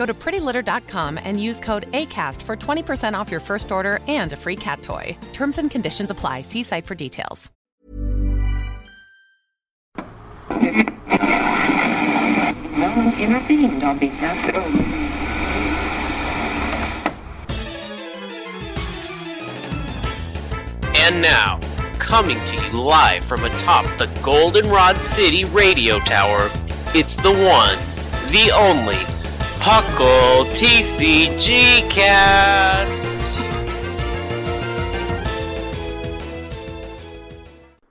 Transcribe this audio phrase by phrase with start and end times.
[0.00, 4.36] Go to prettylitter.com and use code ACAST for 20% off your first order and a
[4.36, 5.14] free cat toy.
[5.34, 6.40] Terms and conditions apply.
[6.40, 7.50] See site for details.
[10.48, 10.56] No
[13.18, 14.64] intervened on behalf of...
[20.96, 21.60] And now,
[21.98, 26.50] coming to you live from atop the Goldenrod City radio tower,
[26.94, 27.76] it's the one,
[28.32, 29.19] the only,
[29.60, 33.42] Puckle TCG Cast.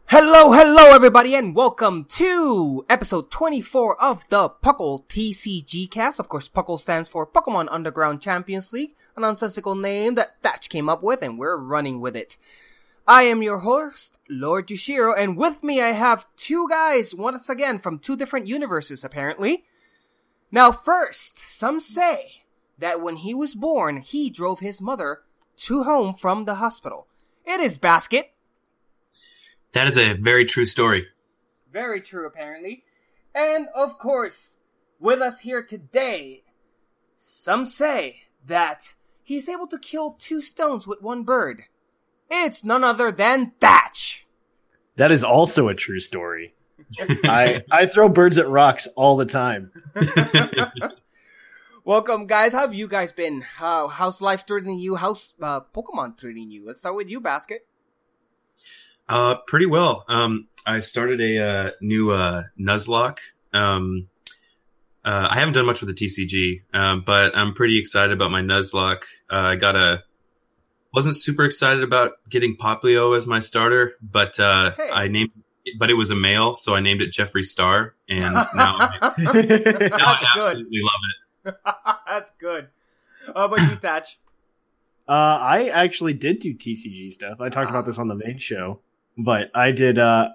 [0.07, 6.19] Hello, hello everybody and welcome to episode 24 of the Puckle TCG cast.
[6.19, 10.89] Of course, Puckle stands for Pokemon Underground Champions League, an nonsensical name that Thatch came
[10.89, 12.37] up with and we're running with it.
[13.07, 17.77] I am your host, Lord Yushiro, and with me I have two guys, once again
[17.77, 19.65] from two different universes apparently.
[20.51, 22.43] Now first, some say
[22.77, 25.21] that when he was born, he drove his mother
[25.57, 27.07] to home from the hospital.
[27.45, 28.33] It is Basket.
[29.73, 31.07] That is a very true story.
[31.71, 32.83] Very true, apparently.
[33.35, 34.57] And of course,
[34.99, 36.43] with us here today,
[37.17, 41.63] some say that he's able to kill two stones with one bird.
[42.31, 44.25] It's none other than Thatch.
[44.95, 46.53] That is also a true story.
[47.23, 49.71] I I throw birds at rocks all the time.
[51.85, 52.53] Welcome, guys.
[52.53, 53.41] How have you guys been?
[53.41, 54.95] How how's life treating you?
[54.95, 56.65] How's uh, Pokemon treating you?
[56.65, 57.65] Let's start with you, Basket.
[59.07, 60.05] Uh, pretty well.
[60.07, 63.19] Um, I started a uh, new uh, Nuzlocke.
[63.53, 64.07] Um,
[65.03, 68.41] uh, I haven't done much with the TCG, um, but I'm pretty excited about my
[68.41, 69.03] Nuzlocke.
[69.29, 70.03] Uh, I got a
[70.93, 74.89] wasn't super excited about getting Poplio as my starter, but uh, Hey.
[74.91, 75.31] I named,
[75.77, 79.31] but it was a male, so I named it Jeffree Star, and now I, now
[79.31, 80.27] I That's good.
[80.35, 81.01] absolutely love
[81.45, 81.55] it.
[82.07, 82.67] That's good.
[83.27, 84.19] How about you, Thatch?
[85.07, 85.11] Uh,
[85.41, 87.41] I actually did do TCG stuff.
[87.41, 88.79] I talked about this on the main show,
[89.17, 89.97] but I did.
[89.97, 90.29] Uh,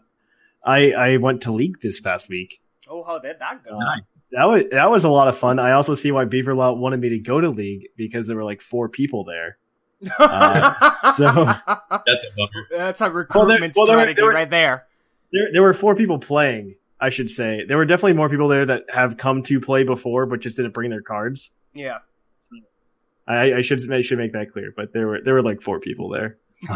[0.64, 2.60] I I went to League this past week.
[2.88, 3.78] Oh, how did that go?
[3.78, 3.96] Uh,
[4.32, 5.58] that was that was a lot of fun.
[5.58, 8.60] I also see why Beaverlot wanted me to go to League because there were like
[8.62, 9.58] four people there.
[10.18, 11.24] Uh, so
[12.06, 12.66] That's a bummer.
[12.70, 14.86] That's a recruitment well, there were- strategy there were- right there.
[15.34, 16.76] There there were four people playing.
[17.00, 20.26] I should say there were definitely more people there that have come to play before,
[20.26, 21.50] but just didn't bring their cards.
[21.74, 21.98] Yeah.
[23.26, 24.72] I, I should I should make that clear.
[24.74, 26.38] But there were there were like four people there.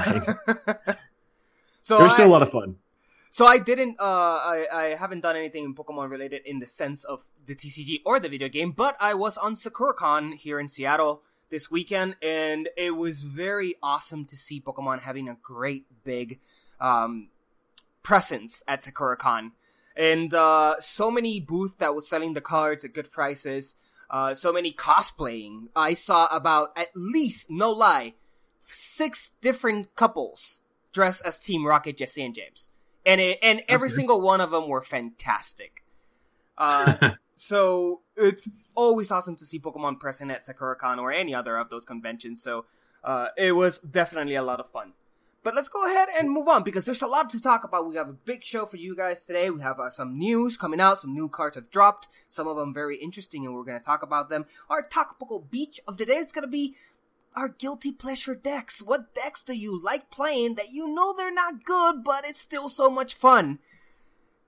[1.81, 2.77] so it was still a lot of fun.
[3.31, 7.27] So I didn't, uh, I, I haven't done anything Pokemon related in the sense of
[7.47, 11.71] the TCG or the video game, but I was on SakuraCon here in Seattle this
[11.71, 16.41] weekend, and it was very awesome to see Pokemon having a great big,
[16.81, 17.29] um,
[18.09, 19.53] presence at SakuraCon.
[19.97, 23.77] And, uh, so many booths that was selling the cards at good prices,
[24.11, 25.69] uh, so many cosplaying.
[25.77, 28.15] I saw about at least, no lie,
[28.65, 30.61] six different couples
[30.93, 32.71] dressed as Team Rocket, Jessie and James
[33.09, 35.83] and it, and every single one of them were fantastic.
[36.61, 41.71] Uh, so it's always awesome to see Pokemon present at SakuraCon or any other of
[41.71, 42.43] those conventions.
[42.43, 42.65] So
[43.05, 44.95] uh, it was definitely a lot of fun.
[45.49, 47.89] But let's go ahead and move on because there's a lot to talk about.
[47.89, 49.49] We have a big show for you guys today.
[49.49, 51.01] We have uh, some news coming out.
[51.01, 52.07] Some new cards have dropped.
[52.27, 54.45] Some of them very interesting, and we're going to talk about them.
[54.69, 56.77] Our topical beach of the day is going to be
[57.35, 58.83] our guilty pleasure decks.
[58.83, 62.69] What decks do you like playing that you know they're not good, but it's still
[62.69, 63.59] so much fun?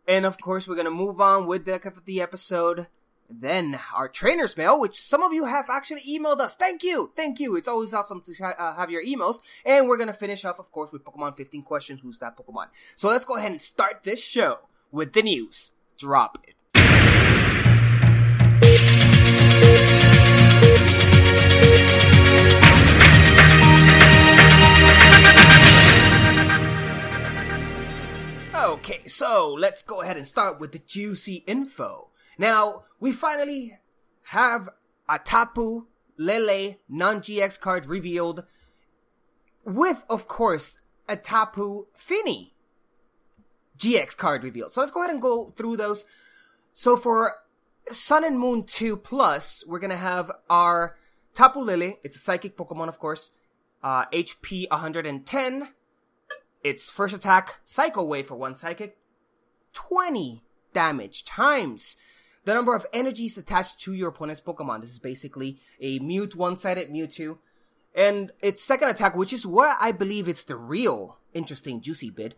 [0.06, 2.88] And of course, we're gonna move on with deck of the episode.
[3.30, 6.56] Then our trainer's mail, which some of you have actually emailed us.
[6.56, 7.56] Thank you, thank you.
[7.56, 9.40] It's always awesome to ha- uh, have your emails.
[9.64, 12.00] And we're gonna finish off, of course, with Pokemon 15 questions.
[12.02, 12.66] Who's that Pokemon?
[12.96, 14.58] So let's go ahead and start this show
[14.90, 15.70] with the news.
[15.96, 16.54] Drop it.
[28.62, 32.09] Okay, so let's go ahead and start with the juicy info.
[32.38, 33.78] Now, we finally
[34.24, 34.68] have
[35.08, 35.86] a Tapu
[36.16, 38.44] Lele non-GX card revealed
[39.64, 40.78] with, of course,
[41.08, 42.54] a Tapu Fini
[43.78, 44.72] GX card revealed.
[44.72, 46.04] So let's go ahead and go through those.
[46.72, 47.36] So for
[47.90, 50.96] Sun and Moon 2 Plus, we're gonna have our
[51.34, 51.94] Tapu Lele.
[52.04, 53.30] It's a psychic Pokemon, of course.
[53.82, 55.68] Uh, HP 110.
[56.62, 58.98] Its first attack, Psycho Wave for one psychic.
[59.72, 60.44] 20
[60.74, 61.96] damage times
[62.44, 64.81] the number of energies attached to your opponent's Pokemon.
[64.82, 67.38] This is basically a Mute one-sided Mewtwo.
[67.94, 72.34] And its second attack, which is where I believe it's the real interesting juicy bit,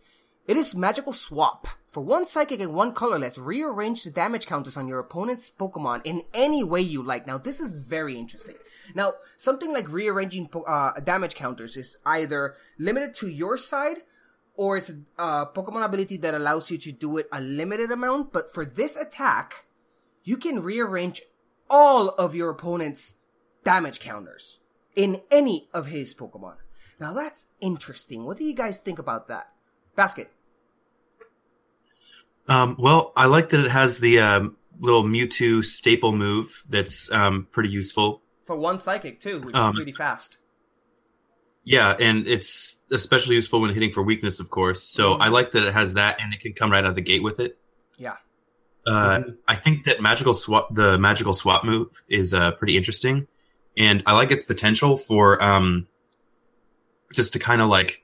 [0.47, 1.67] it is Magical Swap.
[1.91, 6.23] For one psychic and one colorless, rearrange the damage counters on your opponent's Pokemon in
[6.33, 7.27] any way you like.
[7.27, 8.55] Now, this is very interesting.
[8.95, 14.01] Now, something like rearranging uh, damage counters is either limited to your side
[14.55, 18.33] or it's a Pokemon ability that allows you to do it a limited amount.
[18.33, 19.65] But for this attack,
[20.23, 21.21] you can rearrange
[21.69, 23.15] all of your opponent's
[23.63, 24.59] damage counters
[24.95, 26.55] in any of his Pokemon.
[26.99, 28.25] Now that's interesting.
[28.25, 29.49] What do you guys think about that?
[29.95, 30.31] Basket.
[32.47, 37.47] Um, well, I like that it has the um, little Mewtwo staple move that's um,
[37.51, 38.21] pretty useful.
[38.45, 40.37] For one psychic, too, which Um, is pretty fast.
[41.63, 44.83] Yeah, and it's especially useful when hitting for weakness, of course.
[44.83, 45.21] So Mhm.
[45.21, 47.23] I like that it has that, and it can come right out of the gate
[47.23, 47.57] with it.
[47.97, 48.17] Yeah.
[48.85, 53.27] Uh, I think that magical swap, the magical swap move, is uh, pretty interesting,
[53.77, 55.87] and I like its potential for um,
[57.13, 58.03] just to kind of like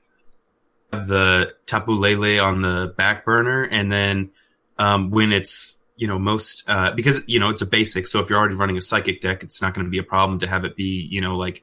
[0.92, 4.30] have the Tapu Lele on the back burner, and then
[4.78, 8.30] um, when it's you know most uh, because you know it's a basic, so if
[8.30, 10.64] you're already running a psychic deck, it's not going to be a problem to have
[10.64, 11.62] it be you know like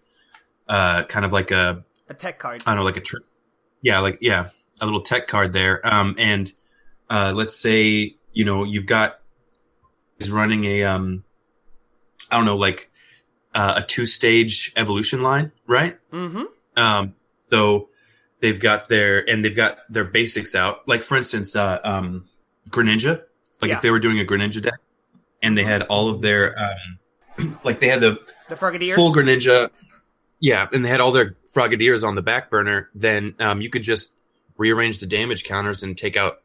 [0.70, 2.62] uh, kind of like a A tech card.
[2.66, 3.18] I don't know, like a tr-
[3.82, 4.50] yeah, like yeah,
[4.80, 5.82] a little tech card there.
[5.84, 6.52] Um, and
[7.10, 9.20] uh, let's say you know you've got
[10.20, 11.24] is running a um,
[12.30, 12.92] I don't know, like
[13.56, 15.98] uh, a two stage evolution line, right?
[16.12, 16.44] Mm-hmm.
[16.80, 17.16] Um,
[17.50, 17.90] so
[18.40, 20.88] they've got their and they've got their basics out.
[20.88, 22.26] Like for instance, uh, um,
[22.70, 23.24] Greninja.
[23.62, 23.78] Like Yeah.
[23.78, 24.80] if they were doing a Greninja deck,
[25.42, 28.20] and they had all of their um, like they had the
[28.50, 28.94] The Frogadiers.
[28.96, 29.72] full Greninja.
[30.40, 32.90] Yeah, and they had all their Frogadiers on the back burner.
[32.94, 34.14] Then um, you could just
[34.58, 36.38] rearrange the damage counters and take out.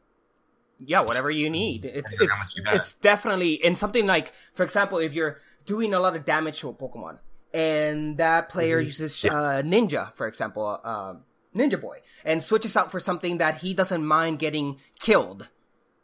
[0.87, 1.85] Yeah, whatever you need.
[1.85, 5.39] It's Depending on how it's you it's definitely in something like, for example, if you're
[5.65, 7.19] doing a lot of damage to a Pokemon
[7.53, 8.85] and that player Mm-hmm.
[8.85, 11.15] uses uh, Ninja, for example, uh,
[11.55, 15.49] Ninja Boy, and switches out for something that he doesn't mind getting killed,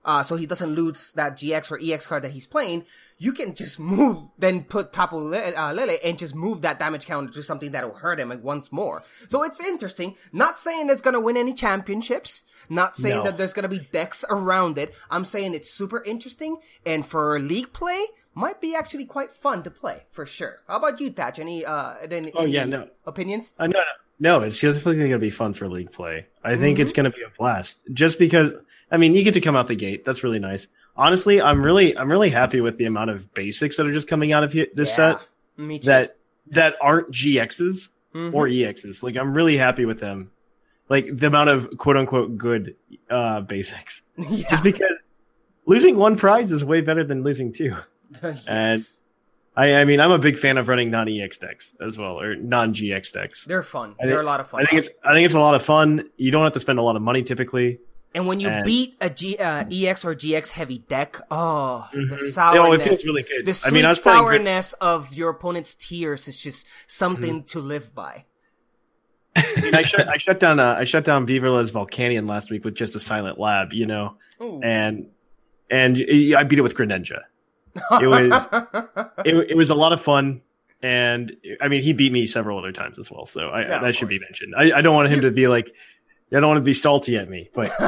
[0.05, 2.85] uh, so he doesn't lose that GX or EX card that he's playing.
[3.21, 7.06] You can just move, then put Tapu Le- uh, Lele and just move that damage
[7.06, 9.04] counter to something that'll hurt him like once more.
[9.27, 10.16] So it's interesting.
[10.31, 12.44] Not saying it's gonna win any championships.
[12.69, 13.24] Not saying No.
[13.25, 14.94] that there's gonna be decks around it.
[15.12, 18.06] I'm saying it's super interesting and for league play
[18.36, 20.60] might be actually quite fun to play for sure.
[20.68, 21.39] How about you, Thatch?
[21.39, 22.88] Any uh, any, Oh, yeah, no.
[23.06, 23.51] opinions?
[23.60, 23.80] Uh, no,
[24.19, 26.25] no, no, it's definitely going to be fun for league play.
[26.44, 26.83] I think Mm-hmm.
[26.83, 27.77] it's going to be a blast.
[27.92, 28.54] Just because,
[28.92, 30.06] I mean, you get to come out the gate.
[30.06, 30.68] That's really nice.
[31.00, 34.34] Honestly, I'm really, I'm really happy with the amount of basics that are just coming
[34.34, 35.18] out of this Yeah, set
[35.57, 35.86] Me too.
[35.88, 36.18] that
[36.51, 38.34] that aren't GXs Mhm.
[38.34, 39.01] or EXs.
[39.04, 40.31] Like, I'm really happy with them.
[40.90, 42.75] Like the amount of quote unquote good
[43.10, 44.01] uh, basics.
[44.18, 44.50] yeah.
[44.50, 45.04] Just because
[45.65, 47.75] losing one prize is way better than losing two.
[48.24, 48.44] Yes.
[48.48, 48.89] And
[49.56, 52.36] I, I mean, I'm a big fan of running non EX decks as well, or
[52.36, 53.46] non GX decks.
[53.46, 53.94] they're fun.
[54.01, 54.62] I they're think- a lot of fun.
[54.62, 56.10] I think it's I think it's a lot of fun.
[56.18, 57.79] You don't have to spend a lot of money typically.
[58.16, 62.00] And when you And- beat a G, uh, EX or GX heavy deck, oh, the
[62.00, 62.10] Mhm.
[62.32, 62.38] sourness.
[62.38, 63.46] Oh, it feels really good.
[63.46, 67.44] The I sweet mean, I playing Grit- sourness of your opponent's tears is just something
[67.46, 68.25] to live by.
[69.36, 72.66] I, mean, I shut I shut down uh, I shut down Beaverless Volcanion last week
[72.66, 74.60] with just a silent lab, you know, Ooh.
[74.63, 75.08] and
[75.70, 75.96] and
[76.36, 77.22] I beat it with Greninja.
[78.01, 78.48] It was
[79.25, 80.42] it, it was a lot of fun,
[80.82, 83.96] and I mean he beat me several other times as well, so I, Yeah, that
[83.96, 84.56] should be mentioned.
[84.58, 85.68] I, I don't want him to be like
[86.31, 87.71] I don't want to be salty at me, but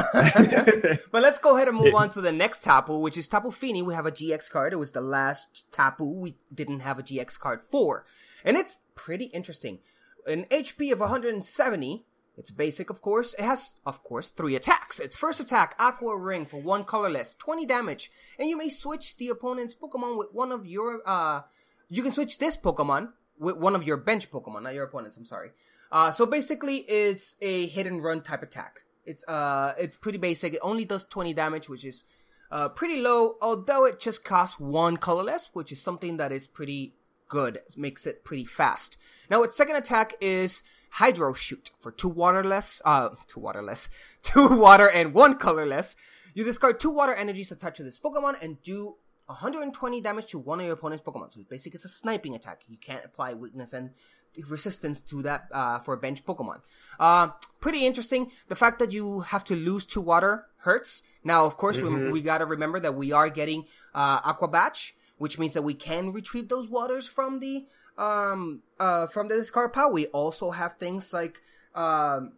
[1.12, 3.82] but let's go ahead and move on to the next Tapu, which is Tapu Fini.
[3.82, 4.72] We have a GX card.
[4.72, 8.04] It was the last Tapu we didn't have a GX card for.
[8.44, 9.78] And it's pretty interesting.
[10.26, 12.04] An HP of 170.
[12.36, 13.34] It's basic, of course.
[13.34, 14.98] It has, of course, three attacks.
[14.98, 18.10] Its first attack, Aqua Ring for one colorless, 20 damage.
[18.38, 21.42] And you may switch the opponent's Pokemon with one of your, uh,
[21.90, 25.26] you can switch this Pokemon with one of your bench Pokemon, not your opponent's, I'm
[25.26, 25.50] sorry.
[25.92, 28.80] Uh, so basically, it's a hit and run type attack.
[29.04, 30.54] It's uh, it's pretty basic.
[30.54, 32.04] It only does 20 damage, which is
[32.50, 33.36] uh, pretty low.
[33.42, 36.94] Although it just costs one colorless, which is something that is pretty
[37.28, 37.56] good.
[37.56, 38.96] It makes it pretty fast.
[39.28, 43.90] Now, its second attack is Hydro Shoot for two waterless, uh, two waterless,
[44.22, 45.94] two water and one colorless.
[46.34, 48.96] You discard two water energies attached to this Pokemon and do
[49.26, 51.32] 120 damage to one of your opponent's Pokemon.
[51.32, 52.62] So basically, it's a sniping attack.
[52.66, 53.90] You can't apply weakness and
[54.48, 56.60] resistance to that uh, for bench Pokemon.
[56.98, 57.28] Uh,
[57.60, 58.30] pretty interesting.
[58.48, 61.02] The fact that you have to lose two water hurts.
[61.24, 62.06] Now, of course, Mhm.
[62.06, 65.62] we, we got to remember that we are getting uh, Aqua Patch, which means that
[65.62, 67.66] we can retrieve those waters from the
[67.98, 69.92] um uh from the discard pile.
[69.92, 71.40] We also have things like
[71.74, 72.32] um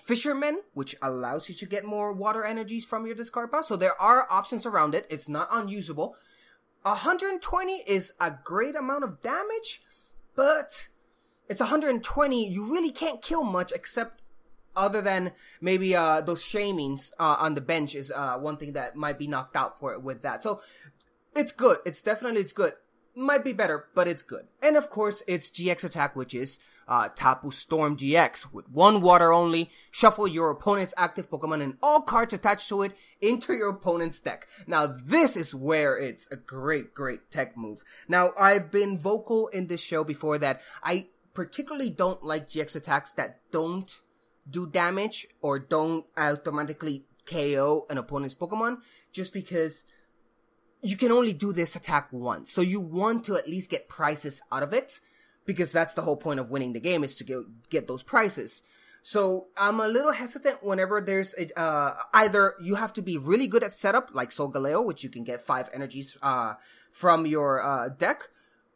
[0.00, 3.62] Fisherman, which allows you to get more water energies from your discard pile.
[3.62, 5.06] So there are options around it.
[5.10, 6.16] It's not unusable.
[6.84, 9.82] 120 is a great amount of damage,
[10.34, 10.88] but
[11.48, 12.48] it's 120.
[12.48, 14.22] You really can't kill much except
[14.76, 18.94] other than maybe uh those Shaymins uh, on the bench is uh one thing that
[18.94, 20.42] might be knocked out for it with that.
[20.42, 20.60] So
[21.34, 21.78] it's good.
[21.84, 22.74] It's definitely it's good.
[23.14, 24.46] Might be better, but it's good.
[24.62, 29.32] And of course, it's GX attack, which is uh, Tapu Storm GX with one water
[29.32, 29.70] only.
[29.90, 34.48] Shuffle your opponent's active Pokemon and all cards attached to it into your opponent's deck.
[34.66, 37.84] Now, this is where it's a great, great tech move.
[38.08, 43.12] Now, I've been vocal in this show before that I particularly don't like GX attacks
[43.12, 44.00] that don't
[44.50, 48.78] do damage or don't automatically KO an opponent's Pokemon
[49.12, 49.84] just because
[50.82, 52.50] you can only do this attack once.
[52.50, 54.98] So you want to at least get prizes out of it
[55.46, 57.38] because that's the whole point of winning the game is to get,
[57.70, 58.64] get those prizes.
[59.04, 63.46] So I'm a little hesitant whenever there's a, uh, either you have to be really
[63.46, 66.54] good at setup like Solgaleo, which you can get five energies, uh,
[66.90, 68.28] from your, uh, deck,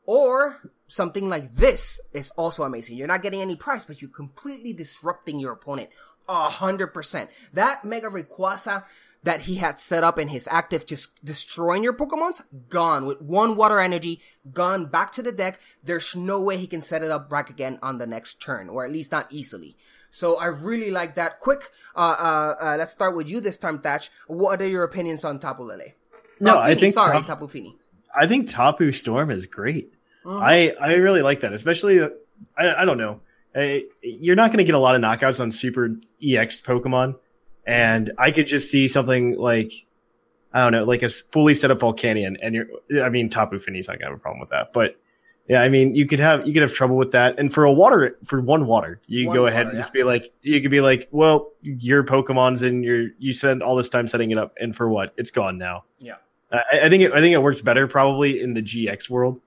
[0.06, 2.96] or something like this is also amazing.
[2.96, 5.90] You're not getting any prize, but you're completely disrupting your opponent.
[6.28, 7.30] A hundred percent.
[7.52, 8.84] That Mega Rayquaza
[9.24, 13.56] that he had set up in his active, just destroying your Pokemons, gone with one
[13.56, 14.20] water energy,
[14.52, 15.60] gone back to the deck.
[15.82, 18.84] There's no way he can set it up back again on the next turn, or
[18.84, 19.76] at least not easily.
[20.10, 21.40] So I really like that.
[21.40, 24.10] Quick, uh, uh, uh let's start with you this time, Thatch.
[24.26, 25.94] What are your opinions on Tapu Lele?
[26.40, 27.78] No, Uh, I think sorry, Tapu Fini.
[28.14, 29.92] I think Tapu Storm is great.
[30.24, 30.42] Mhm.
[30.42, 32.08] I I really like that, especially I
[32.82, 33.20] I don't know.
[33.54, 37.16] I, you're not going to get a lot of knockouts on Super EX Pokemon,
[37.66, 39.72] and I could just see something like
[40.54, 43.88] I don't know, like a fully set up Volcanion, and you're I mean Tapu Fini's
[43.88, 44.96] not going to have a problem with that, but
[45.48, 47.72] yeah, I mean you could have you could have trouble with that, and for a
[47.72, 49.82] water for one water, you One go ahead water, and yeah.
[49.82, 53.76] just be like you could be like, well, your Pokemon's and your you spend all
[53.76, 55.12] this time setting it up, and for what?
[55.16, 55.84] It's gone now.
[55.98, 56.14] Yeah.
[56.52, 59.40] I, I think it, I think it works better probably in the GX world.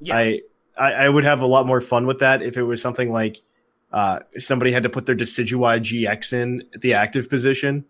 [0.00, 0.16] Yeah.
[0.16, 0.40] I,
[0.76, 3.38] I I would have a lot more fun with that if it was something like
[3.92, 7.84] uh, somebody had to put their Decidueye GX in at the active position,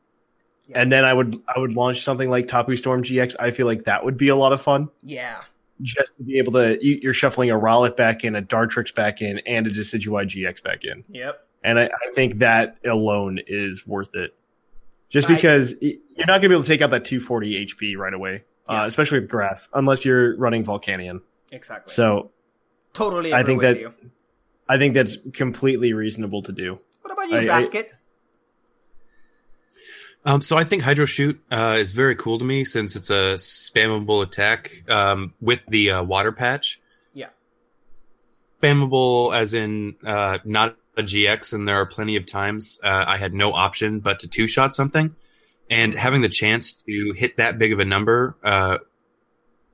[0.73, 3.37] and then I would I would launch something like Tapu Storm GX.
[3.39, 4.89] I feel like that would be a lot of fun.
[5.03, 5.41] Yeah.
[5.81, 9.23] Just to be able to, you, you're shuffling a Rowlet back in, a Dartrix back
[9.23, 11.05] in, and a Decidueye GX back in.
[11.09, 11.41] Yep.
[11.63, 14.35] And I, I think that alone is worth it.
[15.09, 17.97] Just because y- you're not going to be able to take out that 240 HP
[17.97, 21.21] right away, uh, especially with grass, unless you're running Volcanion.
[21.51, 21.93] Exactly.
[21.93, 22.31] So
[22.93, 23.95] Totally I think with that you.
[24.69, 26.79] I think that's completely reasonable to do.
[27.03, 27.93] What about you, I- I- Basket?
[30.25, 33.37] Um, so I think Hydro Shoot uh, is very cool to me since it's a
[33.37, 36.81] spammable attack um, with the uh, water patch.
[37.15, 37.29] Yeah.
[38.61, 43.17] Spammable as in uh, not a GX, and there are plenty of times uh, I
[43.17, 45.15] had no option but to two shot something,
[45.71, 48.79] and having the chance to hit that big of a number uh,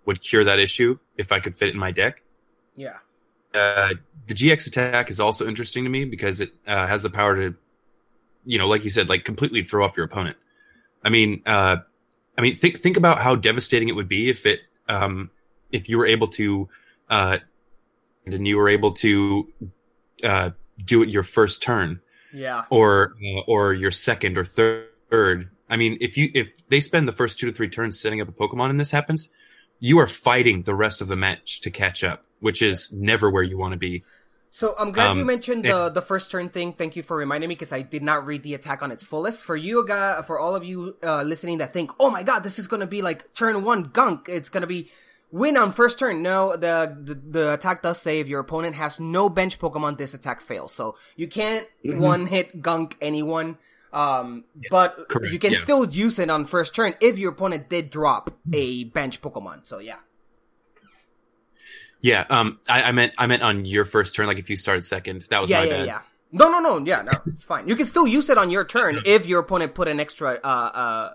[0.07, 2.23] would cure that issue if I could fit it in my deck.
[2.77, 2.99] Yeah.
[3.55, 3.91] Uh,
[4.27, 7.55] the GX attack is also interesting to me because it uh, has the power to,
[8.45, 10.37] you know, like you said, like completely throw off your opponent.
[11.05, 11.77] I mean, uh,
[12.37, 15.31] I mean, think think about how devastating it would be if it, um,
[15.71, 16.69] if you were able to,
[17.09, 17.39] uh,
[18.27, 19.53] and you were able to,
[20.25, 20.51] uh,
[20.85, 22.01] do it your first turn
[22.33, 22.65] Yeah.
[22.71, 25.51] or uh, or your second or third.
[25.75, 28.29] I mean, if you if they spend the first two to three turns setting up
[28.29, 29.29] a Pokemon and this happens,
[29.81, 33.43] you are fighting the rest of the match to catch up, which is never where
[33.43, 34.05] you want to be.
[34.53, 36.75] So I'm glad Um, you mentioned the the first turn thing.
[36.75, 39.45] Thank you for reminding me because I did not read the attack on its fullest.
[39.45, 42.57] For you guys, for all of you uh, listening that think, "Oh my god, this
[42.61, 44.81] is gonna be like turn one gunk," it's gonna be
[45.33, 46.23] win on first turn.
[46.23, 46.75] No, the
[47.09, 50.73] the, the attack does say if your opponent has no bench Pokemon, this attack fails.
[50.73, 51.99] So you can't Mhm.
[51.99, 53.59] one hit gunk anyone.
[53.95, 55.63] Um, but correct, you can yeah.
[55.63, 59.67] still use it on first turn if your opponent did drop a bench Pokemon.
[59.67, 59.97] So yeah.
[62.01, 64.85] Yeah, um, I, I meant I meant on your first turn, like if you started
[64.85, 65.87] second, that was yeah, my yeah, bad.
[65.87, 66.01] yeah.
[66.33, 66.85] No, no, no.
[66.85, 67.69] Yeah, no, it's fine.
[67.69, 70.47] You can still use it on your turn if your opponent put an extra uh
[70.47, 71.15] uh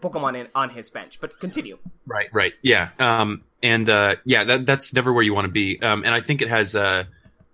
[0.00, 1.18] Pokemon in on his bench.
[1.20, 1.78] But continue.
[2.06, 5.80] Right, right, yeah, um, and uh, yeah, that that's never where you want to be.
[5.82, 7.04] Um, and I think it has uh,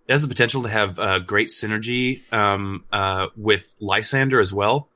[0.06, 4.88] it has the potential to have uh, great synergy um, uh, with Lysander as well,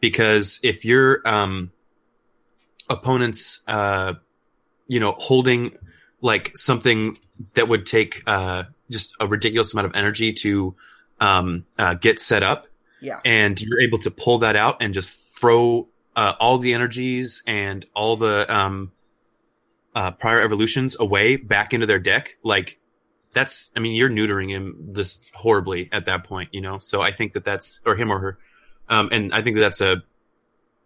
[0.00, 1.72] because if your um,
[2.88, 4.14] opponents, uh,
[4.86, 5.76] you know, holding
[6.20, 7.16] like something
[7.54, 10.74] that would take uh, just a ridiculous amount of energy to
[11.20, 12.66] um, uh, get set up,
[13.00, 13.20] Yeah.
[13.24, 17.86] and you're able to pull that out and just throw uh, all the energies and
[17.94, 18.92] all the um,
[19.94, 22.79] uh, prior evolutions away back into their deck, like
[23.32, 26.78] that's, I mean, you're neutering him just horribly at that point, you know.
[26.78, 28.38] So I think that that's or him or her,
[28.88, 30.02] um, and I think that that's a,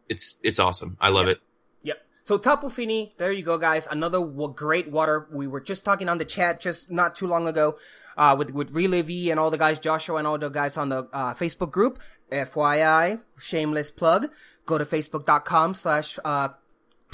[0.09, 0.97] it's it's awesome.
[1.01, 1.41] I love it.
[1.83, 1.97] Yep.
[2.25, 3.87] So Tapu Fini, there you go, guys.
[3.91, 5.27] Another w- great water.
[5.33, 7.79] We were just talking on the chat just not too long ago,
[8.17, 11.09] uh, with with Relivy and all the guys, Joshua and all the guys on the
[11.13, 11.99] uh, Facebook group.
[12.31, 14.29] FYI, shameless plug.
[14.67, 16.49] Go to facebook.com slash uh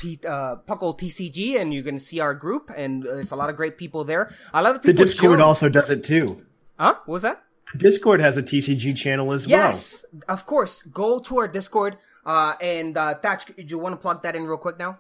[0.01, 3.57] P- uh, Puckle TCG, and you can see our group, and there's a lot of
[3.57, 4.33] great people there.
[4.55, 4.95] A lot of people.
[4.95, 5.05] The.
[5.05, 6.43] Discord also does it too.
[6.79, 6.95] Huh?
[7.05, 7.43] What was that?
[7.77, 9.59] Discord has a TCG channel as well.
[9.59, 10.83] Yes, of course.
[10.85, 11.99] Go to our Discord.
[12.25, 14.99] Uh, and uh, Thatch, do you want to plug that in real quick now?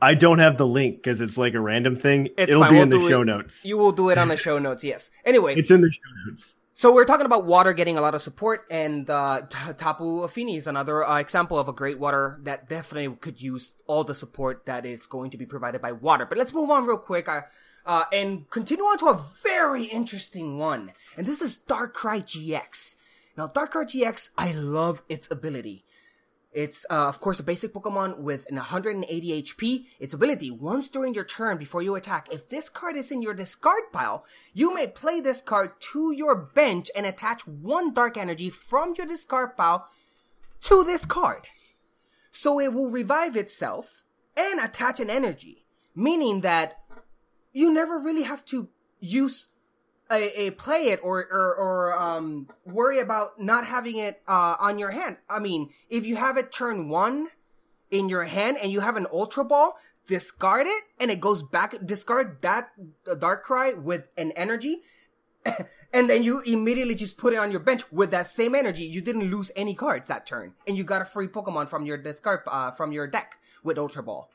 [0.00, 2.26] I don't have the link because it's like a random thing.
[2.36, 3.64] It's It'll fine, be we'll in the show it- notes.
[3.64, 4.82] You will do it on the show notes.
[4.82, 5.10] Yes.
[5.24, 6.56] Anyway, It's in the show notes.
[6.74, 9.42] So we're talking about water getting a lot of support, and uh,
[9.76, 14.04] Tapu Fini is another uh, example of a great water that definitely could use all
[14.04, 16.24] the support that is going to be provided by water.
[16.24, 17.42] But let's move on real quick uh,
[17.84, 22.94] uh, and continue on to a very interesting one, and this is Darkrai GX.
[23.36, 25.84] Now, Darkrai GX, I love its ability.
[26.52, 29.86] It's, uh, of course, a basic Pokemon with an 180 HP.
[29.98, 33.32] Its ability, once during your turn before you attack, if this card is in your
[33.32, 38.50] discard pile, you may play this card to your bench and attach one dark energy
[38.50, 39.88] from your discard pile
[40.62, 41.46] to this card.
[42.30, 44.02] So it will revive itself
[44.36, 46.80] and attach an energy, meaning that
[47.52, 48.68] you never really have to
[49.00, 49.48] use
[50.12, 54.78] a, a play it or, or or um worry about not having it uh on
[54.78, 55.16] your hand.
[55.28, 57.28] I mean, if you have it turn one
[57.90, 61.74] in your hand and you have an ultra ball, discard it and it goes back.
[61.84, 62.70] Discard that
[63.10, 64.82] uh, Darkrai with an energy.
[65.94, 68.84] And then you immediately just put it on your bench with that same energy.
[68.84, 71.98] You didn't lose any cards that turn, and you got a free Pokemon from your
[71.98, 74.30] discard uh, from your deck with Ultra Ball.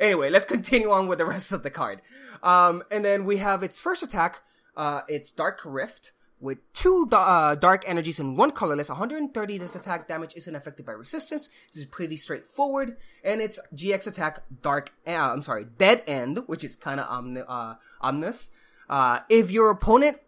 [0.00, 2.00] Anyway, let's continue on with the rest of the card.
[2.42, 4.40] Um, and then we have its first attack.
[4.76, 8.88] Uh, it's Dark Rift with two uh, dark energies and one colorless.
[8.88, 9.58] 130.
[9.58, 11.48] This attack damage isn't affected by resistance.
[11.72, 12.96] This is pretty straightforward.
[13.24, 14.92] And its GX attack Dark.
[15.06, 18.50] Uh, I'm sorry, Dead End, which is kind of omni- uh, ominous.
[18.88, 20.18] Uh, if your opponent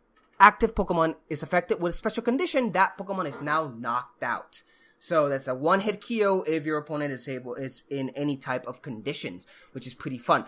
[0.40, 4.62] active Pokemon is affected with a special condition, that Pokemon is now knocked out.
[5.00, 8.66] So that's a one hit KO if your opponent is able is in any type
[8.66, 10.44] of conditions, which is pretty fun.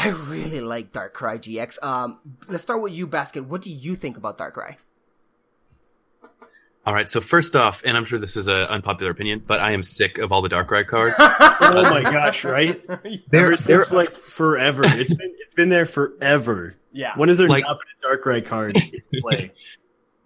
[0.00, 1.82] I really like Darkrai GX.
[1.82, 3.44] Um, let's start with you, Basket.
[3.44, 4.76] What do you think about Darkrai?
[6.86, 7.08] All right.
[7.08, 10.18] So first off, and I'm sure this is an unpopular opinion, but I am sick
[10.18, 11.16] of all the Darkrai cards.
[11.60, 12.80] Oh my gosh, right?
[13.30, 14.82] They're- Ever since they're- like forever.
[14.84, 16.76] It's been it's been there forever.
[16.92, 17.12] Yeah.
[17.16, 19.52] When is there Like- not been a Darkrai card to play?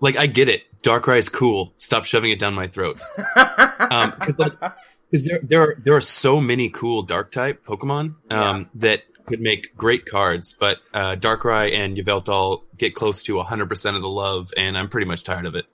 [0.01, 0.63] like I get it.
[0.83, 1.73] Darkrai is cool.
[1.79, 3.01] Stop shoving it down my throat.
[3.37, 8.15] um, cause like, 'cause there, there are there are so many cool Dark type Pokemon
[8.31, 13.97] um, that could make great cards, but uh, Darkrai and Yveltal get close to 100%
[13.97, 15.67] of the love, and I'm pretty much tired of it.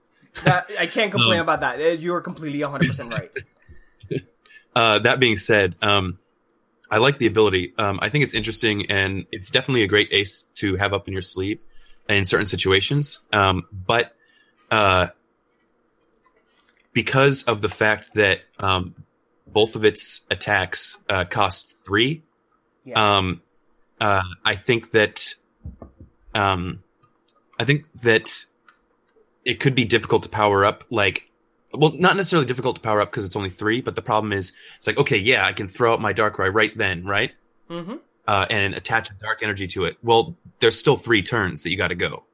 [0.44, 1.80] That, I can't complain Um, about that.
[1.80, 3.30] Uh, You are completely 100% right.
[4.76, 6.18] Uh, that being said, um,
[6.88, 7.72] I like the ability.
[7.76, 11.12] Um, I think it's interesting, and it's definitely a great ace to have up in
[11.14, 11.64] your sleeve
[12.08, 13.18] in certain situations.
[13.32, 14.14] Um, but
[14.70, 15.08] uh,
[16.92, 18.94] because of the fact that um,
[19.48, 22.22] both of its attacks uh, cost three,
[22.88, 23.16] Yeah.
[23.18, 23.42] um,
[24.00, 25.34] uh, I think that
[26.34, 26.82] um,
[27.58, 28.44] I think that
[29.44, 30.84] it could be difficult to power up.
[30.90, 31.28] Like,
[31.72, 34.52] well, not necessarily difficult to power up because it's only three, but the problem is
[34.76, 37.32] it's like, okay, yeah, I can throw out my Darkrai right then, right?
[37.68, 37.96] mm-hmm.
[38.26, 39.96] Uh, and attach a dark energy to it.
[40.02, 42.24] Well, there's still three turns that you got to go,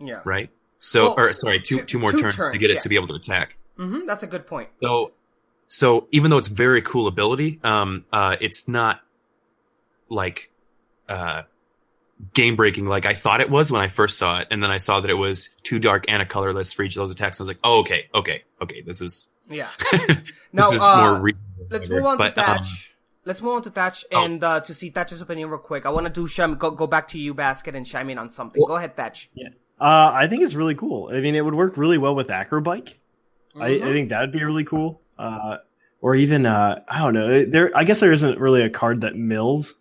[0.00, 0.20] Yeah.
[0.24, 0.50] right?
[0.78, 2.80] So, Well, or sorry, two two- two more two turns, turns, to get it yeah.
[2.80, 3.56] to be able to attack.
[3.76, 4.06] Mm-hmm.
[4.06, 4.68] That's a good point.
[4.80, 5.10] So,
[5.66, 9.00] so even though it's very cool ability, um, uh, it's not
[10.12, 10.50] like,
[11.08, 11.42] uh,
[12.34, 14.48] game breaking like I thought it was when I first saw it.
[14.50, 17.00] And then I saw that it was too dark and a colorless for each of
[17.02, 17.38] those attacks.
[17.38, 18.82] And I was like, oh, okay, okay, okay.
[18.82, 19.68] This is, Yeah.
[19.92, 20.18] this
[20.52, 21.66] Now, is uh, more reasonable.
[21.70, 22.94] Let's move on But, to um, Thatch.
[23.24, 24.24] Let's move on to Thatch Oh.
[24.24, 25.84] and uh, to see Thatch's opinion real quick.
[25.86, 28.30] I want to do Shem, go, go back to you, Basket, and chime in on
[28.30, 28.60] something.
[28.60, 29.30] Well- go ahead, Thatch.
[29.34, 29.48] Yeah,
[29.80, 31.10] uh, I think it's really cool.
[31.12, 32.94] I mean, it would work really well with Acrobike.
[33.56, 33.92] I, I Mhm.
[33.92, 35.00] think that'd be really cool.
[35.18, 35.56] Uh,
[36.00, 37.44] or even uh, I don't know.
[37.44, 39.74] There, I guess there isn't really a card that mills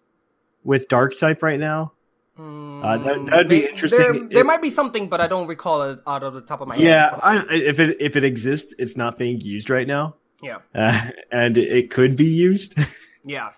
[0.64, 1.94] with Dark type right now.
[2.40, 4.00] Uh, that would be May- interesting.
[4.00, 6.62] There, if- there might be something, but I don't recall it out of the top
[6.62, 6.84] of my head.
[6.86, 7.20] yeah.
[7.22, 10.60] I, if it if it exists, it's not being used right now, Yeah.
[10.74, 12.76] uh, and it could be used.
[13.24, 13.50] Yeah.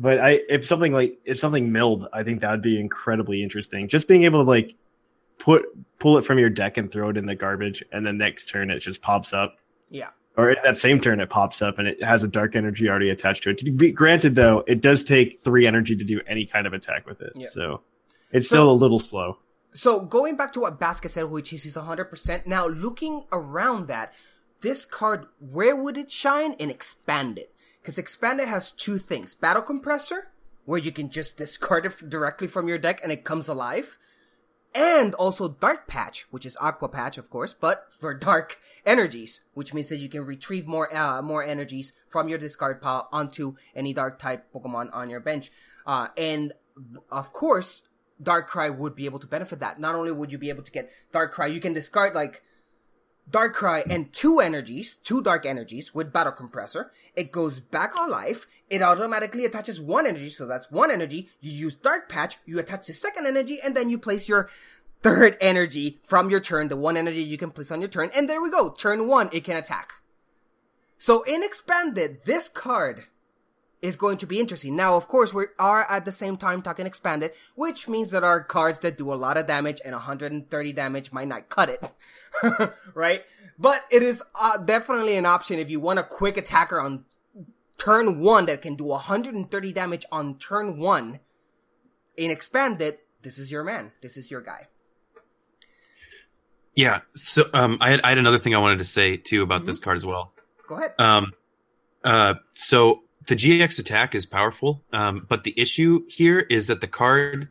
[0.00, 3.86] But I, if something like if something milled, I think that would be incredibly interesting.
[3.88, 4.74] Just being able to like
[5.38, 5.62] put
[6.00, 8.70] pull it from your deck and throw it in the garbage, and then next turn
[8.72, 9.58] it just pops up,
[9.90, 10.08] Yeah.
[10.36, 13.42] Or that same turn it pops up and it has a dark energy already attached
[13.44, 13.76] to it.
[13.76, 17.20] Be granted, though, it does take three energy to do any kind of attack with
[17.22, 17.46] it, Yeah.
[17.48, 17.80] so
[18.32, 19.38] it's So- still a little slow.
[19.72, 22.46] So going back to what Basket said, which is he's 100%.
[22.46, 24.14] Now looking around that,
[24.62, 26.54] this card, where would it shine?
[26.54, 27.48] In Expanded.
[27.82, 29.34] Because Expanded has two things.
[29.34, 30.28] Battle Compressor,
[30.64, 33.98] where you can just discard it directly from your deck and it comes alive.
[34.76, 39.72] And also Dark Patch, which is Aqua Patch, of course, but for dark energies, which
[39.72, 43.94] means that you can retrieve more, uh, more energies from your discard pile onto any
[43.94, 45.50] dark type Pokemon on your bench.
[45.86, 46.52] Uh, and
[47.10, 47.82] of course,
[48.22, 49.80] Darkrai would be able to benefit that.
[49.80, 52.42] Not only would you be able to get Darkrai, you can discard like
[53.30, 56.92] Darkrai and two energies, two dark energies with Battle Compressor.
[57.14, 58.46] It goes back on life.
[58.70, 61.28] It automatically attaches one energy, so that's one energy.
[61.40, 64.48] You use Dark Patch, you attach the second energy, and then you place your
[65.02, 68.28] third energy from your turn, the one energy you can place on your turn, and
[68.28, 68.70] there we go.
[68.70, 69.94] Turn one, it can attack.
[70.98, 73.04] So in Expanded, this card
[73.82, 74.74] is going to be interesting.
[74.74, 78.42] Now, of course, we are at the same time talking expanded, which means that our
[78.42, 83.24] cards that do a lot of damage and 130 damage might not cut it, right?
[83.58, 87.04] But it is uh, definitely an option if you want a quick attacker on
[87.78, 91.20] turn one that can do 130 damage on turn one.
[92.16, 93.92] In expanded, this is your man.
[94.00, 94.68] This is your guy.
[96.74, 97.00] Yeah.
[97.14, 99.78] So um, I had I had another thing I wanted to say too about this
[99.78, 100.32] card as well.
[100.66, 100.94] Go ahead.
[100.98, 101.32] Um,
[102.04, 106.86] uh, so the GX attack is powerful, um, but the issue here is that the
[106.86, 107.48] card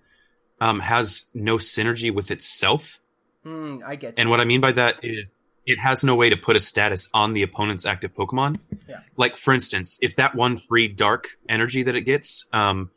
[0.59, 3.01] um, has no synergy with itself.
[3.43, 4.13] Hmm, I get you.
[4.17, 5.27] And what I mean by that is
[5.65, 8.59] it has no way to put a status on the opponent's active Pokemon.
[8.87, 8.99] Yeah.
[9.17, 12.91] Like, for instance, if that one free dark energy that it gets, um,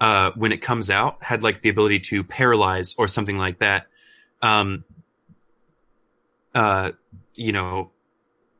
[0.00, 3.86] uh, when it comes out, had like the ability to paralyze or something like that,
[4.40, 4.84] um,
[6.54, 6.92] uh,
[7.34, 7.90] you know,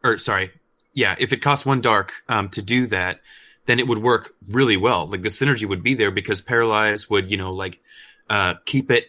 [0.03, 0.51] or sorry,
[0.95, 3.21] yeah, if it costs one dark um, to do that,
[3.67, 5.07] then it would work really well.
[5.07, 7.81] Like the synergy would be there because paralyze would, you know, like
[8.29, 9.07] uh, keep it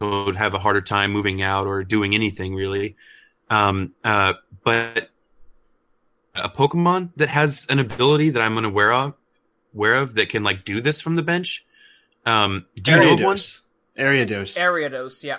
[0.00, 2.96] would have a harder time moving out or doing anything really.
[3.48, 5.10] Um, uh, but
[6.34, 9.14] a Pokemon that has an ability that I'm unaware of,
[9.74, 11.64] aware of that can like do this from the bench.
[12.24, 13.36] Um, do you know of one?
[13.36, 13.60] Ariados.
[13.98, 14.58] Ariados.
[14.58, 15.38] Ariados, yeah.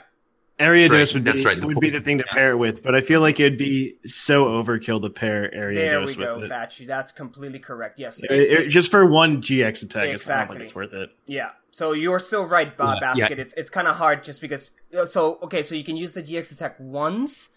[0.64, 1.14] Ariados That's right.
[1.16, 1.62] would be That's right.
[1.62, 3.98] The would be the thing to pair it with, but I feel like it'd be
[4.06, 6.18] so overkill to pair Ariados with.
[6.18, 6.52] There we go, it.
[6.52, 6.88] Batchy.
[6.88, 8.00] That's completely correct.
[8.00, 8.20] Yes.
[8.24, 10.58] It- it- just for one GX attack, it's not Exactly.
[10.58, 11.10] like it's worth it.
[11.26, 11.50] Yeah.
[11.72, 13.00] So you're still right, uh, Yeah, yeah.
[13.24, 13.40] Basket.
[13.40, 14.72] It's it's kind of hard just because.
[15.10, 17.50] So okay, so you can use the GX attack once.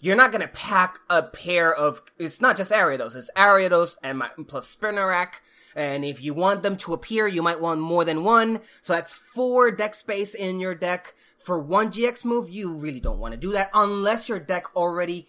[0.00, 2.02] You're not gonna pack a pair of.
[2.18, 3.14] It's not just Ariados.
[3.16, 5.34] It's Ariados and my, plus Spinarak.
[5.74, 8.60] And if you want them to appear, you might want more than one.
[8.82, 12.50] So that's four deck space in your deck for one GX move.
[12.50, 15.28] You really don't want to do that unless your deck already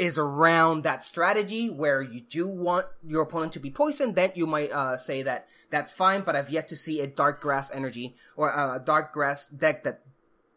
[0.00, 4.46] is around that strategy where you do want your opponent to be poisoned, then you
[4.46, 6.22] might uh, say that that's fine.
[6.22, 10.00] But I've yet to see a dark grass energy or a dark grass deck that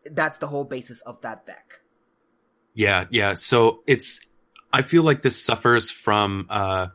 [0.10, 1.82] that's the whole basis of that deck.
[2.74, 3.34] Yeah, yeah.
[3.34, 4.26] So it's
[4.72, 6.88] I feel like this suffers from uh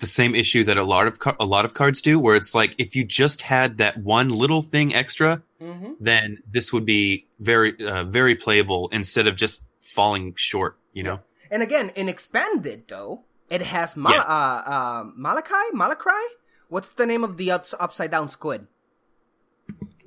[0.00, 2.74] the same issue that a lot of a lot of cards do where it's like
[2.78, 5.92] if you just had that one little thing extra Mm-hmm.
[6.00, 11.20] then this would be very uh, very playable instead of just falling short, you know.
[11.50, 14.20] And again, in expanded though, it has Mal- Yeah.
[14.20, 16.12] uh, uh, Malachi, Malachry.
[16.68, 18.66] What's the name of the ups- upside down squid?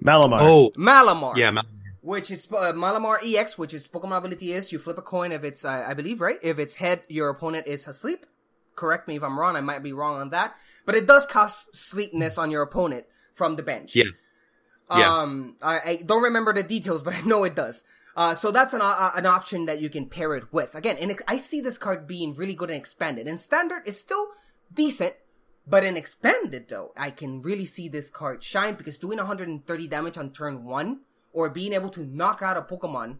[0.03, 0.37] Malamar.
[0.41, 1.35] Oh, Malamar.
[1.35, 1.63] yeah, Mal-
[2.01, 5.43] which is uh, Malamar EX, which is Pokemon ability is you flip a coin if
[5.43, 6.37] it's, uh, I believe, right?
[6.41, 8.25] If it's head, your opponent is asleep.
[8.75, 9.55] Correct me if I'm wrong.
[9.55, 10.55] I might be wrong on that,
[10.85, 13.05] but it does cost sleepness on your opponent
[13.35, 13.95] from the bench.
[13.95, 14.05] yeah.
[14.91, 15.19] Yeah.
[15.19, 17.83] Um, I, I don't remember the details, but I know it does.
[18.15, 20.75] Uh, so that's an, uh, an option that you can pair it with.
[20.75, 23.27] Again, and I see this card being really good and expanded.
[23.27, 24.27] And standard is still
[24.73, 25.13] decent,
[25.67, 30.17] but in expanded though, I can really see this card shine because doing 130 damage
[30.17, 31.01] on turn one
[31.31, 33.19] or being able to knock out a Pokemon,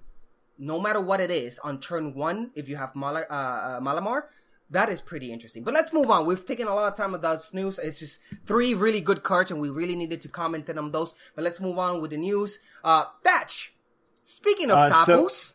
[0.57, 4.23] no matter what it is, on turn one, if you have Mala, uh, uh, Malamar,
[4.71, 5.63] that is pretty interesting.
[5.63, 6.25] But let's move on.
[6.25, 7.79] We've taken a lot of time about news.
[7.79, 11.13] It's just three really good cards, and we really needed to comment on those.
[11.35, 12.59] But let's move on with the news.
[12.83, 13.73] Uh, Batch.
[14.21, 15.53] Speaking of Uh, so- Tapus,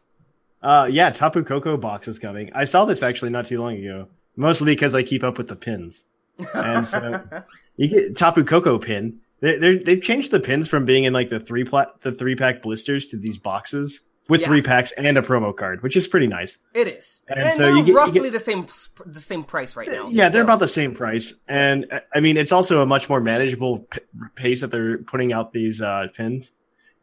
[0.63, 2.51] Uh, yeah, Tapu Koko box is coming.
[2.55, 5.57] I saw this actually not too long ago, mostly because I keep up with the
[5.57, 6.05] pins.
[6.55, 7.23] And so
[7.77, 9.21] you get Tapu Koko pin.
[9.41, 12.35] They, they're, they've changed the pins from being in like the three plat the three
[12.35, 14.47] pack blisters to these boxes with Yeah.
[14.47, 16.59] three packs and a promo card, which is pretty nice.
[16.73, 18.67] It is, And and, so they're you get- you roughly get- the same
[19.05, 20.09] the same price right now.
[20.11, 23.21] Yeah, they're about the same price, and uh, I mean it's also a much more
[23.21, 24.01] manageable p-
[24.35, 26.51] pace that they're putting out these uh, pins.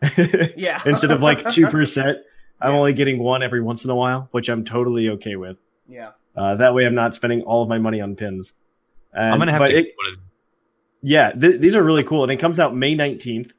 [0.58, 0.82] Yeah.
[0.86, 2.18] Instead of like two percent,
[2.60, 5.60] I'm only getting one every once in a while, which I'm totally okay with.
[5.88, 6.12] yeah.
[6.36, 8.54] Uh, that way, I'm not spending all of my money on pins.
[9.14, 9.78] And, I'm gonna have to.
[9.78, 9.94] it-
[11.04, 13.52] yeah, th- these are really cool, and it comes out May 19th,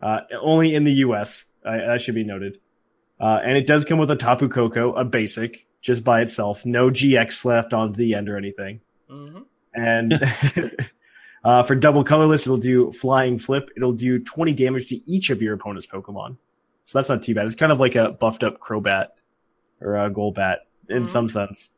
[0.00, 1.44] uh, only in the U.S.
[1.66, 2.58] I, that should be noted.
[3.20, 6.88] Uh, and it does come with a Tapu Koko, a basic, just by itself, no
[6.90, 8.80] GX left on the end or anything.
[9.10, 9.38] hmm
[9.74, 10.14] And
[11.44, 13.70] uh, for double colorless, it'll do flying flip.
[13.76, 16.36] It'll do 20 damage to each of your opponent's Pokemon.
[16.86, 17.46] So that's not too bad.
[17.46, 19.08] It's kind of like a buffed up Crobat
[19.80, 21.06] or a Golbat in Mhm.
[21.06, 21.70] some sense.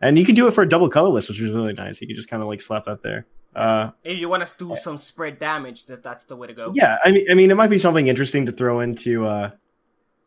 [0.00, 2.00] And you can do it for a double colorless, which is really nice.
[2.00, 3.26] You can just kind of like slap that there.
[3.54, 6.72] Uh, If you want to do some spread damage, that that's the way to go.
[6.74, 9.50] yeah, I mean, I mean, it might be something interesting to throw into, uh,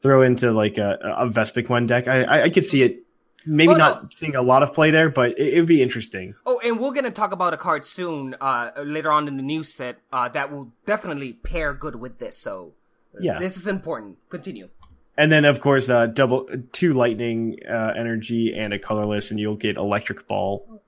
[0.02, 2.08] throw into like a, a Vespiquen deck.
[2.08, 3.02] I, I, I could see it.
[3.48, 6.34] Maybe Well, not seeing a lot of play there, but it, would be interesting.
[6.48, 9.72] Oh, and we're gonna talk about a card soon, uh, later on in the news
[9.72, 12.38] set, uh, that will definitely pair good with this.
[12.38, 12.74] So,
[13.14, 13.38] uh, Yeah.
[13.38, 14.18] this is important.
[14.30, 14.70] Continue.
[15.18, 19.56] And then, of course, uh, double two lightning uh, energy and a colorless, and you'll
[19.56, 20.82] get electric ball.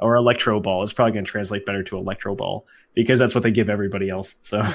[0.00, 0.82] Or electro ball.
[0.82, 4.10] It's probably going to translate better to electro ball because that's what they give everybody
[4.10, 4.36] else.
[4.42, 4.62] So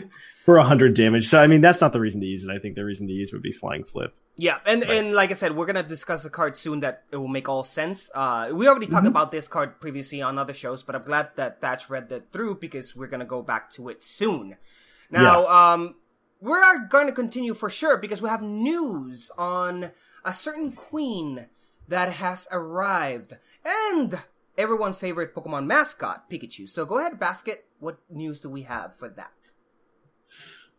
[0.44, 1.28] for a hundred damage.
[1.28, 2.50] So I mean, that's not the reason to use it.
[2.50, 4.14] I think the reason to use would be flying flip.
[4.36, 7.28] Yeah, and and like I said, we're gonna discuss a card soon that it will
[7.28, 8.10] make all sense.
[8.14, 11.60] Uh, we already talked about this card previously on other shows, but I'm glad that
[11.60, 14.56] Thatch read that through because we're gonna go back to it soon.
[15.10, 15.96] Now, um,
[16.40, 19.92] we are going to continue for sure because we have news on
[20.24, 21.46] a certain queen
[21.92, 24.18] that has arrived and
[24.56, 26.68] everyone's favorite Pokemon mascot, Pikachu.
[26.68, 27.66] So go ahead, Basket.
[27.80, 29.50] What news do we have for that?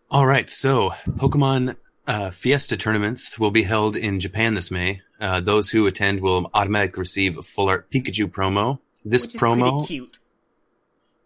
[0.09, 1.75] All right, so Pokemon
[2.07, 5.01] uh, Fiesta tournaments will be held in Japan this May.
[5.19, 8.79] Uh, those who attend will automatically receive a full art Pikachu promo.
[9.05, 10.17] This promo, cute.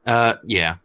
[0.05, 0.75] uh, yeah,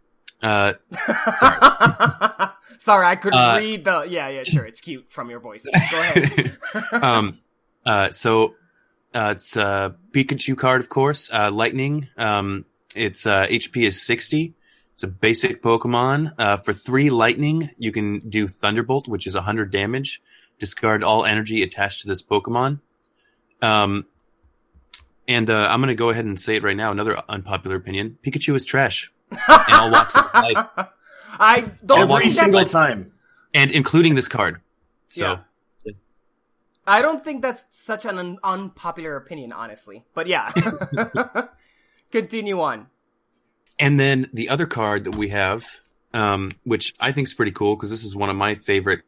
[0.42, 0.74] uh,
[1.38, 2.48] sorry.
[2.78, 4.06] Sorry, I couldn't Uh, read the.
[4.08, 4.64] Yeah, yeah, sure.
[4.64, 5.64] It's cute from your voice.
[5.64, 6.56] Go ahead.
[6.92, 7.38] um,
[7.86, 8.54] uh, so
[9.14, 11.30] uh, it's a Pikachu card, of course.
[11.32, 12.08] Uh, Lightning.
[12.16, 14.54] Um, its uh, HP is sixty.
[14.94, 16.34] It's a basic Pokemon.
[16.38, 20.22] Uh, for three Lightning, you can do Thunderbolt, which is hundred damage.
[20.58, 22.80] Discard all energy attached to this Pokemon.
[23.60, 24.06] Um,
[25.26, 26.90] and uh, I'm going to go ahead and say it right now.
[26.90, 29.38] Another unpopular opinion: Pikachu is trash in
[29.74, 30.66] all walks of life,
[31.38, 33.12] I don't Every Every single time.
[33.54, 34.60] and including this card.
[35.08, 35.24] So.
[35.24, 35.38] Yeah.
[36.86, 40.04] I don't think that's such an un- unpopular opinion, honestly.
[40.14, 40.52] But yeah,
[42.10, 42.88] continue on.
[43.78, 45.64] And then the other card that we have,
[46.12, 49.02] um, which I think is pretty cool because this is one of my favorite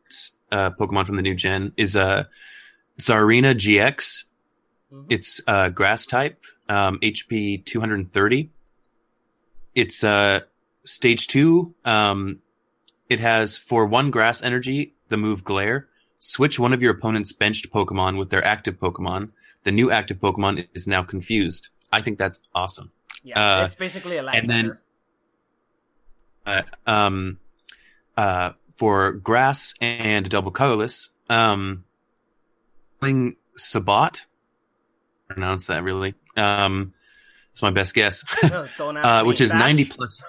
[0.50, 2.24] uh, Pokemon from the new gen, is uh,
[2.98, 4.24] Tsareena GX.
[5.08, 8.50] It's uh, grass type, um, HP 230.
[9.74, 10.40] It's uh,
[10.84, 11.74] stage two.
[11.84, 12.40] Um,
[13.10, 15.88] it has for one grass energy, the move Glare.
[16.26, 19.28] Switch one of your opponent's benched Pokemon with their active Pokemon.
[19.64, 21.68] The new active Pokemon is now confused.
[21.92, 22.90] I think that's awesome.
[23.22, 24.78] Yeah, Uh, it's basically a and then-
[26.46, 27.38] uh, um,
[28.16, 31.84] uh, for grass and double colorless, um,
[33.00, 34.24] playing Sabat,
[35.28, 36.94] pronounce that really, um,
[37.52, 38.24] it's my best guess,
[38.78, 39.28] don't ask uh, me.
[39.28, 39.60] which is Batch?
[39.60, 40.26] 90 plus,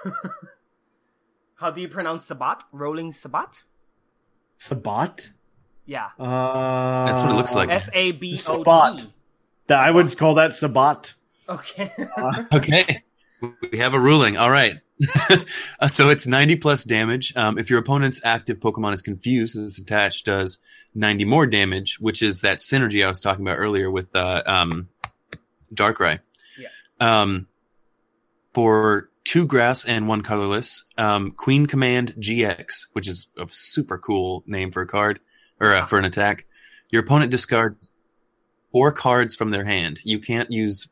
[1.56, 2.64] How do you pronounce Sabat?
[2.74, 3.64] Rolling Sabat?
[4.58, 5.30] Sabat?
[5.86, 6.10] Yeah.
[6.19, 7.69] Uh, That's what it looks like.
[7.69, 9.00] S A B O Sabat.
[9.00, 9.13] T.
[9.67, 11.13] That- I would call that Sabat.
[11.48, 11.91] Okay.
[12.54, 13.04] okay.
[13.71, 14.38] We have a ruling.
[14.38, 14.80] All right.
[15.80, 17.36] Uh, so it's 90 plus damage.
[17.36, 20.58] Um, if your opponent's active Pokemon is confused, this attached does
[20.95, 24.88] 90 more damage, which is that synergy I was talking about earlier with, uh, um,
[25.74, 26.19] Darkrai.
[26.58, 26.67] Yeah.
[27.00, 27.48] Um,
[28.54, 34.43] for two grass and one colorless, um, Queen Command GX, which is a super cool
[34.48, 35.19] name for a card
[35.60, 36.46] or uh, for an attack.
[36.89, 37.89] Your opponent discards
[38.72, 40.02] four cards from their hand.
[40.04, 40.88] You can't use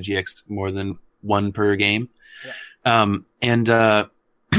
[0.00, 2.08] GX more than one per game.
[2.84, 4.06] Um, and, uh,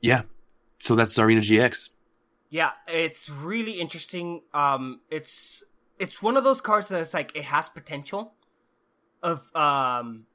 [0.00, 0.22] yeah,
[0.78, 1.90] so that's Tsareena GX.
[2.48, 4.42] Yeah, it's really interesting.
[4.54, 5.62] Um, it's
[5.98, 8.34] it's one of those cards that's like it has potential.
[9.22, 10.26] Of um,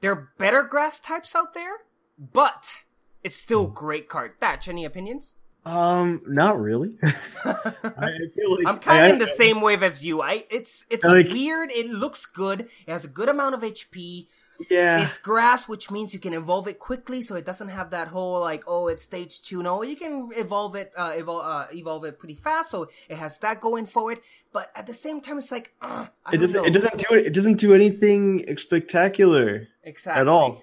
[0.00, 1.78] there are better grass types out there,
[2.16, 2.84] but
[3.24, 4.34] it's still a great card.
[4.38, 5.34] Thatch, any opinions?
[5.64, 6.98] Um, not really.
[7.02, 7.12] I
[8.34, 10.20] feel like I'm kind of in the same wave as you.
[10.20, 11.70] I it's it's Like- weird.
[11.70, 12.62] It looks good.
[12.86, 14.26] It has a good amount of HP.
[14.70, 15.06] Yeah.
[15.08, 18.38] It's grass, which means you can evolve it quickly, so it doesn't have that whole
[18.40, 19.60] like, oh, it's stage two.
[19.62, 22.70] No, you can evolve it, uh, evolve, uh, evolve it pretty fast.
[22.70, 24.20] So it has that going for it.
[24.52, 26.60] But at the same time, it's like, uh, I it doesn't.
[26.60, 26.64] know.
[26.64, 27.26] It doesn't do it.
[27.26, 30.62] It doesn't do anything spectacular exactly at all.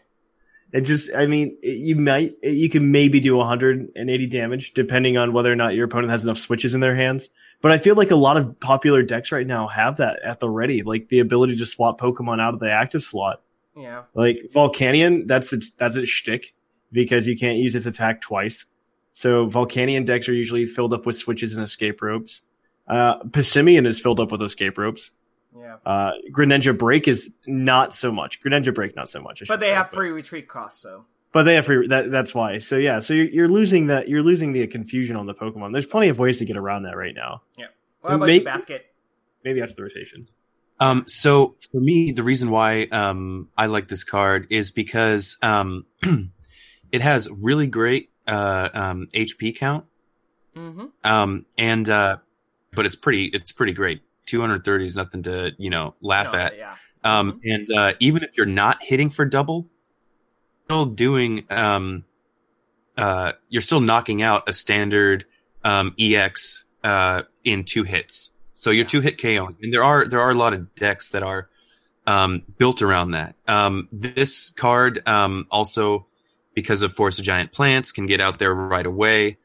[0.71, 1.09] It just.
[1.15, 2.35] I mean, it, you might.
[2.41, 6.23] It, you can maybe do 180 damage depending on whether or not your opponent has
[6.23, 7.29] enough switches in their hands.
[7.61, 10.49] But I feel like a lot of popular decks right now have that at the
[10.49, 13.41] ready, like the ability to swap Pokemon out of the active slot.
[13.75, 14.03] Yeah.
[14.13, 16.53] Like Volcanion, that's its that's its shtick
[16.91, 18.65] because you can't use its attack twice.
[19.13, 22.41] So Volcanion decks are usually filled up with switches and escape ropes.
[22.87, 25.11] Uh, Passimian is filled up with escape ropes.
[25.57, 25.77] Yeah.
[25.85, 28.41] Uh, Greninja Break is not so much.
[28.41, 29.43] Greninja Break not so much.
[29.47, 31.87] But they say, have free retreat costs, so But they have free.
[31.87, 32.59] That, that's why.
[32.59, 32.99] So yeah.
[32.99, 34.07] So you're, you're losing that.
[34.09, 35.71] You're losing the confusion on the Pokemon.
[35.71, 37.41] There's plenty of ways to get around that right now.
[37.57, 37.65] yeah.
[38.01, 38.85] What about Maybe- you, basket?
[39.43, 40.27] Maybe after the rotation.
[40.81, 45.85] Um, so for me, the reason why um, I like this card is because um,
[46.91, 49.85] it has really great uh, um, HP count,
[50.55, 50.85] Mm-hmm.
[51.03, 52.17] um, and uh,
[52.73, 54.01] but it's pretty it's pretty great.
[54.29, 56.57] 230 is nothing to you know laugh No, at.
[56.57, 56.75] yeah.
[57.03, 59.67] Um, and uh, even if you're not hitting for double,
[60.65, 62.03] still doing um,
[62.97, 65.25] uh, you're still knocking out a standard
[65.63, 68.31] um, EX uh, in two hits.
[68.53, 71.23] So you're two hit KO, and there are there are a lot of decks that
[71.23, 71.49] are
[72.05, 73.35] um, built around that.
[73.47, 76.05] Um, this card um, also,
[76.53, 79.37] because of Forest of Giant Plants, can get out there right away.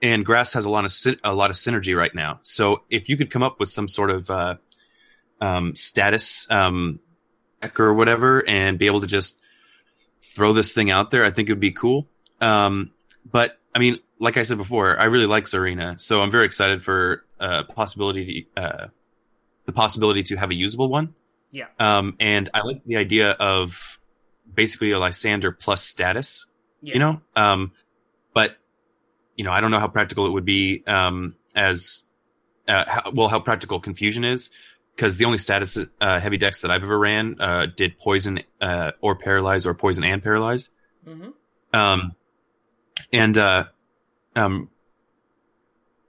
[0.00, 0.92] And grass has a lot of
[1.24, 2.38] a lot of synergy right now.
[2.42, 4.54] So if you could come up with some sort of uh,
[5.40, 7.00] um, status um,
[7.60, 9.40] deck or whatever, and be able to just
[10.22, 12.06] throw this thing out there, I think it would be cool.
[12.40, 12.92] Um,
[13.28, 16.82] but I mean, like I said before, I really like Tsareena, so I'm very excited
[16.82, 18.86] for uh, possibility uh,
[19.66, 21.14] the possibility to have a usable one.
[21.50, 21.66] Yeah.
[21.78, 23.98] Um, and I like the idea of
[24.52, 26.46] basically a Lysandre plus status.
[26.80, 26.94] Yeah.
[26.94, 27.72] You know, um,
[28.32, 28.56] but
[29.38, 32.02] you know, I don't know how practical it would be um, as
[32.66, 34.50] uh, how, well how practical confusion is
[34.94, 38.92] because the only status uh, heavy decks that I've ever ran uh, did poison uh,
[39.00, 40.70] or paralyze or poison and paralyze.
[41.06, 41.30] Mm-hmm.
[41.72, 42.16] Um,
[43.12, 43.64] and uh,
[44.34, 44.70] um,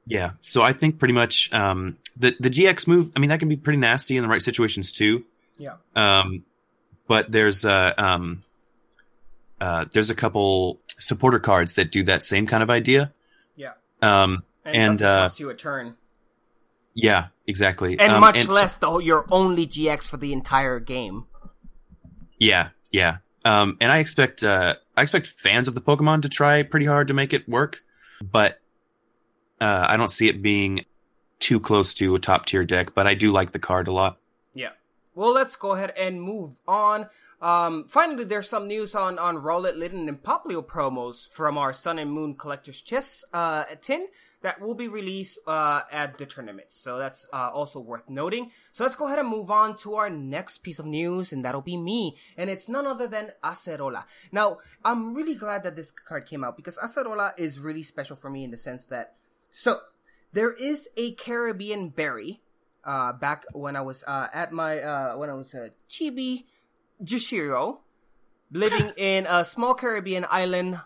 [0.08, 3.12] yeah, so I think pretty much um, the the GX move.
[3.15, 5.24] I mean, that can be pretty nasty in the right situations too.
[5.60, 5.76] Yeah.
[5.96, 6.46] Um,
[7.08, 8.44] but there's uh, um,
[9.62, 13.13] uh, there's a couple supporter cards that do that same kind of idea.
[14.01, 15.95] Um, And, and uh, cost you a turn.
[16.93, 17.99] yeah, exactly.
[17.99, 21.25] And Um, much so- less the your only GX for the entire game.
[22.39, 23.17] Yeah, yeah.
[23.45, 27.07] Um, and I expect uh, I expect fans of the Pokemon to try pretty hard
[27.07, 27.83] to make it work,
[28.21, 28.59] but
[29.62, 30.85] uh, I don't see it being
[31.39, 32.93] too close to a top tier deck.
[32.93, 34.17] But I do like the card a lot.
[34.53, 34.71] Yeah.
[35.15, 37.07] Well, let's go ahead and move on.
[37.41, 41.97] Um, finally, there's some news on on Rowlet, Litten, and Popplio promos from our Sun
[41.97, 44.08] and Moon Collector's Chest uh, tin
[44.41, 46.75] that will be released uh, at the tournaments.
[46.75, 48.52] So that's uh, also worth noting.
[48.71, 51.62] So let's go ahead and move on to our next piece of news, and that'll
[51.62, 52.15] be me.
[52.38, 54.04] And it's none other than Acerola.
[54.32, 58.30] Now, I'm really glad that this card came out because Acerola is really special for
[58.30, 59.15] me in the sense that
[59.52, 59.80] so
[60.32, 62.41] there is a Caribbean berry
[62.84, 66.45] uh, back when I was uh, at my uh, when I was a chibi
[67.03, 67.79] Jushiro,
[68.51, 70.81] living in a small Caribbean island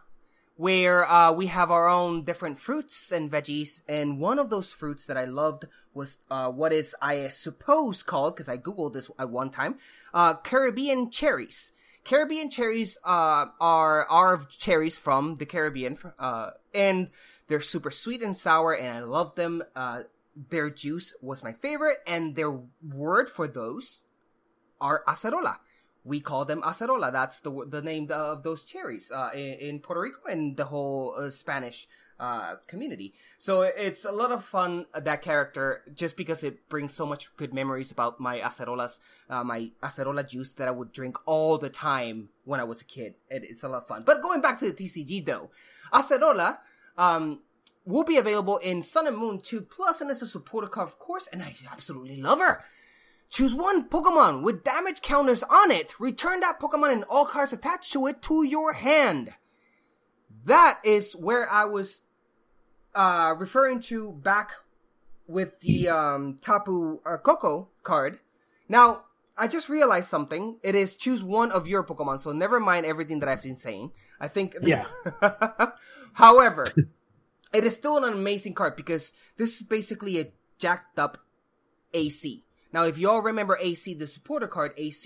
[0.56, 3.82] where uh, we have our own different fruits and veggies.
[3.88, 8.36] And one of those fruits that I loved was uh, what is I suppose called
[8.36, 9.78] because I googled this at one time
[10.14, 11.74] uh, Caribbean cherries.
[12.04, 17.10] Caribbean cherries uh, are are cherries from the Caribbean, uh, and
[17.48, 19.64] they're super sweet and sour, and I love them.
[19.74, 20.02] Uh,
[20.50, 24.04] their juice was my favorite, and their word for those
[24.82, 25.58] are acerola.
[26.04, 27.12] We call them acerola.
[27.12, 31.16] That's the the name of those cherries uh, in, in Puerto Rico and the whole
[31.18, 31.88] uh, Spanish
[32.20, 33.14] uh, community.
[33.38, 37.36] So it's a lot of fun uh, that character just because it brings so much
[37.38, 41.70] good memories about my acerolas, uh, my acerola juice that I would drink all the
[41.70, 43.16] time when I was a kid.
[43.30, 44.04] It, it's a lot of fun.
[44.06, 45.52] But going back to the TCG though,
[45.92, 46.60] acerola.
[46.98, 47.40] Um,
[47.86, 51.00] will be available in Sun and Moon 2 Plus, and it's a supporter card, of
[51.00, 52.64] course, and I absolutely love her.
[53.34, 56.00] Choose one Pokemon with damage counters on it.
[56.00, 59.34] Return that Pokemon and all cards attached to it to your hand.
[60.46, 62.02] That is where I was
[62.94, 64.52] uh, referring to back
[65.26, 68.20] with the um, Tapu uh, Koko card.
[68.70, 69.06] Now,
[69.36, 70.60] I just realized something.
[70.62, 73.94] It is choose one of your Pokemon, so never mind everything that I've been saying.
[74.20, 74.56] I think.
[74.62, 74.86] Yeah.
[76.14, 76.68] However,
[77.52, 81.18] it is still an amazing card because this is basically a jacked up
[81.96, 82.24] AZ.
[82.74, 85.06] Now, if you all remember AZ, the supporter card AZ,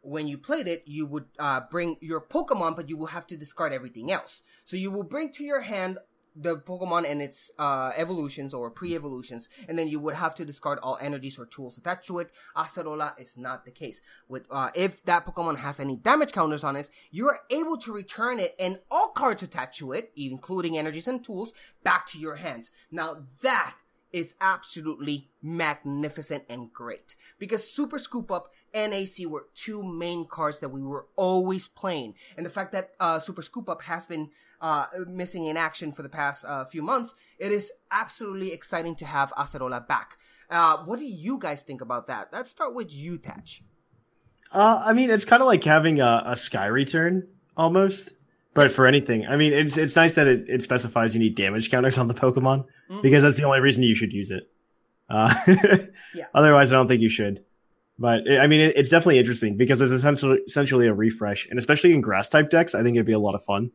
[0.00, 3.36] when you played it, you would uh, bring your Pokemon, but you will have to
[3.36, 4.42] discard everything else.
[4.64, 5.98] So you will bring to your hand
[6.36, 10.78] the Pokemon and its uh, evolutions or pre-evolutions, and then you would have to discard
[10.82, 12.30] all energies or tools attached to it.
[12.56, 14.00] Acerola is not the case.
[14.28, 17.92] With uh, if that Pokemon has any damage counters on it, you are able to
[17.92, 21.52] return it and all cards attached to it, including energies and tools,
[21.84, 22.70] back to your hands.
[22.90, 23.76] Now that
[24.14, 30.60] is absolutely magnificent and great because Super Scoop Up and AZ were two main cards
[30.60, 34.30] that we were always playing, and the fact that uh, Super Scoop Up has been
[34.60, 39.04] uh, missing in action for the past uh, few months, it is absolutely exciting to
[39.04, 40.16] have Acerola back.
[40.48, 42.28] Uh, what do you guys think about that?
[42.32, 43.62] Let's start with you, Thatch.
[44.52, 48.12] Uh, I mean, it's kind of like having a, a Sky Return almost,
[48.54, 49.26] but for anything.
[49.26, 52.14] I mean, it's it's nice that it, it specifies you need damage counters on the
[52.14, 53.00] Pokemon Mm-hmm.
[53.00, 54.50] because that's the only reason you should use it.
[55.08, 55.34] Uh,
[56.14, 56.26] Yeah.
[56.34, 57.42] Otherwise, I don't think you should.
[57.98, 61.92] But I mean, it, it's definitely interesting because it's essentially essentially a refresh, and especially
[61.94, 63.70] in grass type decks, I think it'd be a lot of fun.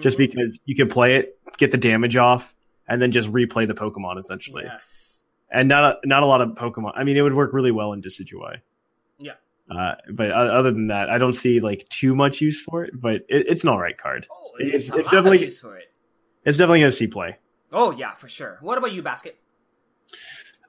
[0.00, 0.22] Just Mm-hmm.
[0.38, 2.54] because you can play it, get the damage off,
[2.88, 4.64] and then just replay the Pokemon essentially.
[4.64, 5.20] Yes.
[5.50, 6.92] And not a, not a lot of Pokemon.
[6.96, 8.58] I mean, it would work really well in Decidueye.
[9.70, 9.76] Yeah.
[9.76, 12.90] Uh, but other than that, I don't see like too much use for it.
[12.94, 14.26] But it, it's an all right card.
[14.30, 15.84] Oh, It's, it's, a it's lot of definitely use for it.
[16.44, 17.36] it's definitely going to see play.
[17.72, 18.58] Oh yeah, for sure.
[18.60, 19.36] What about you, Basket?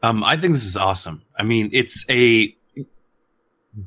[0.03, 1.23] Um, I think this is awesome.
[1.37, 2.55] I mean, it's a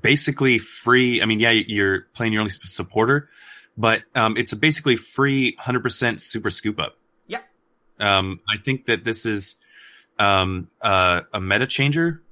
[0.03, 1.23] basically free.
[1.23, 3.29] I mean, yeah, you're playing your only supporter,
[3.77, 6.97] but um, it's a basically free 100% super scoop up.
[7.27, 7.41] Yeah.
[7.99, 9.57] Um, I think that this is
[10.19, 12.23] um, uh, a meta changer.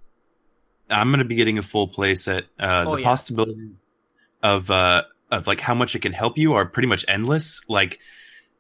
[0.91, 2.45] I'm going to be getting a full play set.
[2.59, 3.09] Uh, Oh, the yeah.
[3.09, 3.71] possibility
[4.43, 7.61] of uh, of like how much it can help you are pretty much endless.
[7.69, 7.99] Like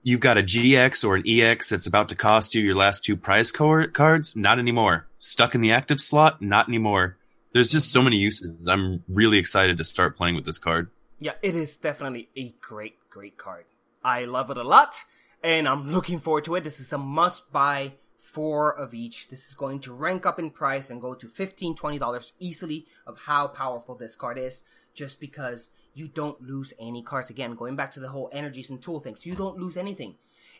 [0.03, 3.17] you've got a GX or an EX that's about to cost you your last two
[3.17, 4.37] prize cor- cards.
[4.37, 5.07] Not anymore.
[5.19, 6.41] Stuck in the active slot.
[6.43, 7.17] Not anymore.
[7.53, 8.55] There's just so many uses.
[8.67, 10.91] I'm really excited to start playing with this card.
[11.19, 13.65] Yeah, it is definitely a great, great card.
[14.05, 14.95] I love it a lot,
[15.43, 16.63] and I'm looking forward to it.
[16.63, 17.95] This is a must buy
[18.33, 19.29] four of each.
[19.29, 23.19] This is going to rank up in price and go to $15, $20 easily of
[23.19, 24.65] how powerful this card is,
[24.95, 27.31] just because you don't lose any cards.
[27.31, 30.17] Again, going back to the whole energies and tool things, you don't lose anything.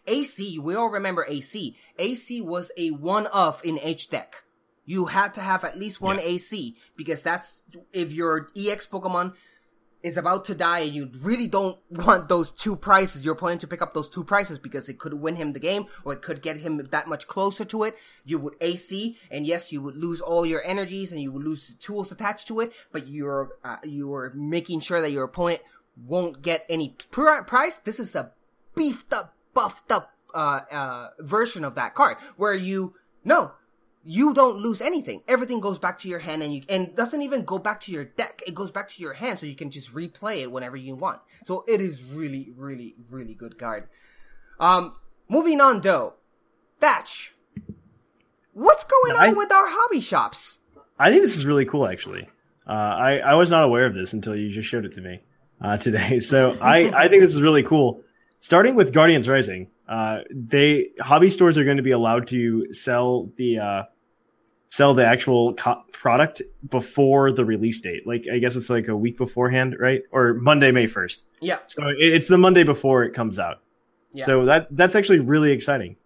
[0.07, 1.55] AZ, we all remember AZ.
[1.99, 4.45] AZ was a one of in H deck.
[4.87, 6.55] You had to have at least one AZ
[6.97, 7.61] because that's
[7.93, 9.35] if your EX Pokemon
[10.03, 13.67] is about to die and you really don't want those two prices, your opponent to
[13.67, 16.41] pick up those two prices because it could win him the game or it could
[16.41, 17.97] get him that much closer to it.
[18.25, 18.93] You would AZ
[19.31, 22.47] and yes, you would lose all your energies and you would lose the tools attached
[22.49, 25.63] to it, but you're, uh, you're making sure that your opponent
[25.97, 27.81] won't get any pri- prize.
[27.85, 28.33] This is a
[28.75, 32.95] beefed up, buffed up, uh, uh, version of that card where you,
[33.25, 33.53] no,
[34.05, 35.23] you don't lose anything.
[35.29, 38.05] Everything goes back to your hand and you, and doesn't even go back to your
[38.05, 38.43] deck.
[38.47, 41.21] It goes back to your hand so you can just replay it whenever you want.
[41.45, 43.89] So it is really, really, really good card.
[44.61, 44.95] Um,
[45.29, 46.15] moving on though.
[46.81, 47.35] Thatch.
[48.53, 50.59] What's going I- on with our hobby shops?
[50.99, 52.29] I think this is really cool, actually.
[52.67, 55.21] Uh, I I was not aware of this until you just showed it to me
[55.61, 56.21] uh, today.
[56.21, 58.03] So I I think this is really cool.
[58.41, 63.31] Starting with Guardians Rising, uh, they hobby stores are going to be allowed to sell
[63.37, 63.83] the uh,
[64.71, 68.07] sell the actual co- product before the release date.
[68.07, 70.03] Like I guess it's like a week beforehand, right?
[70.13, 71.25] Or Monday, May first.
[71.41, 71.59] Yeah.
[71.67, 73.61] So it, it's the Monday before it comes out.
[74.13, 74.25] Yeah.
[74.25, 75.97] So that that's actually really exciting.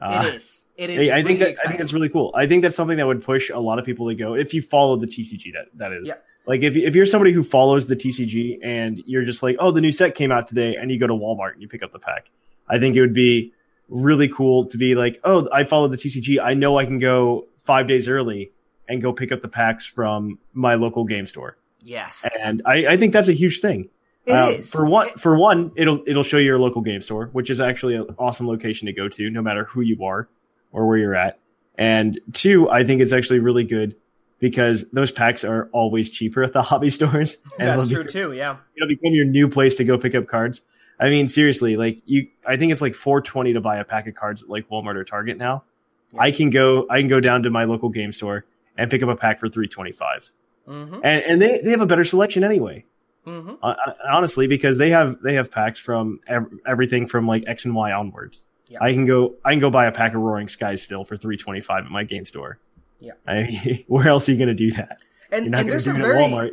[0.00, 0.64] Uh, it is.
[0.76, 0.98] It is.
[0.98, 2.32] I, I really think that I think that's really cool.
[2.34, 4.60] I think that's something that would push a lot of people to go if you
[4.60, 5.52] follow the TCG.
[5.52, 6.14] That that is Yeah.
[6.46, 9.80] Like if if you're somebody who follows the TCG and you're just like, oh, the
[9.80, 11.98] new set came out today, and you go to Walmart and you pick up the
[11.98, 12.30] pack.
[12.68, 13.52] I think it would be
[13.88, 16.40] really cool to be like, oh, I follow the TCG.
[16.42, 18.50] I know I can go five days early
[18.88, 21.56] and go pick up the packs from my local game store.
[21.82, 22.28] Yes.
[22.42, 23.88] And I, I think that's a huge thing.
[24.24, 24.68] It Uh, is.
[24.70, 25.08] for one.
[25.10, 28.48] For one, it'll it'll show you your local game store, which is actually an awesome
[28.48, 30.28] location to go to, no matter who you are
[30.72, 31.38] or where you're at.
[31.78, 33.94] And two, I think it's actually really good
[34.38, 38.32] because those packs are always cheaper at the hobby stores, and That's true too.
[38.32, 38.56] Yeah.
[38.76, 40.62] it'll become your new place to go pick up cards.
[40.98, 44.06] I mean, seriously, like you, I think it's like four twenty to buy a pack
[44.06, 45.64] of cards at like Walmart or Target now.
[46.18, 48.44] I can go, I can go down to my local game store
[48.78, 50.30] and pick up a pack for three twenty five,
[50.68, 51.00] Mm-hmm.
[51.04, 52.84] and and they they have a better selection anyway
[53.26, 53.54] Mm-hmm.
[53.62, 57.64] uh, uh, honestly because they have they have packs from ev- everything from like X
[57.64, 58.42] and Y onwards.
[58.68, 58.78] Yeah.
[58.80, 61.36] I can go I can go buy a pack of Roaring Skies still for three
[61.36, 62.58] twenty five at my game store.
[63.06, 63.12] Yeah.
[63.26, 64.98] I, where else are you going to do that?
[65.30, 66.50] And You're not and there's a very at Walmart.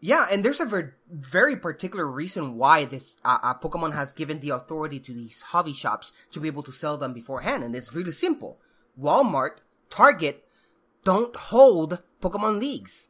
[0.00, 4.38] Yeah, and there's a ver- very particular reason why this uh, uh, Pokemon has given
[4.40, 7.92] the authority to these hobby shops to be able to sell them beforehand, and it's
[7.92, 8.60] really simple.
[9.00, 9.58] Walmart,
[9.90, 10.44] Target,
[11.04, 13.08] don't hold Pokemon leagues.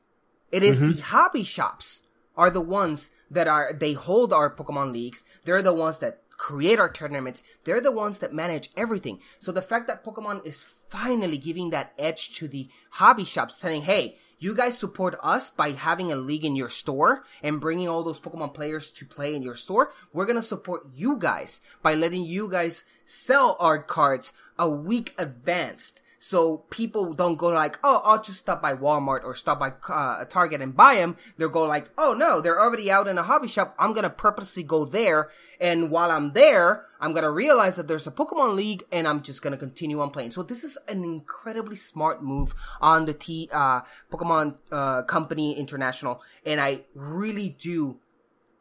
[0.51, 0.97] It is Mhm.
[0.97, 2.03] the hobby shops
[2.37, 5.23] are the ones that are they hold our Pokemon leagues.
[5.45, 7.43] They're the ones that create our tournaments.
[7.65, 9.21] They're the ones that manage everything.
[9.41, 13.83] So the fact that Pokemon is finally giving that edge to the hobby shops, saying,
[13.83, 18.03] "Hey, you guys support us by having a league in your store and bringing all
[18.03, 19.93] those Pokemon players to play in your store.
[20.13, 26.01] We're gonna support you guys by letting you guys sell our cards a week advanced."
[26.19, 30.25] So people don't go like, oh, I'll just stop by Walmart or stop by uh,
[30.25, 31.17] Target and buy them.
[31.37, 33.75] They'll go like, oh no, they're already out in a hobby shop.
[33.79, 38.11] I'm gonna purposely go there, and while I'm there, I'm gonna realize that there's a
[38.11, 40.33] Pokemon League, and I'm just gonna continue on playing.
[40.33, 46.21] So this is an incredibly smart move on the T uh, Pokemon uh, Company International,
[46.45, 48.01] and I really do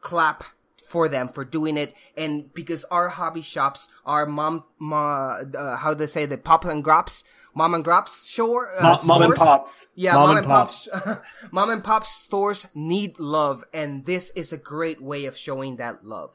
[0.00, 0.44] clap
[0.88, 5.92] for them for doing it and because our hobby shops are mom ma, uh, how
[5.92, 7.24] they say the pop and grops
[7.58, 9.86] mom and grops shore uh, Mom- mom and pops.
[9.94, 10.88] yeah Mom mom, and and pops
[11.50, 16.04] mom and pop stores need love and this is a great way of showing that
[16.04, 16.34] love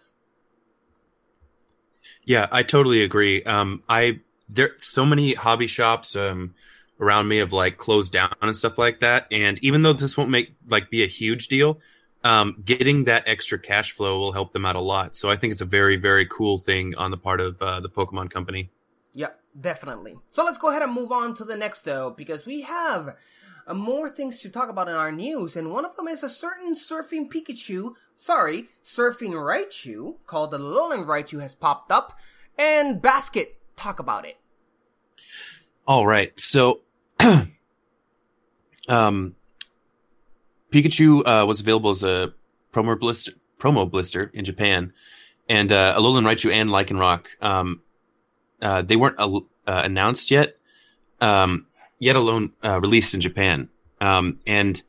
[2.25, 3.43] Yeah, I totally agree.
[3.43, 4.19] Um, I
[4.49, 6.53] there so many hobby shops um
[6.99, 9.27] around me have like closed down and stuff like that.
[9.31, 11.79] And even though this won't make like be a huge deal,
[12.23, 15.15] um, getting that extra cash flow will help them out a lot.
[15.17, 17.89] So I think it's a very very cool thing on the part of uh, the
[17.89, 18.69] Pokemon Company.
[19.59, 20.17] Definitely.
[20.31, 23.15] So let's go ahead and move on to the next though, because we have
[23.67, 26.29] uh, more things to talk about in our news, and one of them is a
[26.29, 32.17] certain surfing Pikachu, sorry, surfing Raichu, called the Alolan Raichu has popped up,
[32.57, 34.37] and Basket, talk about it.
[35.87, 36.37] All right.
[36.39, 36.81] So,
[38.87, 39.35] um,
[40.71, 42.33] Pikachu uh, was available as a
[42.71, 44.93] promo blister, promo blister in Japan,
[45.47, 47.27] and uh, Alolan Raichu and Lycanroc.
[47.41, 47.81] Um,
[48.63, 49.35] uh, they weren't uh,
[49.67, 50.57] announced yet,
[51.21, 51.67] um,
[51.99, 53.69] yet alone uh, released in Japan.
[54.01, 54.81] Um, and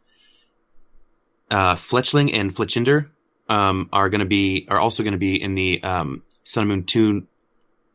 [1.50, 3.10] uh, Fletchling and Fletchinder
[3.48, 6.68] um, are going to be are also going to be in the um, Sun and
[6.68, 7.26] Moon two,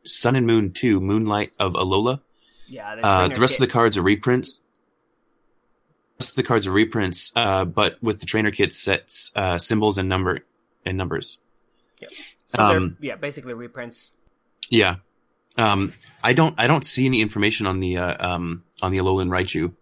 [0.05, 2.21] Sun and Moon two Moonlight of Alola.
[2.67, 3.61] Yeah, the, Uh, the rest kit.
[3.61, 4.59] of the cards are reprints.
[6.17, 9.57] The rest of the cards are reprints, uh, but with the trainer kit sets uh,
[9.57, 10.45] symbols and number
[10.86, 11.39] and numbers.
[12.47, 14.11] So um, yeah, basically reprints.
[14.69, 14.97] Yeah,
[15.60, 15.93] um,
[16.24, 19.74] I don't I don't see any information on the uh, um, on the Alolan Raichu.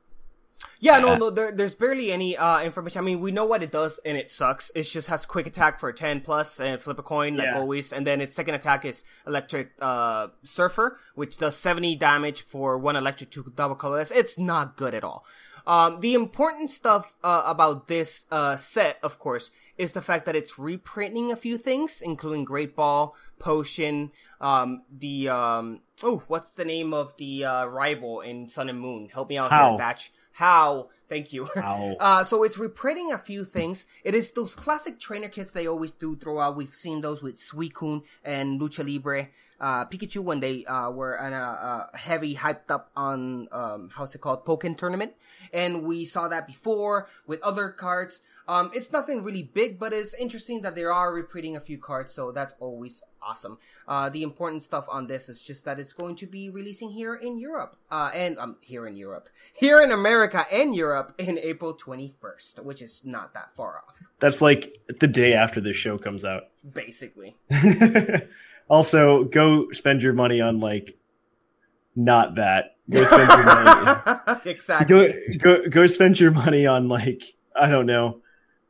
[0.80, 3.00] Yeah, no, no, there, there's barely any uh, information.
[3.00, 4.72] I mean, we know what it does, and it sucks.
[4.76, 7.60] It just has quick attack for 10 plus and flip a coin, like Yeah.
[7.60, 7.92] always.
[7.94, 12.96] And then its second attack is electric uh, surfer, which does 70 damage for one
[12.96, 14.12] electric to double colorless.
[14.12, 15.26] It's not good at all.
[15.66, 20.36] Um, the important stuff uh, about this uh, set, of course, is the fact that
[20.36, 26.64] it's reprinting a few things, including Great Ball, Potion, um, the um, oh, what's the
[26.64, 29.10] name of the uh, rival in Sun and Moon?
[29.14, 29.72] Help me out Hau.
[29.72, 30.12] here, Thatch.
[30.38, 30.90] Hau?
[31.10, 31.50] Thank you.
[31.56, 31.96] Hau.
[32.08, 33.86] Uh, so it's reprinting a few things.
[34.04, 36.56] It is those classic trainer kits they always do throw out.
[36.56, 39.30] We've seen those with Suicune and Lucha Libre.
[39.60, 44.22] Uh, Pikachu when they uh, were a, uh heavy hyped up on um, how's it
[44.22, 45.14] called Pokken tournament,
[45.52, 48.22] and we saw that before with other cards.
[48.48, 52.14] Um, it's nothing really big, but it's interesting that they are reprinting a few cards,
[52.14, 53.58] so that's always awesome.
[53.88, 57.16] Uh, the important stuff on this is just that it's going to be releasing here
[57.16, 61.76] in Europe, uh, and um, here in Europe, here in America and Europe in April
[61.76, 66.24] 21st, which is not that far off, That's like the day after this show comes
[66.24, 66.44] out.
[66.74, 67.36] basically.
[68.70, 70.98] also, go spend your money on like
[71.96, 72.76] not that.
[72.90, 74.42] Go spend your money.
[74.46, 74.88] exactly.
[75.40, 77.24] Go go go spend your money on like
[77.56, 78.22] I don't know,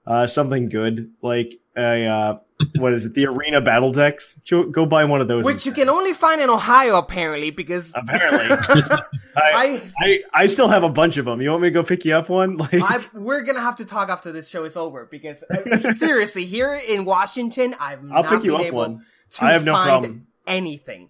[0.05, 2.37] uh, something good like a uh,
[2.77, 3.13] what is it?
[3.13, 4.39] The arena battle decks.
[4.49, 5.45] Go, buy one of those.
[5.45, 8.47] Which you can only find in Ohio, apparently, because apparently.
[9.35, 11.41] I, I I still have a bunch of them.
[11.41, 12.57] You want me to go pick you up one?
[12.67, 16.45] Like I, we're gonna have to talk after this show is over because uh, seriously,
[16.45, 19.05] here in Washington, I've I'll not pick you been up able one.
[19.33, 20.27] to I have no problem.
[20.47, 21.09] anything.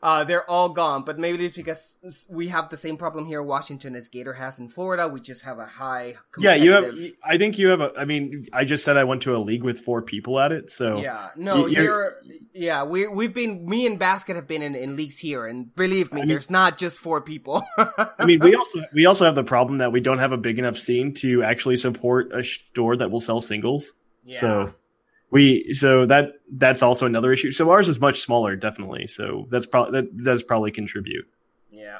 [0.00, 1.96] Uh, they're all gone, but maybe it's because
[2.28, 5.08] we have the same problem here in Washington as Gator has in Florida.
[5.08, 6.14] We just have a high.
[6.38, 6.96] yeah, you have.
[7.24, 7.92] I think you have a.
[7.98, 10.70] I mean, I just said I went to a league with four people at it.
[10.70, 12.12] So Yeah, no, you- you're- you're,
[12.52, 16.12] yeah, we we've been me and Basket have been in, in leagues here, and believe
[16.12, 17.64] me, I mean- there's not just four people.
[17.76, 20.58] I mean, we also we also have the problem that we don't have a big
[20.60, 23.92] enough scene to actually support a store that will sell singles.
[24.24, 24.40] Yeah.
[24.40, 24.74] So
[25.30, 27.52] we so that that's also another issue.
[27.52, 29.06] So ours is much smaller, definitely.
[29.06, 31.26] So that's probably that does probably contribute.
[31.70, 31.98] Yeah.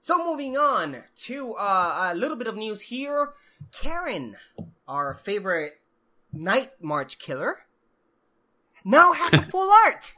[0.00, 3.34] So moving on to uh, a little bit of news here.
[3.72, 4.36] Karen,
[4.88, 5.74] our favorite
[6.32, 7.58] Night March Killer
[8.84, 10.14] now has a full art.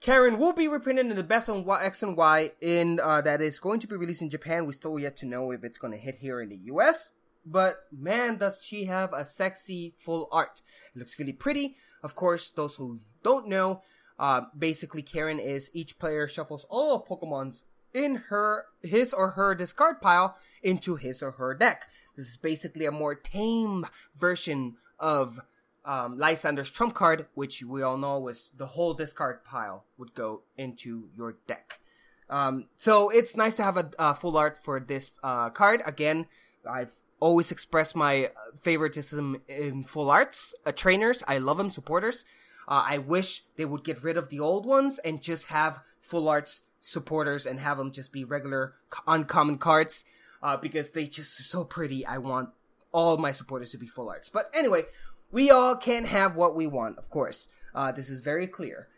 [0.00, 3.40] Karen will be reprinted in the best on Y- X and Y in uh, that
[3.40, 4.66] is going to be released in Japan.
[4.66, 7.12] We still yet to know if it's going to hit here in the US.
[7.44, 10.62] But man, does she have a sexy full art.
[10.94, 11.76] It looks really pretty.
[12.02, 13.82] Of course, those who don't know,
[14.18, 17.62] uh, basically Karen is each player shuffles all of Pokemon's
[17.92, 21.86] in her, his or her discard pile into his or her deck.
[22.16, 23.86] This is basically a more tame
[24.16, 25.40] version of
[25.84, 30.42] um, Lysandre's trump card, which we all know was the whole discard pile would go
[30.56, 31.80] into your deck.
[32.28, 35.82] Um, so it's nice to have a, a full art for this uh, card.
[35.84, 36.26] Again,
[36.68, 38.28] I've always express my uh,
[38.62, 40.54] favoritism in full arts.
[40.66, 41.70] Uh, trainers, I love them.
[41.70, 42.24] Supporters,
[42.66, 46.28] uh, I wish they would get rid of the old ones and just have full
[46.28, 48.74] arts supporters and have them just be regular
[49.06, 50.04] uncommon cards
[50.42, 52.04] uh, because they just are so pretty.
[52.04, 52.50] I want
[52.92, 54.28] all my supporters to be full arts.
[54.28, 54.84] But anyway,
[55.30, 57.48] we all can have what we want, of course.
[57.74, 58.88] Uh, this is very clear.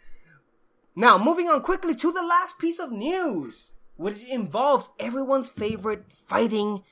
[0.94, 6.84] Now, moving on quickly to the last piece of news, which involves everyone's favorite fighting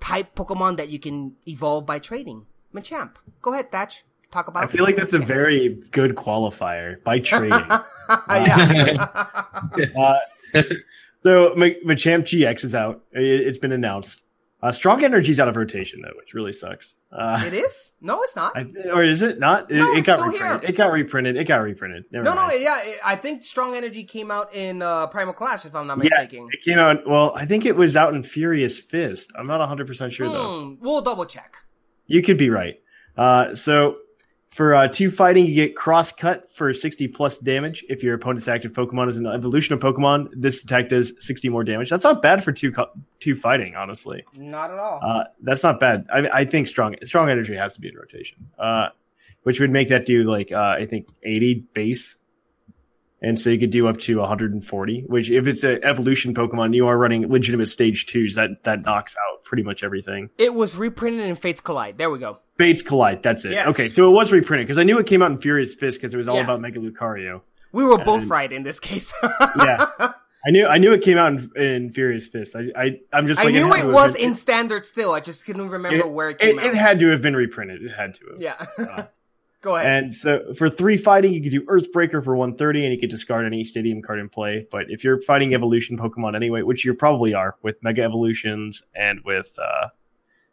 [0.00, 2.46] type Pokemon that you can evolve by trading.
[2.74, 3.16] Machamp.
[3.42, 4.04] Go ahead, Thatch.
[4.30, 7.64] Talk about I feel like that's a very good qualifier by trading.
[8.28, 9.06] yeah.
[9.96, 10.18] uh,
[11.22, 13.02] so Machamp GX is out.
[13.12, 14.20] It, has been announced.
[14.60, 16.96] Uh, Strong Energy's out of rotation though, which really sucks.
[17.12, 17.92] Uh, it is?
[18.00, 18.56] No, it's not.
[18.56, 19.70] I, or is it not?
[19.70, 20.40] It, No, it got reprinted.
[20.62, 20.70] here.
[20.70, 21.36] It got reprinted.
[21.36, 22.04] It got reprinted.
[22.10, 25.64] Never no, no, yeah, it- I think Strong Energy came out in uh, Primal Clash,
[25.64, 26.40] if I'm not mistaken.
[26.40, 27.08] Yeah, it came out.
[27.08, 29.30] Well, I think it was out in Furious Fist.
[29.38, 30.64] I'm not 100 percent sure though.
[30.74, 31.56] Hmm, we'll double check.
[32.06, 32.80] You could be right.
[33.16, 33.98] Uh, so
[34.50, 37.84] for uh, two fighting, you get cross cut for 60 plus damage.
[37.88, 41.64] If your opponent's active Pokemon is an evolution of Pokemon, this attack does 60 more
[41.64, 41.90] damage.
[41.90, 42.90] That's not bad for two co-
[43.20, 44.24] two fighting, honestly.
[44.34, 45.00] Not at all.
[45.02, 46.06] Uh, that's not bad.
[46.12, 48.88] I, I think strong strong energy has to be in rotation, uh,
[49.42, 52.16] which would make that do like uh, I think 80 base,
[53.20, 55.04] and so you could do up to 140.
[55.06, 58.34] Which if it's an evolution Pokemon, you are running legitimate stage twos.
[58.36, 60.30] That that knocks out pretty much everything.
[60.38, 61.98] it was reprinted in Fates Collide.
[61.98, 62.38] There we go.
[62.58, 63.22] Fates Collide.
[63.22, 63.52] That's it.
[63.52, 63.68] Yes.
[63.68, 66.12] Okay, so it was reprinted because I knew it came out in Furious Fist because
[66.12, 66.44] it was all Yeah.
[66.44, 67.40] about Mega Lucario.
[67.72, 69.12] We were both And- right in this case.
[69.22, 69.86] Yeah,
[70.46, 72.54] I knew I knew it came out in, in Furious Fist.
[72.56, 75.12] I, I I'm just I like knew had it was been- in standard still.
[75.12, 76.70] I just couldn't remember it, where it it, came it out.
[76.70, 77.82] It had to have been reprinted.
[77.82, 78.40] It had to have.
[78.40, 79.06] yeah.
[79.60, 80.04] Go ahead.
[80.04, 83.44] And so for three fighting, you could do Earthbreaker for 130 and you could discard
[83.44, 84.64] any stadium card in play.
[84.70, 89.20] But if you're fighting evolution Pokemon anyway, which you probably are with Mega Evolutions and
[89.24, 89.88] with uh,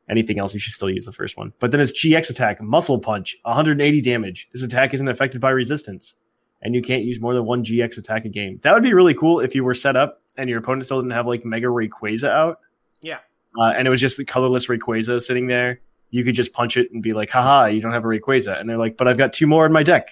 [0.09, 1.53] anything else, you should still use the first one.
[1.59, 4.47] But then it's GX attack, Muscle Punch, 180 damage.
[4.51, 6.15] This attack isn't affected by resistance.
[6.61, 8.57] And you can't use more than one GX attack a game.
[8.63, 11.11] That would be really cool if you were set up and your opponent still didn't
[11.13, 12.59] have like Mega Rayquaza out.
[13.01, 13.19] yeah.
[13.57, 15.79] Uh, and it was just the colorless Rayquaza sitting there.
[16.09, 18.59] You could just punch it and be like, haha, you don't have a Rayquaza.
[18.59, 20.09] And they're like, but I've got two more in my deck.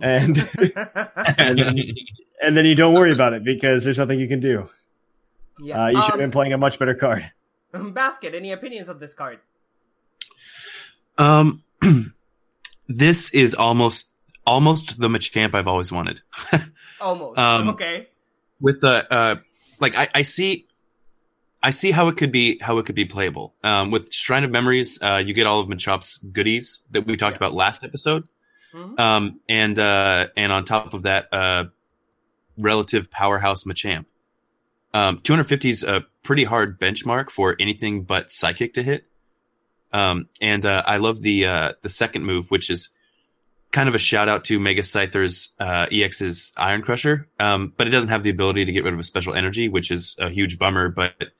[0.00, 0.38] And,
[1.38, 1.78] and, then,
[2.42, 4.68] and then you don't worry about it because there's nothing you can do.
[5.60, 5.84] yeah.
[5.84, 7.30] Uh, you should have Um, been playing a much better card.
[7.92, 9.40] Basket, any opinions of this card?
[11.16, 11.62] Um,
[12.88, 14.10] this is almost
[14.46, 16.22] almost the Machamp I've always wanted.
[17.00, 17.38] Almost.
[17.38, 18.08] Um, okay.
[18.60, 19.36] With the uh,
[19.78, 20.66] like I, I see,
[21.62, 23.54] I see how it could be how it could be playable.
[23.62, 27.36] Um, with Shrine of Memories, uh, you get all of Machamp's goodies that we talked
[27.36, 28.26] about last episode.
[28.74, 28.98] Mhm.
[28.98, 31.66] Um, and uh, and on top of that, uh,
[32.56, 34.06] relative powerhouse Machamp.
[34.94, 39.06] Um, 250 is a pretty hard benchmark for anything but psychic to hit.
[39.92, 42.90] Um, and uh, I love the uh, the second move, which is
[43.70, 47.28] kind of a shout out to Mega Scyther's uh, EX's Iron Crusher.
[47.38, 49.90] Um, but it doesn't have the ability to get rid of a special energy, which
[49.90, 50.88] is a huge bummer.
[50.88, 51.32] But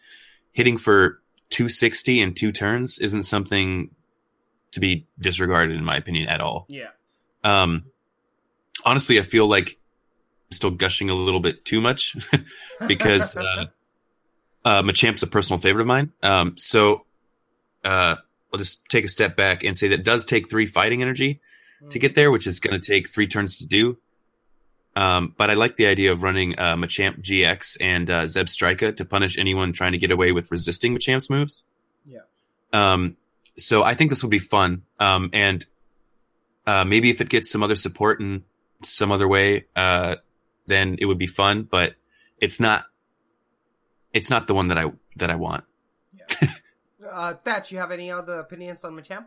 [0.53, 1.21] hitting for
[1.51, 3.91] 260 in two turns isn't something
[4.73, 6.67] to be disregarded, in my opinion, at all.
[6.69, 6.89] Yeah.
[7.45, 7.85] Um,
[8.85, 9.79] honestly, I feel like
[10.51, 12.17] still gushing a little bit too much
[12.87, 13.67] because uh,
[14.65, 16.13] uh, Machamp's a personal favorite of mine.
[16.23, 17.05] Um, so
[17.85, 18.17] uh,
[18.53, 21.41] I'll just take a step back and say that it does take three fighting energy
[21.91, 23.99] to get there, which is going to take three turns to do.
[24.97, 29.05] Um, but I like the idea of running uh, Machamp GX and uh, Zebstrika to
[29.05, 31.65] punish anyone trying to get away with resisting Machamp's moves.
[32.05, 32.21] Yeah.
[32.73, 33.17] Um,
[33.57, 34.83] so I think this will be fun.
[34.99, 35.65] Um, and
[36.67, 38.43] uh, maybe if it gets some other support in
[38.83, 40.17] some other way, uh,
[40.69, 41.63] then it would be fun.
[41.65, 41.97] But
[42.39, 42.85] it's not.
[44.13, 45.65] It's not the one that I that I want.
[47.11, 49.27] Uh, Thatch, you have any other opinions on Machamp?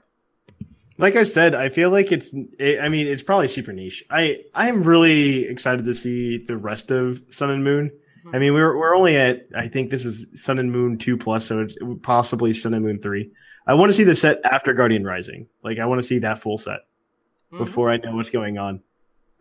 [0.98, 2.30] Like I said, I feel like it's.
[2.60, 4.04] It, I mean, it's probably super niche.
[4.10, 7.92] I I am really excited to see the rest of Sun and Moon.
[8.34, 11.46] I mean, we're we're only at I think this is Sun and Moon two plus,
[11.46, 13.32] so it's possibly Sun and Moon three.
[13.66, 15.48] I want to see the set after Guardian Rising.
[15.64, 16.82] Like I want to see that full set
[17.52, 17.58] Mhm.
[17.60, 18.82] before I know what's going on.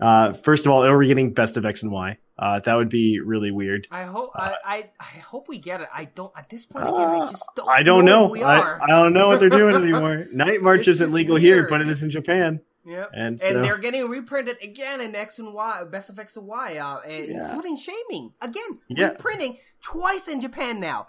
[0.00, 2.18] Uh, first of all, are we getting best of X and Y?
[2.38, 3.86] Uh, that would be really weird.
[3.90, 5.88] I hope I, I I hope we get it.
[5.94, 6.98] I don't at this point again.
[6.98, 7.68] I just don't.
[7.68, 8.28] Uh, I don't know.
[8.28, 8.82] we I, are.
[8.82, 10.24] I don't know what they're doing anymore.
[10.32, 12.60] Night March It's isn't legal here, but it is in Japan.
[12.86, 13.10] Yep.
[13.12, 16.78] And And, they're getting reprinted again in X and Y, Best of X and Y,
[16.78, 17.44] uh, and Yeah.
[17.44, 18.32] including Shaymin.
[18.40, 19.08] Again, Yeah.
[19.10, 21.08] reprinting twice in Japan now.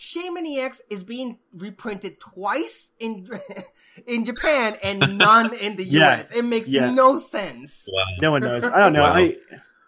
[0.00, 3.28] Shaymin EX is being reprinted twice in
[4.06, 6.20] in Japan and none in the Yeah.
[6.20, 6.30] US.
[6.30, 6.90] It makes Yeah.
[6.90, 7.86] no sense.
[7.92, 8.04] Wow.
[8.22, 8.64] No one knows.
[8.64, 9.02] I don't know.
[9.02, 9.12] Wow.
[9.14, 9.36] I,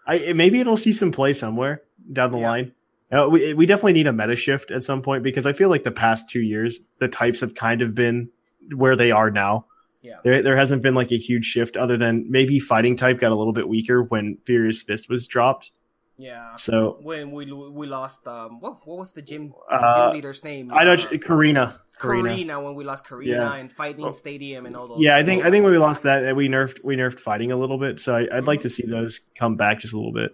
[0.05, 2.49] I maybe it'll see some play somewhere down the Yeah.
[2.49, 2.71] line.
[3.11, 5.83] Uh, we we definitely need a meta shift at some point because I feel like
[5.83, 8.29] the past two years the types have kind of been
[8.75, 9.65] where they are now.
[10.03, 10.17] Yeah.
[10.23, 13.35] There there hasn't been like a huge shift other than maybe fighting type got a
[13.35, 15.71] little bit weaker when Furious Fist was dropped.
[16.17, 16.55] Yeah.
[16.57, 20.43] So When we we lost um what what was the gym, the Uh, gym leader's
[20.43, 20.71] name?
[20.73, 21.79] I know Uh, Korrina.
[21.99, 22.63] Korrina.
[22.63, 23.55] When we lost Korrina Yeah.
[23.55, 24.11] and fighting Oh.
[24.11, 24.99] stadium and all those.
[24.99, 27.51] Yeah, I think I think when we lost that, uh, we nerfed we nerfed fighting
[27.51, 27.99] a little bit.
[27.99, 30.33] So I, I'd like to see those come back just a little bit.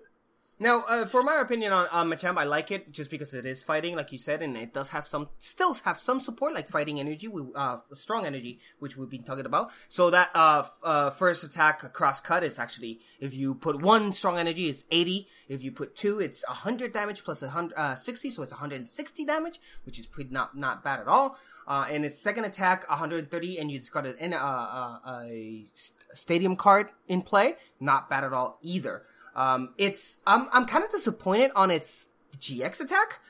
[0.62, 3.64] Now, uh, for my opinion on, on Machamp, I like it just because it is
[3.64, 7.00] fighting, like you said, and it does have some, still have some support, like fighting
[7.00, 9.72] energy, we, uh, strong energy, which we've been talking about.
[9.88, 14.38] So that, uh, uh, first attack cross cut is actually, if you put one strong
[14.38, 15.30] energy, it's 80.
[15.48, 19.62] If you put two, it's 100 damage plus 100, uh, 60, so it's 160 damage,
[19.86, 21.38] which is pretty not, not bad at all.
[21.70, 26.56] Uh, and its second attack, 130, and you got an, uh, uh, a st- stadium
[26.58, 27.56] card in play.
[27.80, 29.04] Not bad at all either.
[29.40, 33.22] Um, it's I'm I'm kind of disappointed on its GX attack.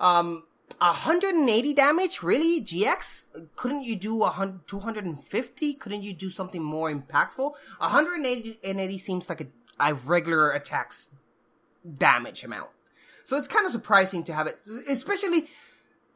[0.00, 0.44] Um,
[0.78, 2.62] 180 damage, really?
[2.62, 3.24] GX?
[3.54, 5.74] Couldn't you do a hun- 250?
[5.74, 7.52] Couldn't you do something more impactful?
[7.78, 9.46] 180 seems like a,
[9.80, 11.08] a regular attacks
[11.96, 12.70] damage amount.
[13.24, 15.48] So it's kind of surprising to have it, especially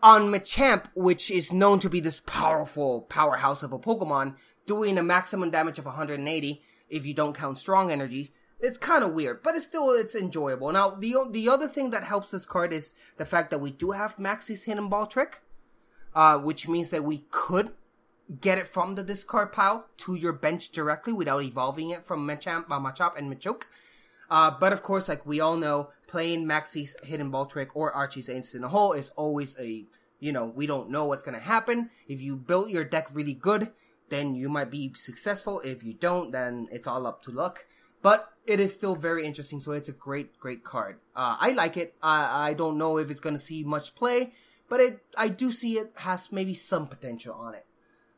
[0.02, 4.36] on Machamp, which is known to be this powerful powerhouse of a Pokemon,
[4.66, 8.32] doing a maximum damage of 180 if you don't count strong energy.
[8.62, 10.70] It's kind of weird, but it's still it's enjoyable.
[10.70, 13.90] Now the the other thing that helps this card is the fact that we do
[13.90, 15.40] have Maxie's Hidden Ball trick,
[16.14, 17.72] uh, which means that we could
[18.40, 22.66] get it from the discard pile to your bench directly without evolving it from Machamp,
[22.70, 23.64] uh, Machop, and Machoke.
[24.30, 28.30] Uh, but of course, like we all know, playing Maxie's hidden ball trick or Archie's
[28.30, 29.84] Ace in hole is always a,
[30.20, 31.90] you know, we don't know what's gonna happen.
[32.06, 33.72] If you build your deck really good,
[34.08, 35.60] then you might be successful.
[35.60, 37.66] If you don't, then it's all up to luck.
[38.02, 40.96] But it is still very interesting, so it's a great, great card.
[41.14, 41.94] Uh, I like it.
[42.02, 44.32] I, I don't know if it's gonna see much play,
[44.68, 47.64] but it, I do see it has maybe some potential on it.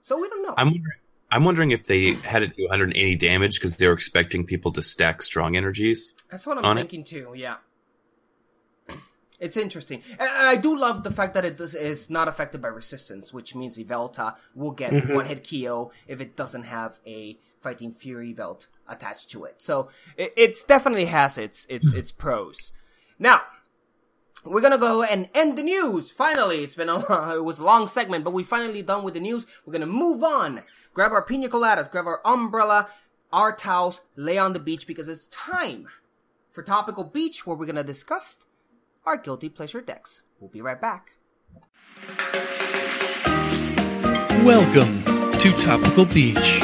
[0.00, 0.54] So we don't know.
[0.56, 0.98] I'm wondering,
[1.30, 4.82] I'm wondering if they had it do 180 damage because they were expecting people to
[4.82, 6.14] stack strong energies.
[6.30, 6.82] That's what I'm on it.
[6.82, 7.32] thinking too.
[7.36, 7.56] Yeah,
[9.40, 12.68] it's interesting, and I do love the fact that it does, is not affected by
[12.68, 15.14] resistance, which means Yveltal will get Mhm.
[15.14, 19.56] one hit KO if it doesn't have a Fighting Fury belt attached to it.
[19.62, 22.72] So it it's definitely has its its its pros.
[23.18, 23.42] Now
[24.44, 26.10] we're gonna go and end the news.
[26.10, 29.14] Finally, it's been a long, it was a long segment, but we finally done with
[29.14, 29.46] the news.
[29.64, 30.62] We're gonna move on.
[30.92, 32.88] Grab our pina coladas, grab our umbrella,
[33.32, 35.88] our towels, lay on the beach because it's time
[36.50, 38.38] for topical beach, where we're gonna discuss
[39.04, 40.22] our guilty pleasure decks.
[40.38, 41.14] We'll be right back.
[44.44, 45.02] Welcome
[45.38, 46.60] to Topical Beach.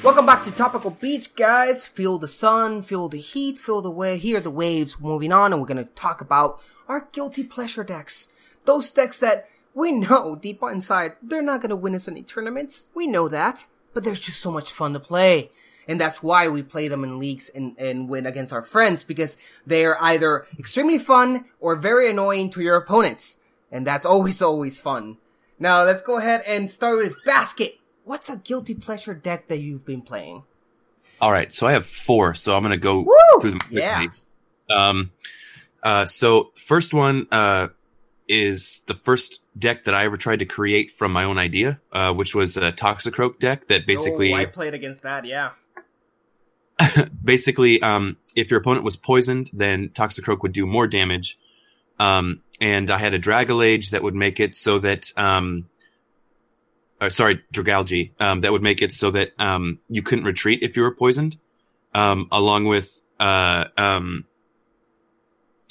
[0.00, 1.84] Welcome back to Topical Beach, guys.
[1.84, 5.60] Feel the sun, feel the heat, feel the way, hear the waves moving on, and
[5.60, 8.28] we're gonna talk about our guilty pleasure decks.
[8.64, 12.86] Those decks that we know deep inside they're not gonna win us any tournaments.
[12.94, 15.50] We know that, but they're just so much fun to play.
[15.88, 19.36] And that's why we play them in leagues and, and win against our friends because
[19.66, 23.38] they are either extremely fun or very annoying to your opponents.
[23.72, 25.16] And that's always, always fun.
[25.58, 27.77] Now let's go ahead and start with Basket.
[28.08, 30.42] What's a guilty pleasure deck that you've been playing?
[31.20, 33.40] All right, so I have four, so I'm going to go Woo!
[33.42, 33.82] through them quickly.
[33.82, 34.08] Yeah.
[34.74, 35.12] Um,
[35.82, 37.68] uh, so first one uh,
[38.26, 42.14] is the first deck that I ever tried to create from my own idea, uh,
[42.14, 45.26] which was a Toxicroak deck that basically oh, I played against that.
[45.26, 45.50] Yeah.
[47.22, 51.38] basically, um, if your opponent was poisoned, then Toxicroak would do more damage.
[52.00, 55.68] Um, and I had a Dragalage that would make it so that, um,
[57.00, 60.76] uh, sorry, Dragalge, um, that would make it so that, um, you couldn't retreat if
[60.76, 61.38] you were poisoned.
[61.94, 64.26] Um, along with, uh, um,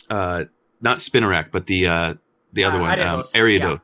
[0.09, 0.45] uh,
[0.81, 2.13] not Spinarak, but the, uh,
[2.53, 3.81] the other Uh, one, um, Ariado.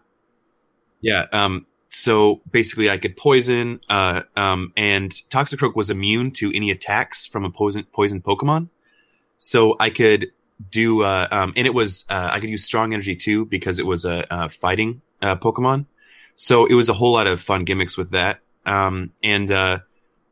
[1.01, 1.25] Yeah.
[1.31, 7.25] Um, so basically I could poison, uh, um, and Toxicroak was immune to any attacks
[7.25, 8.69] from a poison, poison Pokemon.
[9.37, 10.31] So I could
[10.71, 13.85] do, uh, um, and it was, uh, I could use strong energy too because it
[13.85, 15.85] was a, uh fighting, uh, Pokemon.
[16.35, 18.39] So it was a whole lot of fun gimmicks with that.
[18.65, 19.79] Um, and uh,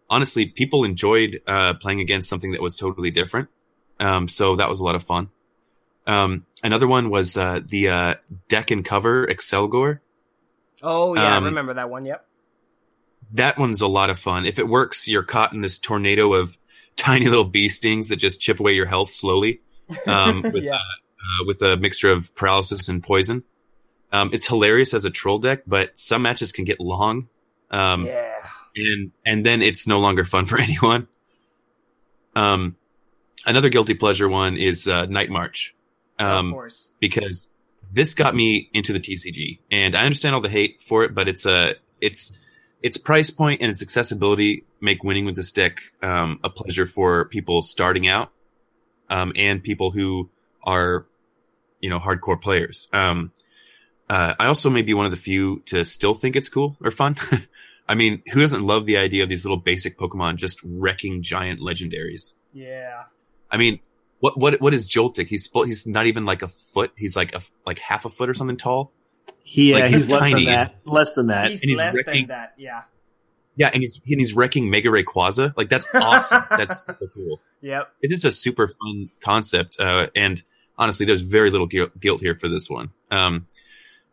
[0.10, 3.50] honestly, people enjoyed uh, playing against something that was totally different.
[4.00, 5.30] Um, so that was a lot of fun.
[6.08, 8.16] Um, another one was uh, the uh,
[8.48, 10.00] deck and cover Accelgor.
[10.82, 12.06] Oh yeah, Um, I remember that one.
[12.06, 12.26] Yep.
[13.34, 14.46] That one's a lot of fun.
[14.46, 16.58] If it works, you're caught in this tornado of
[16.98, 19.62] tiny little bee stings that just chip away your health slowly.
[20.08, 20.74] Um, with, Yeah.
[20.76, 23.44] uh, uh, with a mixture of paralysis and poison.
[24.12, 27.30] Um, it's hilarious as a troll deck, but some matches can get long.
[27.70, 28.34] Um, yeah.
[28.76, 31.08] and and then it's no longer fun for anyone.
[32.36, 32.76] Um,
[33.46, 35.76] another guilty pleasure one is uh, Night March,
[36.20, 36.94] um, of course.
[37.00, 37.48] because
[37.92, 41.28] this got me into the TCG, and I understand all the hate for it, but
[41.28, 42.38] it's a it's
[42.82, 47.26] its price point and its accessibility make winning with this deck um, a pleasure for
[47.26, 48.32] people starting out,
[49.10, 50.30] um, and people who
[50.64, 51.06] are
[51.80, 52.88] you know hardcore players.
[52.94, 53.32] Um,
[54.12, 56.92] uh, I also may be one of the few to still think it's cool or
[56.92, 57.16] fun.
[57.88, 61.60] I mean, who doesn't love the idea of these little basic Pokemon just wrecking giant
[61.62, 62.34] legendaries?
[62.54, 63.04] Yeah.
[63.50, 63.80] I mean,
[64.20, 65.28] what what what is Joltik?
[65.28, 66.92] He's he's not even like a foot.
[66.98, 68.92] He's like a f- like half a foot or something tall.
[69.44, 70.46] He, Like, uh, he's he's, less tiny.
[70.46, 70.76] than that.
[70.86, 71.52] Less than that.
[71.52, 72.54] He's, he's less wrecking- than that.
[72.58, 72.84] Yeah.
[73.58, 75.54] Yeah, and he's and he's wrecking Mega Rayquaza.
[75.58, 76.44] Like that's awesome.
[76.50, 77.42] that's super cool.
[77.62, 77.90] Yep.
[78.02, 79.78] It's just a super fun concept.
[79.80, 80.42] Uh, and
[80.78, 82.92] honestly, there's very little guilt, guilt here for this one.
[83.12, 83.48] Um,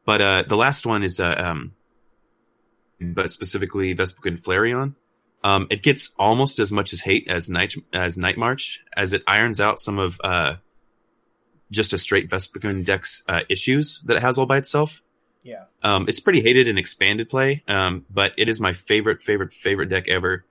[0.08, 1.74] but uh, the last one is uh, um,
[2.98, 4.94] but specifically Vespiquen Flareon.
[5.44, 9.22] Um, it gets almost as much as hate as Night as Night March, as it
[9.26, 10.54] irons out some of uh,
[11.70, 15.02] just a straight Vespiquen deck's uh, issues that it has all by itself.
[15.42, 15.64] Yeah.
[15.82, 19.90] Um, it's pretty hated in expanded play, um, but it is my favorite, favorite, favorite
[19.90, 20.46] deck ever.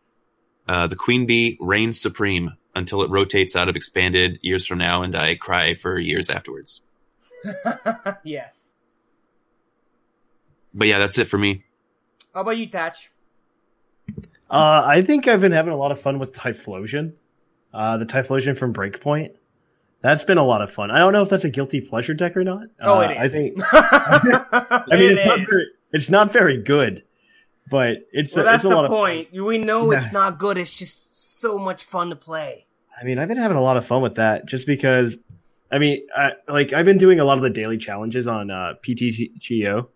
[0.67, 5.01] Uh, the Queen Bee reigns supreme until it rotates out of expanded years from now,
[5.01, 6.83] and I cry for years afterwards.
[8.23, 8.66] yes.
[10.77, 11.63] But yeah, that's it for me.
[12.33, 13.09] How about you, Thatch?
[14.49, 17.13] Uh, I think I've been having a lot of fun with Typhlosion.
[17.73, 19.35] Uh, the Typhlosion from Breakpoint.
[20.01, 20.91] That's been a lot of fun.
[20.91, 22.67] I don't know if that's a guilty pleasure deck or not.
[22.81, 23.17] Oh, Uh, it is.
[23.19, 23.59] I think.
[23.73, 27.03] I mean, It it's not very, it's not very good,
[27.69, 28.97] but it's Well, a, that's it's a lot the of fun.
[28.99, 29.33] point.
[29.33, 30.57] We know it's not good.
[30.57, 32.67] It's just so much fun to play.
[32.99, 35.17] I mean, I've been having a lot of fun with that just because.
[35.69, 38.75] I mean, I, like I've been doing a lot of the daily challenges on uh,
[38.81, 39.87] PTGO,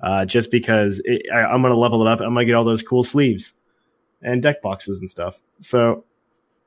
[0.00, 2.20] uh, just because it, I, I'm going to level it up.
[2.20, 3.54] I'm going to get all those cool sleeves
[4.22, 5.40] and deck boxes and stuff.
[5.60, 6.04] So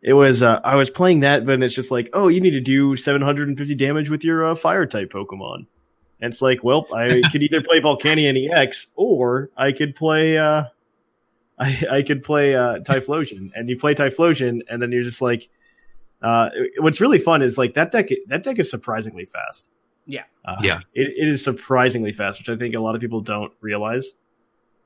[0.01, 2.61] it was uh, I was playing that, but it's just like, oh, you need to
[2.61, 5.65] do 750 damage with your uh, fire type Pokemon.
[6.21, 10.37] And it's like, well, I could either play Volcanion EX or I could play.
[10.37, 10.65] Uh,
[11.61, 15.49] I, I could play uh, Typhlosion, and you play Typhlosion, and then you're just like,
[16.21, 18.07] uh, what's really fun is like that deck.
[18.27, 19.67] That deck is surprisingly fast.
[20.09, 20.23] Yeah.
[20.43, 20.79] Uh, Yeah.
[20.93, 24.15] it, it is surprisingly fast, which I think a lot of people don't realize.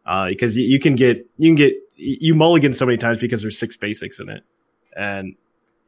[0.05, 3.41] Uh, because you, you can get you can get you mulligan so many times because
[3.41, 4.43] there's six basics in it,
[4.97, 5.36] and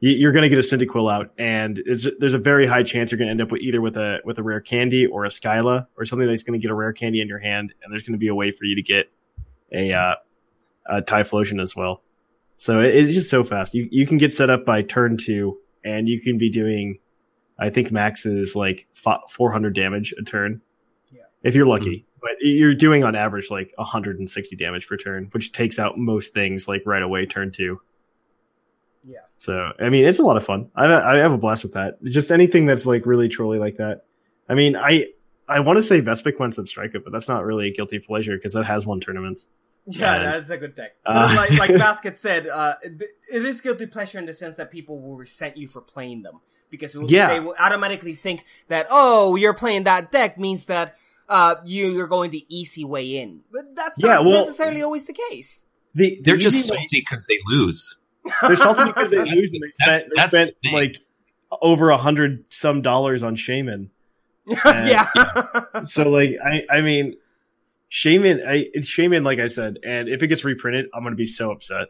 [0.00, 3.10] you, you're going to get a Cyndaquil out, and it's, there's a very high chance
[3.10, 5.28] you're going to end up with either with a with a rare candy or a
[5.28, 8.04] Skyla or something that's going to get a rare candy in your hand, and there's
[8.04, 9.10] going to be a way for you to get
[9.70, 10.14] a uh,
[10.86, 12.02] a Typhlosion as well.
[12.56, 13.74] So it, it's just so fast.
[13.74, 17.00] You you can get set up by turn two, and you can be doing,
[17.58, 20.60] I think max is like 400 damage a turn,
[21.12, 21.22] Yeah.
[21.42, 22.04] if you're lucky.
[22.20, 26.66] But you're doing on average like 160 damage per turn, which takes out most things
[26.66, 27.80] like right away turn two.
[29.04, 29.20] Yeah.
[29.38, 30.70] So I mean, it's a lot of fun.
[30.74, 32.02] I I have a blast with that.
[32.04, 34.04] Just anything that's like really trolly like that.
[34.48, 35.08] I mean, I
[35.48, 38.64] I want to say Vespiquen Zebstrika, but that's not really a guilty pleasure because that
[38.66, 39.46] has won tournaments.
[39.88, 40.96] Yeah, And- that's a good deck.
[41.06, 43.02] Uh, like like Basket said, uh, it,
[43.32, 46.40] it is guilty pleasure in the sense that people will resent you for playing them
[46.70, 47.28] because it will- Yeah.
[47.28, 50.96] they will automatically think that oh, you're playing that deck means that
[51.28, 55.06] uh you you're going the easy way in, but that's Yeah, not well- necessarily always
[55.06, 55.64] the case.
[55.94, 57.96] The, the They're just easy salty because they lose.
[58.42, 60.74] They're salty because they lose and they That's- spent, they that's the spent thing.
[60.74, 60.96] like
[61.62, 63.88] over a hundred some dollars on Shaymin.
[64.46, 65.06] yeah.
[65.86, 67.16] So like I I mean
[67.90, 71.26] Shaymin I it's Shaymin like I said, and if it gets reprinted, I'm gonna be
[71.26, 71.88] so upset.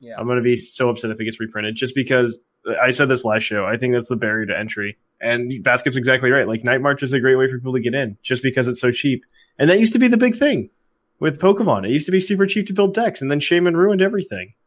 [0.00, 0.16] Yeah.
[0.18, 2.38] I'm gonna be so upset if it gets reprinted just because
[2.80, 3.64] I said this last show.
[3.64, 4.96] I think that's the barrier to entry.
[5.20, 6.46] And Basket's exactly right.
[6.46, 8.80] Like Night March is a great way for people to get in just because it's
[8.80, 9.24] so cheap.
[9.58, 10.70] And that used to be the big thing
[11.18, 11.86] with Pokemon.
[11.86, 14.54] It used to be super cheap to build decks, and then Shaymin ruined everything.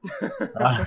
[0.59, 0.85] Uh,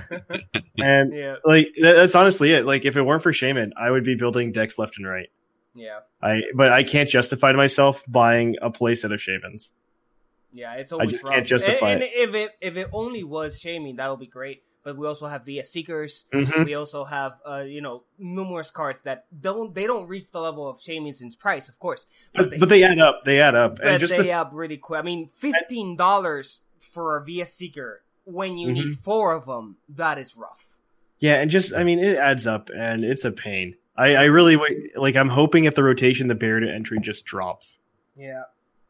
[0.77, 1.35] and yeah.
[1.45, 2.65] like that- that's honestly it.
[2.65, 5.29] Like if it weren't for Shaymin, I would be building decks left and right.
[5.73, 5.99] Yeah.
[6.21, 9.71] I but I can't justify to myself buying a playset of Shaymins.
[10.51, 11.33] Yeah, it's always just rough.
[11.33, 12.11] can't justify and, it.
[12.15, 14.63] And if it if it only was Shaymin, that would be great.
[14.83, 16.25] But we also have VS Seekers.
[16.33, 16.65] Mhm.
[16.65, 20.67] We also have, uh, you know, numerous cards that don't they don't reach the level
[20.67, 22.05] of Shaminson's price, of course,
[22.35, 23.23] But, but they add up.
[23.25, 23.77] They add up.
[23.77, 24.99] but and just they the, up really quick.
[24.99, 29.03] I mean, fifteen dollars for a VS Seeker when you need Mhm.
[29.03, 30.77] four of them, that is rough.
[31.19, 33.75] yeah, and just I mean, it adds up, and it's a pain.
[33.95, 34.97] I, I really wait.
[34.97, 37.79] Like I'm hoping if the rotation, the barrier to entry just drops.
[38.17, 38.43] Yeah.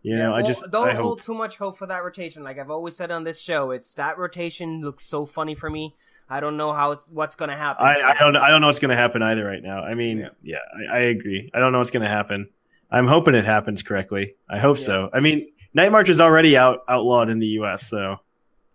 [0.03, 2.43] You Yeah, know, I just don't I hold too much hope for that rotation.
[2.43, 5.95] Like I've always said on this show, it's that rotation looks so funny for me.
[6.29, 7.85] I don't know how it's, what's gonna happen.
[7.85, 9.83] I, I don't I don't know what's going to happen either right now.
[9.83, 10.57] I mean, yeah,
[10.91, 11.49] I, I agree.
[11.53, 12.49] I don't know what's going to happen.
[12.91, 14.35] I'm hoping it happens correctly.
[14.49, 15.09] I hope so.
[15.11, 18.17] I mean, Night March is already out outlawed in the U.S., so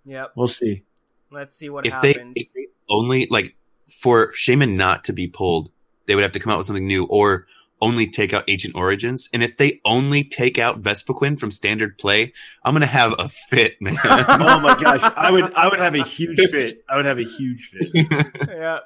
[0.05, 0.83] yeah, we'll see.
[1.31, 2.33] Let's see what if they, happens.
[2.37, 3.55] if they only like
[3.87, 5.71] for Shaymin not to be pulled,
[6.07, 7.47] they would have to come out with something new or
[7.81, 9.29] only take out Ancient Origins.
[9.33, 12.33] And if they only take out Vespiquen from standard play,
[12.65, 13.97] I'm gonna have a fit, man.
[14.05, 16.85] oh my gosh, I would I would have a huge fit.
[16.89, 18.07] I would have a huge fit.
[18.49, 18.79] yeah,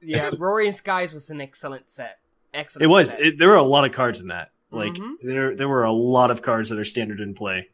[0.00, 0.30] yeah.
[0.38, 2.18] Roaring Skies was an excellent set.
[2.54, 2.84] Excellent.
[2.84, 3.10] It was.
[3.10, 3.20] set.
[3.20, 4.52] It, there were a lot of cards in that.
[4.70, 5.14] Like Mhm.
[5.22, 7.68] there there were a lot of cards that are standard in play.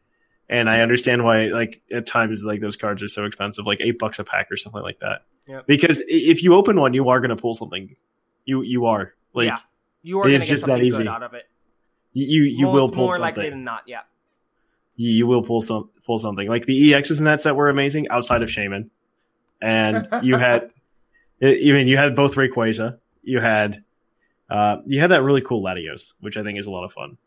[0.47, 3.97] And I understand why like at times like those cards are so expensive, like eight
[3.99, 5.23] bucks a pack or something like that.
[5.47, 5.67] Yep.
[5.67, 7.95] Because if you open one, you are gonna pull something.
[8.45, 9.13] You you are.
[9.33, 9.57] Like yeah,
[10.05, 10.97] you are gonna it's get just that easy.
[10.99, 11.43] good out of it.
[12.13, 13.21] you you Most- will pull more something.
[13.21, 13.83] likely than not.
[13.87, 14.01] Yeah.
[14.95, 16.47] you, you will pull some pull something.
[16.47, 18.89] Like the EXs in that set were amazing outside of Shaymin.
[19.61, 20.71] And you had
[21.41, 22.97] I mean you had both Rayquaza.
[23.23, 23.83] You had
[24.49, 27.17] uh you had that really cool Latios, which I think is a lot of fun.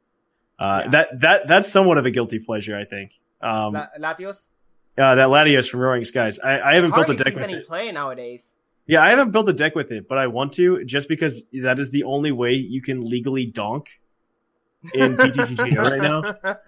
[0.59, 3.13] Uh that that that's somewhat of a guilty pleasure, I think.
[3.43, 4.49] Um La- Latios.
[4.97, 6.39] uh, that Latios from Roaring Skies.
[6.41, 8.55] I, I haven't built a Hardly deck sees with any play nowadays.
[8.89, 11.79] Yeah, I haven't built a deck with it, but I want to just because that
[11.79, 13.91] is the only way you can legally donk
[14.95, 16.21] in PTCGO right now.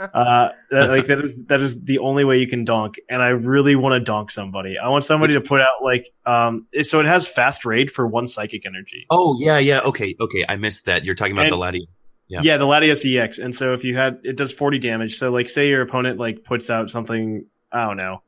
[0.05, 3.29] Uh, that, like that is that is the only way you can donk, and I
[3.31, 4.77] really want to donk somebody.
[4.79, 8.27] I want somebody to put out like um, so it has fast raid for one
[8.27, 9.07] psychic energy.
[9.11, 9.81] oh yeah, yeah.
[9.81, 10.45] Okay, okay.
[10.49, 11.05] I missed that.
[11.07, 11.87] You're talking about And- the Latios.
[12.29, 12.41] Yeah.
[12.45, 12.57] Yeah.
[12.59, 15.17] the Latios EX, and so if you had it does forty damage.
[15.19, 18.23] So like say your opponent like puts out something I don't know,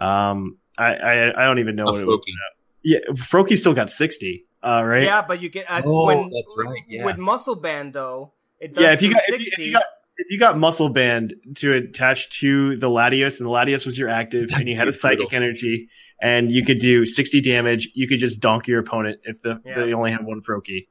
[0.00, 2.24] um, I I, I don't even know A what it would Froakie.
[2.24, 2.56] put out.
[2.82, 4.46] Yeah, Froakie still got sixty.
[4.62, 5.04] Uh, right?
[5.04, 7.04] Yeah, but you get uh, Oh, when, that's right, yeah.
[7.04, 9.72] With muscle band though, it does yeah, if you do got if you, if you
[9.72, 9.84] got
[10.18, 14.08] if you got muscle band to attach to the Latios, and the Latios was your
[14.10, 15.88] active, and you had a psychic energy,
[16.20, 19.74] and you could do sixty damage, you could just donk your opponent if the Yeah.
[19.84, 20.86] they only had one Froakie.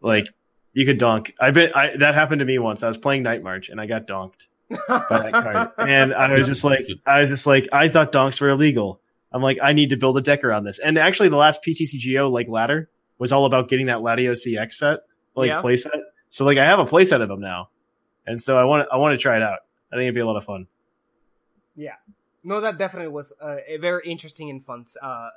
[0.00, 0.26] like
[0.72, 1.32] you could donk.
[1.40, 2.82] I bet I, that happened to me once.
[2.82, 4.76] I was playing Night March and I got donked by
[5.08, 8.48] that card, and I was just like, I was just like, I thought donks were
[8.50, 9.00] illegal.
[9.34, 10.78] I'm like, I need to build a deck around this.
[10.78, 15.00] And actually, the last PTCGO like ladder was all about getting that Latios EX set,
[15.34, 15.60] like Yeah.
[15.60, 15.92] play set.
[16.30, 17.68] So like, I have a play set of them now,
[18.26, 19.58] and so I want I want to try it out.
[19.92, 20.66] I think it'd be a lot of fun.
[21.76, 21.94] Yeah.
[22.46, 25.30] No, that definitely was uh, a very interesting and fun uh, uh,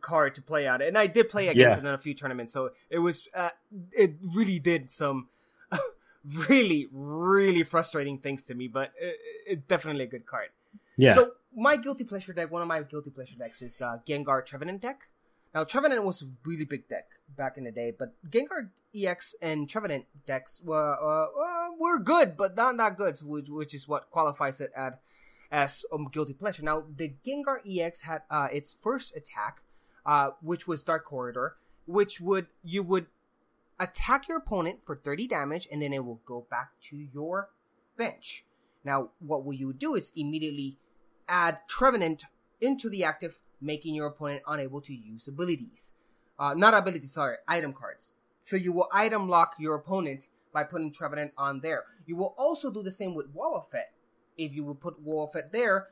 [0.00, 1.84] card to play out, and I did play against Yeah.
[1.84, 3.50] it in a few tournaments, so it was uh,
[3.92, 5.28] it really did some
[6.48, 9.16] really really frustrating things to me, but it,
[9.46, 10.48] it's definitely a good card.
[10.96, 11.14] Yeah.
[11.14, 14.80] So my guilty pleasure deck, one of my guilty pleasure decks is uh, Gengar Trevenant
[14.80, 15.00] deck.
[15.54, 19.68] Now Trevenant was a really big deck back in the day, but Gengar EX and
[19.68, 24.10] Trevenant decks were uh, uh, were good, but not that good, which, which is what
[24.10, 25.00] qualifies it at
[25.50, 26.62] as um, guilty pleasure.
[26.62, 29.62] Now the Gengar EX had uh, its first attack,
[30.04, 33.06] uh, which was Dark Corridor, which would you would
[33.78, 37.50] attack your opponent for 30 damage, and then it will go back to your
[37.96, 38.44] bench.
[38.84, 40.78] Now, what will you do is immediately
[41.28, 42.24] add Trevenant
[42.60, 45.92] into the active, making your opponent unable to use abilities.
[46.38, 48.12] Uh, not abilities, sorry, item cards.
[48.44, 51.84] So you will item lock your opponent by putting Trevenant on there.
[52.06, 53.90] You will also do the same with Wobbuffet.
[54.36, 55.88] If you would put Wobbuffet there,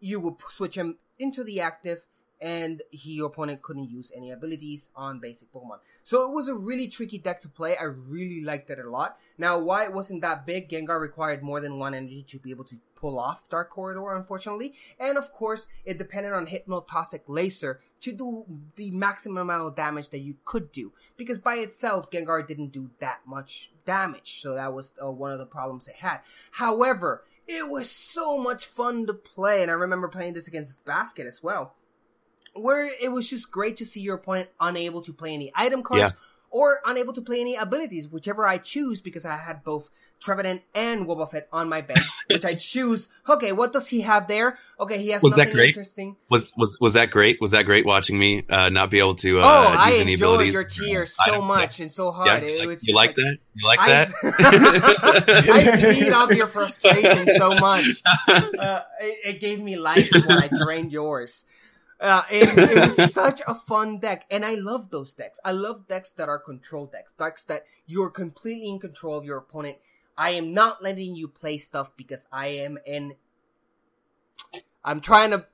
[0.00, 2.06] you will switch him into the active,
[2.40, 5.78] and he, your opponent couldn't use any abilities on basic Pokemon.
[6.02, 7.76] So it was a really tricky deck to play.
[7.76, 9.18] I really liked it a lot.
[9.36, 12.64] Now, why it wasn't that big, Gengar required more than one energy to be able
[12.64, 14.74] to pull off Dark Corridor, unfortunately.
[14.98, 18.44] And of course, it depended on Hypnotoxic Laser to do
[18.76, 20.92] the maximum amount of damage that you could do.
[21.16, 24.40] Because by itself, Gengar didn't do that much damage.
[24.40, 26.20] So that was uh, one of the problems it had.
[26.52, 29.62] However, it was so much fun to play.
[29.62, 31.74] And I remember playing this against Basket as well
[32.60, 36.00] where it was just great to see your opponent unable to play any item cards
[36.00, 36.10] Yeah.
[36.50, 39.90] or unable to play any abilities, whichever I choose, because I had both
[40.20, 43.08] Trevenant and Wobbuffet on my bench, which I choose.
[43.28, 44.58] Okay, what does he have there?
[44.80, 45.68] Okay, he has Was that great?
[45.68, 46.16] interesting.
[46.28, 47.40] Was was was that great?
[47.40, 50.64] Was that great watching me uh, not be able to uh, oh, I enjoyed your
[50.64, 52.42] tears so much and so hard.
[52.42, 53.36] you it like, was you just like that?
[53.54, 54.12] You like I- that?
[55.50, 57.86] I feed off your frustration so much.
[58.58, 61.44] Uh, it, it gave me life when I drained yours.
[62.00, 65.38] Uh, it, it was such a fun deck, and I love those decks.
[65.44, 69.38] I love decks that are control decks, decks that you're completely in control of your
[69.38, 69.78] opponent.
[70.16, 73.14] I am not letting you play stuff because I am in.
[74.84, 75.46] I'm trying to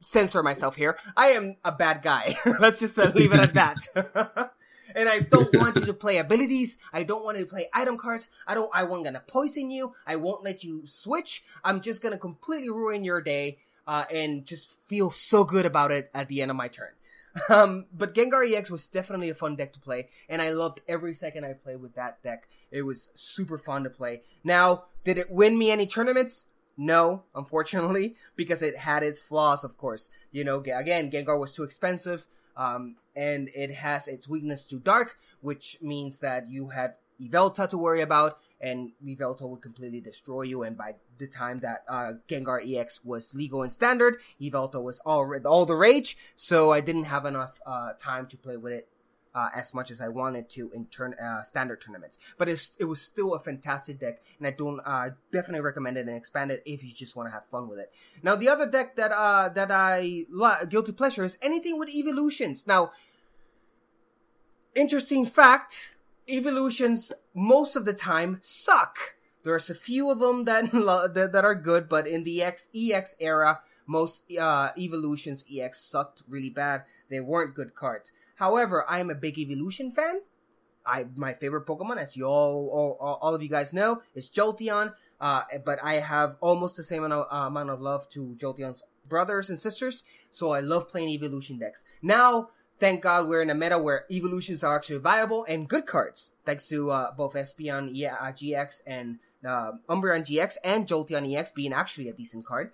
[0.00, 0.98] censor myself here.
[1.16, 2.36] I am a bad guy.
[2.60, 4.52] Let's just uh, leave it at that.
[4.94, 6.78] and I don't want you to play abilities.
[6.92, 8.28] I don't want you to play item cards.
[8.46, 8.70] I don't.
[8.74, 9.92] I want gonna poison you.
[10.06, 11.44] I won't let you switch.
[11.64, 16.10] I'm just gonna completely ruin your day uh, and just feel so good about it
[16.14, 16.90] at the end of my turn.
[17.50, 21.12] Um, but Gengar EX was definitely a fun deck to play, and I loved every
[21.12, 22.48] second I played with that deck.
[22.70, 24.22] It was super fun to play.
[24.42, 26.46] Now, did it win me any tournaments?
[26.78, 30.08] No, unfortunately, because it had its flaws, of course.
[30.32, 32.26] You know, again, Gengar was too expensive,
[32.56, 37.78] um, and it has its weakness to dark, which means that you had Yveltal to
[37.78, 40.62] worry about, and Yveltal would completely destroy you.
[40.62, 45.32] And by the time that uh, Gengar EX was legal and standard, Yveltal was all
[45.44, 46.16] all the rage.
[46.36, 48.88] So I didn't have enough uh, time to play with it
[49.36, 52.16] uh, as much as I wanted to in turn uh, standard tournaments.
[52.38, 56.16] But it was still a fantastic deck, and I don't uh, definitely recommend it and
[56.16, 57.92] expand it if you just want to have fun with it.
[58.22, 62.66] Now the other deck that uh that I lo- guilty pleasure is anything with evolutions.
[62.66, 62.92] Now,
[64.74, 65.90] interesting fact
[66.28, 69.16] evolutions most of the time suck.
[69.44, 70.72] There's a few of them that
[71.32, 76.50] that are good, but in the X EX era, most uh, evolutions EX sucked really
[76.50, 76.84] bad.
[77.08, 78.10] They weren't good cards.
[78.36, 80.22] However, I am a big evolution fan.
[80.84, 82.68] I my favorite Pokemon, as you all
[83.00, 84.94] all, all of you guys know, is Jolteon.
[85.20, 88.82] Uh, but I have almost the same amount of, uh, amount of love to Jolteon's
[89.08, 91.84] brothers and sisters, so I love playing evolution decks.
[92.02, 96.32] Now thank God we're in a meta where evolutions are actually viable and good cards,
[96.44, 101.50] thanks to uh, both Espeon yeah, uh, GX and uh, Umbreon GX and Jolteon EX
[101.50, 102.72] being actually a decent card.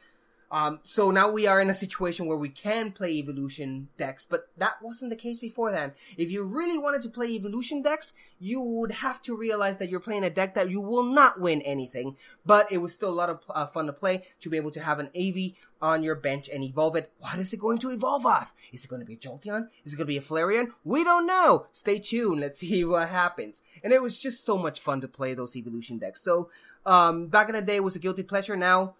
[0.52, 4.50] Um, so now we are in a situation where we can play evolution decks, but
[4.58, 5.92] that wasn't the case before then.
[6.18, 9.98] If you really wanted to play evolution decks, you would have to realize that you're
[9.98, 13.30] playing a deck that you will not win anything, but it was still a lot
[13.30, 16.50] of uh, fun to play to be able to have an Eevee on your bench
[16.50, 17.10] and evolve it.
[17.18, 18.52] What is it going to evolve off?
[18.72, 19.68] Is it going to be a Jolteon?
[19.86, 20.72] Is it going to be a Flareon?
[20.84, 21.66] We don't know.
[21.72, 22.42] Stay tuned.
[22.42, 23.62] Let's see what happens.
[23.82, 26.20] And it was just so much fun to play those evolution decks.
[26.20, 26.50] So,
[26.84, 28.56] um, back in the day was a guilty pleasure.
[28.56, 28.94] Now,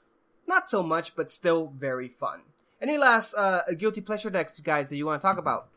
[0.47, 2.41] not so much, but still very fun.
[2.81, 5.69] Any last uh, guilty pleasure decks, guys, that you want to talk about?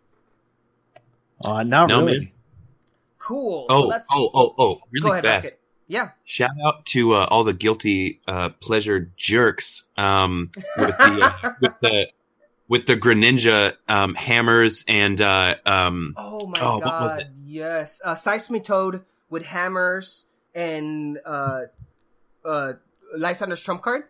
[1.43, 2.19] Uh, not No, really.
[2.19, 2.31] man.
[3.19, 3.65] Cool.
[3.69, 4.75] Oh, So let's- oh, oh, oh!
[4.75, 5.43] Go Really ahead, fast.
[5.43, 5.59] Basket.
[5.87, 6.09] Yeah.
[6.25, 11.73] Shout out to uh, all the guilty uh, pleasure jerks um, with the uh, with
[11.81, 12.09] the
[12.67, 18.01] with the Greninja um, hammers and uh, um, Oh my Oh, what was god, yes.
[18.03, 21.63] Uh, Seismitoad with hammers and uh,
[22.43, 22.73] uh,
[23.15, 24.05] Lysandre's trump card.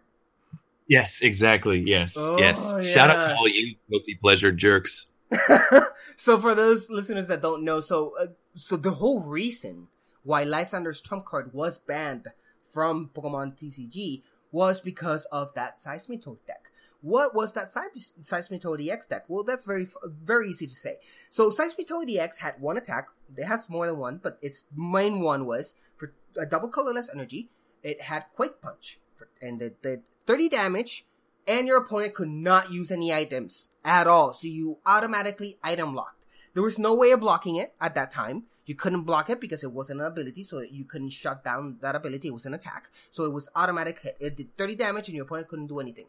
[0.88, 2.86] Yes, exactly, yes, Oh, yes.
[2.86, 5.08] Shout out to all you guilty pleasure jerks.
[6.16, 9.88] so for those listeners that don't know, so uh, so the whole reason
[10.24, 12.28] why Lysandre's trump card was banned
[12.72, 14.22] from Pokemon TCG
[14.52, 16.72] was because of that Seismitoad deck.
[17.02, 19.26] What was that Seis- Seismitoad EX deck?
[19.28, 19.88] Well, that's very
[20.24, 20.98] very easy to say.
[21.30, 23.08] So Seismitoad EX had one attack.
[23.36, 27.50] It has more than one, but its main one was for a double colorless energy.
[27.84, 29.00] It had Quake Punch,
[29.42, 31.06] and it did 30 damage,
[31.48, 34.34] and your opponent could not use any items at all.
[34.34, 36.26] So you automatically item locked.
[36.54, 38.44] There was no way of blocking it at that time.
[38.66, 41.96] You couldn't block it because it wasn't an ability, so you couldn't shut down that
[41.96, 42.30] ability.
[42.30, 42.90] It was an attack.
[43.12, 44.18] So it was automatic hit.
[44.20, 46.08] It did 30 damage and your opponent couldn't do anything.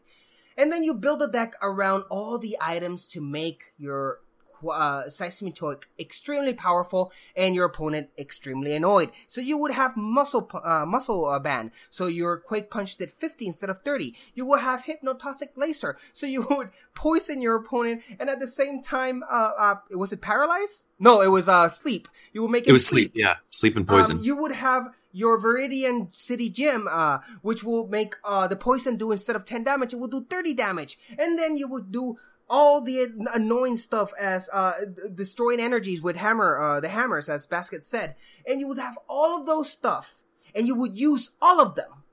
[0.57, 4.21] And then you build a deck around all the items to make your
[4.63, 9.11] uh, Seismitoad extremely powerful and your opponent extremely annoyed.
[9.27, 11.71] So you would have muscle uh, muscle uh, band.
[11.89, 14.15] So your Quake Punch did 50 instead of 30.
[14.33, 15.97] You will have Hypnotoxic Laser.
[16.13, 20.21] So you would poison your opponent and at the same time, uh, uh, was it
[20.21, 20.85] paralyzed?
[20.99, 22.07] No, it was uh, sleep.
[22.33, 24.17] You would make It it was sleep, yeah, sleep and poison.
[24.17, 28.97] um, you would have your Viridian City Gym, uh, which will make uh, the poison
[28.97, 30.97] do instead of 10 damage, it will do 30 damage.
[31.17, 32.17] And then you would do
[32.49, 34.73] all the annoying stuff as uh,
[35.13, 38.15] destroying energies with hammer, uh, the hammers, as Basket said.
[38.45, 40.23] And you would have all of those stuff,
[40.55, 42.03] and you would use all of them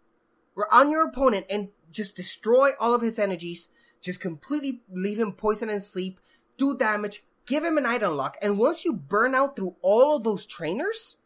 [0.70, 3.69] on your opponent and just destroy all of his energies,
[4.01, 6.20] just completely leave him poison and sleep,
[6.56, 10.24] do damage, give him an item lock, and once you burn out through all of
[10.24, 11.19] those trainers,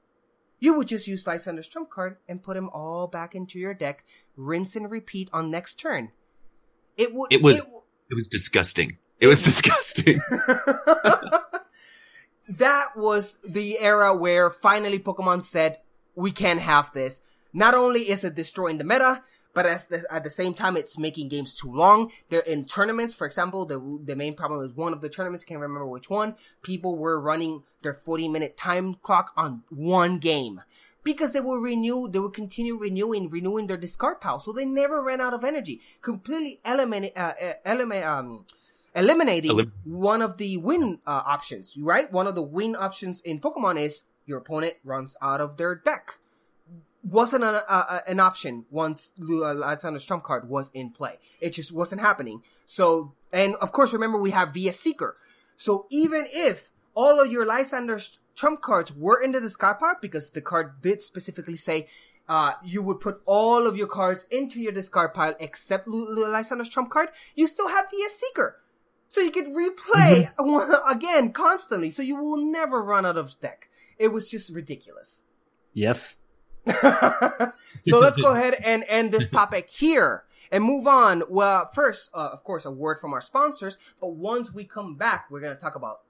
[0.60, 4.04] you would just use Lysandre's trump card and put him all back into your deck,
[4.36, 6.10] rinse and repeat on next turn.
[6.96, 7.32] It would.
[7.32, 7.66] It was it
[8.14, 8.98] was disgusting.
[9.20, 10.20] It was disgusting.
[12.48, 15.78] that was the era where finally Pokemon said,
[16.14, 17.20] we can't have this.
[17.52, 19.22] Not only is it destroying the meta,
[19.54, 22.10] but as the, at the same time, it's making games too long.
[22.28, 23.66] They're in tournaments, for example.
[23.66, 25.42] The the main problem is one of the tournaments.
[25.42, 26.36] Can't remember which one.
[26.62, 30.60] People were running their forty minute time clock on one game
[31.08, 32.06] because they will renew.
[32.08, 35.80] They will continue renewing, renewing their discard pile, so they never ran out of energy.
[36.02, 38.44] Completely eliminate, uh, uh eliminate, um,
[38.94, 41.76] eliminating Elim- one of the win uh, options.
[41.78, 45.74] Right, one of the win options in Pokemon is your opponent runs out of their
[45.74, 46.18] deck
[47.02, 51.14] wasn't an, uh, an option once Lysandre's trump card was in play.
[51.40, 52.42] It just wasn't happening.
[52.66, 55.16] So, and of course, remember we have VS Seeker.
[55.56, 60.30] So even if all of your Lysandre's trump cards were in the discard pile, because
[60.30, 61.88] the card did specifically say,
[62.28, 66.90] uh, you would put all of your cards into your discard pile except Lysandre's trump
[66.90, 68.60] card, you still had VS Seeker.
[69.08, 70.90] So you could replay mm-hmm.
[70.96, 73.70] again constantly, so you will never run out of deck.
[73.98, 75.22] It was just ridiculous.
[75.72, 76.16] Yes.
[76.66, 81.22] so let's go ahead and end this topic here and move on.
[81.30, 85.26] Well, first, uh, of course, a word from our sponsors, but once we come back,
[85.30, 86.00] we're going to talk about.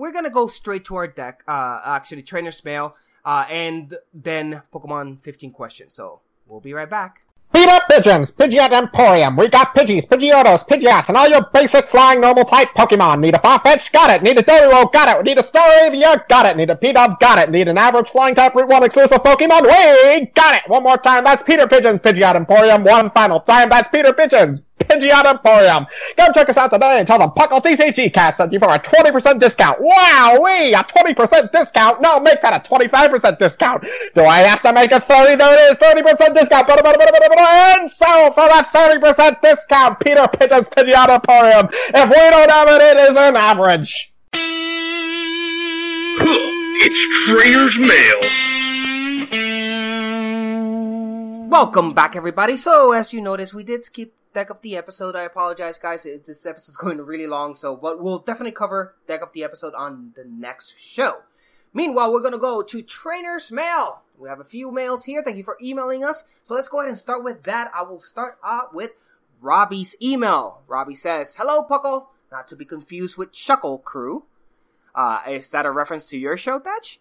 [0.00, 5.22] We're to go straight to our deck, uh, actually, Trainer's Mail, uh, and then Pokemon
[5.22, 5.92] 15 questions.
[5.92, 7.26] So we'll be right back.
[7.52, 9.36] Peter Pigeons, Pidgeot Emporium.
[9.36, 13.20] We got Pidgeys, Pidgeotos, Pidgeots, and all your basic flying normal type Pokemon.
[13.20, 13.90] Need a Farfetch?
[13.92, 14.22] Got it.
[14.22, 14.90] Need a Doduo?
[14.92, 15.24] Got it.
[15.24, 16.28] Need a Staravia?
[16.28, 16.56] Got it.
[16.56, 17.18] Need a Pidove?
[17.18, 17.50] Got it.
[17.50, 19.62] Need an average flying type Route 1 exclusive Pokemon?
[19.62, 20.62] We got it.
[20.68, 21.24] One more time.
[21.24, 22.84] That's Peter Pigeons, Pidgeot Emporium.
[22.84, 23.68] One final time.
[23.68, 25.86] That's Peter Pigeons, Pidgeot Emporium.
[26.16, 28.78] Come check us out today and tell them Puckle TCG Cast sent you for a
[28.78, 29.78] 20% discount.
[29.80, 32.00] Wow, we a 20% discount.
[32.00, 33.84] No, make that a 25% discount.
[34.14, 35.34] Do I have to make it 30?
[35.36, 36.68] There it is, 30% discount.
[37.40, 41.68] And so for that 30% discount, Peter Pigeon's Pidgeot Emporium.
[41.72, 44.12] If we don't have it, it is an average.
[46.82, 46.96] It's
[47.28, 48.20] Trainer's Mail.
[51.50, 52.56] Welcome back, everybody.
[52.56, 55.14] So, as you notice, we did skip deck of the episode.
[55.14, 56.06] I apologize, guys.
[56.06, 59.74] It, this episode's going really long, so but we'll definitely cover deck of the episode
[59.74, 61.18] on the next show.
[61.74, 64.00] Meanwhile, we're gonna go to Trainer's Mail.
[64.20, 65.22] We have a few mails here.
[65.22, 66.24] Thank you for emailing us.
[66.42, 67.70] So let's go ahead and start with that.
[67.74, 68.90] I will start out with
[69.40, 70.62] Robbie's email.
[70.68, 72.08] Robbie says, "Hello, Puckle.
[72.30, 74.24] Not to be confused with Shuckle Crew.
[74.94, 77.00] Uh, is that a reference to your show, Thatch?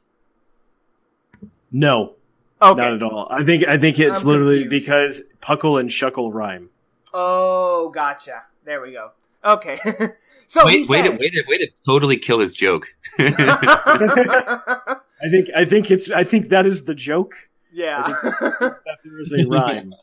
[1.71, 2.15] No.
[2.61, 2.81] Okay.
[2.81, 3.27] Not at all.
[3.29, 4.85] I think I think it's I'm literally confused.
[4.85, 6.69] because Puckle and Shuckle rhyme.
[7.13, 8.43] Oh, gotcha.
[8.65, 9.11] There we go.
[9.43, 9.79] Okay.
[10.47, 12.87] so wait, wait, says, to, wait, to, wait to totally kill his joke.
[13.19, 14.99] I
[15.29, 17.33] think I think it's I think that is the joke.
[17.71, 18.03] yeah.
[18.21, 19.93] That there is a rhyme.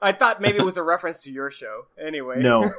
[0.00, 1.86] I thought maybe it was a reference to your show.
[1.98, 2.40] Anyway.
[2.42, 2.70] No.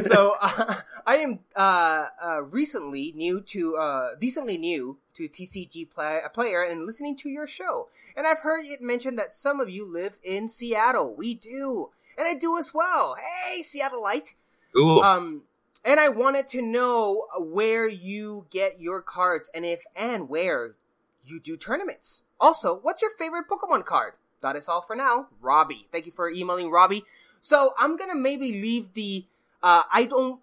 [0.00, 0.74] so uh,
[1.06, 6.86] I am uh, uh, recently new to uh, decently new to TCG play- player and
[6.86, 10.48] listening to your show, and I've heard it mentioned that some of you live in
[10.48, 11.14] Seattle.
[11.16, 13.16] We do, and I do as well.
[13.16, 14.34] Hey, Seattleite.
[14.76, 15.00] Ooh.
[15.00, 15.42] Um,
[15.84, 20.76] and I wanted to know where you get your cards, and if and where
[21.24, 22.22] you do tournaments.
[22.40, 24.14] Also, what's your favorite Pokemon card?
[24.42, 25.28] That is all for now.
[25.40, 25.86] Robbie.
[25.92, 27.04] Thank you for emailing Robbie.
[27.40, 29.26] So I'm gonna maybe leave the
[29.62, 30.40] uh I don't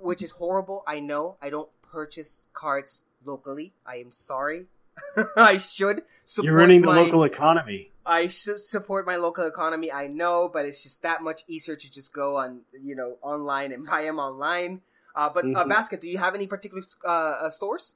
[0.00, 1.36] which is horrible, I know.
[1.42, 3.74] I don't purchase cards locally.
[3.86, 4.66] I am sorry.
[5.36, 7.90] I should support You're ruining the my, local economy.
[8.06, 9.90] I should support my local economy.
[9.90, 13.72] I know, but it's just that much easier to just go on, you know, online
[13.72, 14.82] and buy them online.
[15.14, 15.68] Uh, but uh, Mhm.
[15.68, 17.94] basket, do you have any particular uh, uh, stores?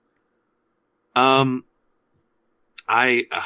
[1.16, 1.64] Um,
[2.88, 3.42] I uh,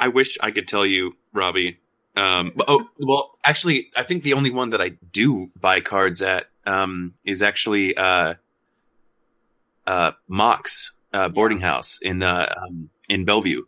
[0.00, 1.78] I wish I could tell you, Robbie.
[2.16, 6.46] Um, oh well, actually, I think the only one that I do buy cards at
[6.66, 8.34] um is actually uh
[9.86, 13.62] uh Mox uh boarding house in uh um, in Bellevue.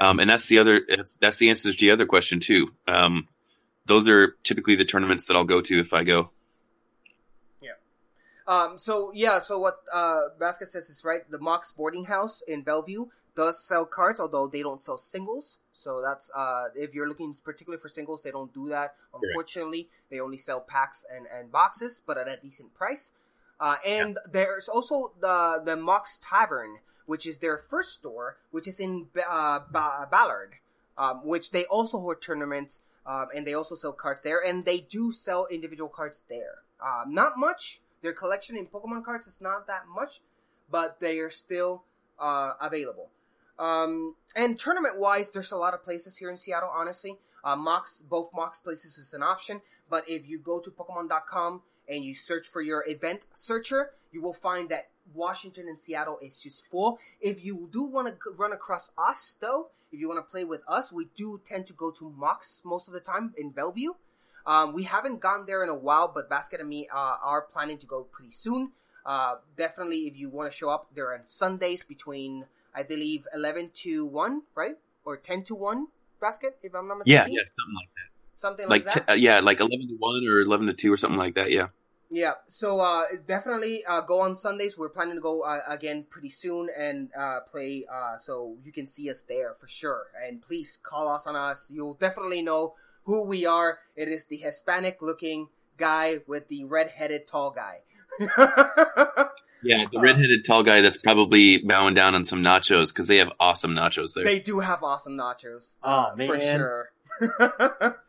[0.00, 2.72] Um, and that's the other that's, that's the answer to the other question too.
[2.86, 3.28] Um,
[3.86, 6.30] those are typically the tournaments that I'll go to if I go.
[7.60, 7.72] Yeah.
[8.46, 11.28] Um, so yeah, so what uh, Basket says is right.
[11.30, 15.58] The Mox Boarding House in Bellevue does sell cards, although they don't sell singles.
[15.72, 18.94] So that's uh, if you're looking particularly for singles, they don't do that.
[19.12, 23.12] Unfortunately, they only sell packs and, and boxes, but at a decent price.
[23.58, 28.80] Uh, and there's also the the Mox Tavern, which is their first store, which is
[28.80, 30.54] in uh, ba- Ballard,
[30.96, 34.78] um, which they also hold tournaments, um, and they also sell cards there, and they
[34.78, 36.62] do sell individual cards there.
[36.80, 37.80] Um, not much.
[38.02, 40.20] Their collection in Pokemon cards is not that much,
[40.70, 41.84] but they are still
[42.18, 43.10] uh, available.
[43.58, 46.70] Um, and tournament wise, there's a lot of places here in Seattle.
[46.72, 49.60] Honestly, uh, Mox, both Mox places is an option.
[49.88, 54.32] But if you go to Pokemon.com and you search for your event searcher, you will
[54.32, 56.98] find that Washington and Seattle is just full.
[57.20, 60.62] If you do want to run across us, though, if you want to play with
[60.68, 63.92] us, we do tend to go to Mox most of the time in Bellevue.
[64.46, 67.78] Um, we haven't gone there in a while, but Basket and me uh, are planning
[67.78, 68.72] to go pretty soon.
[69.04, 73.70] Uh, definitely, if you want to show up, they're on Sundays between, I believe, 11
[73.74, 74.76] to 1, right?
[75.04, 75.88] Or 10 to 1,
[76.20, 77.32] Basket, if I'm not mistaken?
[77.32, 78.12] Yeah, yeah, something like that.
[78.36, 79.06] Something like, Like, that.
[79.06, 81.50] t- uh, yeah, like eleven to one or eleven to two or something like that.
[81.50, 81.68] Yeah.
[82.14, 84.76] Yeah, so uh, definitely uh, go on Sundays.
[84.76, 88.86] We're planning to go uh, again pretty soon and uh, play, uh, so you can
[88.86, 90.08] see us there for sure.
[90.22, 91.70] And please call us on us.
[91.72, 92.74] You'll definitely know
[93.04, 93.78] who we are.
[93.96, 95.48] It is the Hispanic-looking
[95.78, 97.78] guy with the red-headed tall guy.
[99.64, 103.32] Yeah, the redheaded tall guy that's probably bowing down on some nachos because they have
[103.38, 104.24] awesome nachos there.
[104.24, 105.76] They do have awesome nachos.
[105.84, 106.58] Oh, uh, for man.
[106.58, 106.90] sure.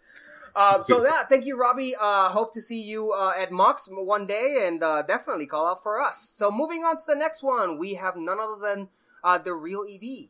[0.55, 1.95] uh, so yeah, thank you, Robbie.
[1.99, 5.83] Uh, hope to see you uh, at Mox one day, and uh, definitely call out
[5.83, 6.29] for us.
[6.29, 8.89] So moving on to the next one, we have none other than
[9.23, 10.29] uh, the real EV.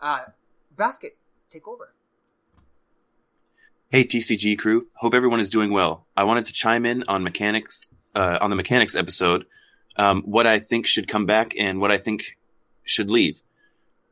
[0.00, 0.30] Uh,
[0.76, 1.16] Basket,
[1.50, 1.92] take over.
[3.90, 6.04] Hey TCG crew, hope everyone is doing well.
[6.16, 7.80] I wanted to chime in on mechanics
[8.14, 9.46] uh, on the mechanics episode.
[9.96, 12.36] Um, what I think should come back and what I think
[12.82, 13.40] should leave.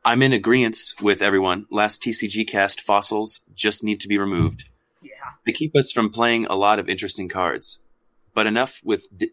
[0.05, 1.65] I'm in agreement with everyone.
[1.69, 4.69] Last TCG cast fossils just need to be removed.
[5.13, 5.31] Yeah.
[5.45, 7.79] They keep us from playing a lot of interesting cards.
[8.33, 9.31] But enough with d-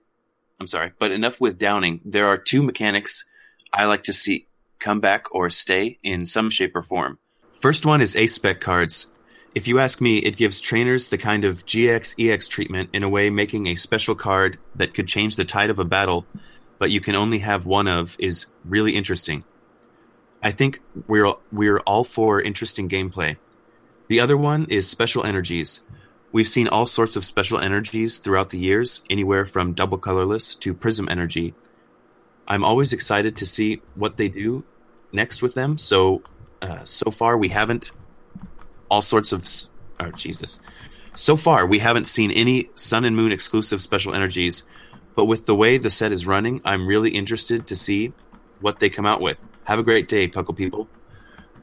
[0.60, 2.02] I'm sorry, but enough with downing.
[2.04, 3.24] There are two mechanics
[3.72, 4.46] I like to see
[4.78, 7.18] come back or stay in some shape or form.
[7.60, 9.06] First one is ace spec cards.
[9.54, 13.08] If you ask me, it gives trainers the kind of GX EX treatment in a
[13.08, 16.24] way making a special card that could change the tide of a battle,
[16.78, 19.44] but you can only have one of is really interesting.
[20.42, 23.36] I think we're we're all for interesting gameplay.
[24.10, 25.82] The other one is special energies.
[26.32, 30.74] We've seen all sorts of special energies throughout the years, anywhere from double colorless to
[30.74, 31.54] prism energy.
[32.48, 34.64] I'm always excited to see what they do
[35.12, 35.78] next with them.
[35.78, 36.24] So,
[36.60, 37.92] uh, so far we haven't
[38.90, 39.48] all sorts of.
[40.00, 40.58] Oh Jesus!
[41.14, 44.64] So far we haven't seen any Sun and Moon exclusive special energies,
[45.14, 48.12] but with the way the set is running, I'm really interested to see
[48.60, 49.38] what they come out with.
[49.62, 50.88] Have a great day, Puckle people.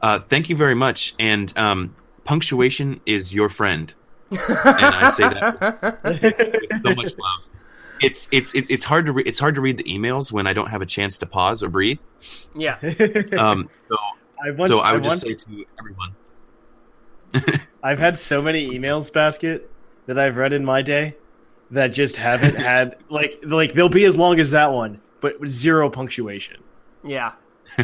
[0.01, 1.13] Uh, thank you very much.
[1.19, 1.93] And um,
[2.27, 3.93] punctuation is your friend,
[4.29, 7.49] and I say that with so much love.
[8.01, 10.53] It's it's it, it's hard to re- it's hard to read the emails when I
[10.53, 11.99] don't have a chance to pause or breathe.
[12.55, 12.77] Yeah.
[13.37, 13.97] Um, so
[14.45, 16.15] I once- so I I would once- just say to everyone,
[17.83, 19.69] I've had so many emails basket
[20.05, 21.15] that I've read in my day
[21.71, 25.89] that just haven't had like like they'll be as long as that one, but zero
[25.89, 26.61] punctuation.
[27.03, 27.33] Yeah.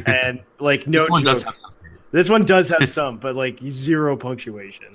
[0.05, 1.71] And like no This one does have some.
[2.13, 4.87] This one does have some, but like zero punctuation.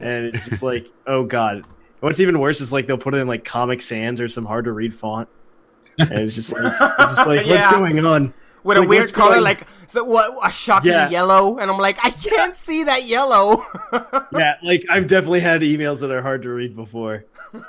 [0.00, 1.64] And it's just like, oh god.
[2.00, 4.64] What's even worse is like they'll put it in like Comic Sans or some hard
[4.64, 5.28] to read font.
[5.98, 8.34] And it's just like it's just like what's going on?
[8.66, 11.08] With It's a weird color, going- like so what a shocking Yeah.
[11.08, 13.64] yellow, and I'm like, I can't see that yellow.
[14.36, 17.24] Yeah, like I've definitely had emails that are hard to read before.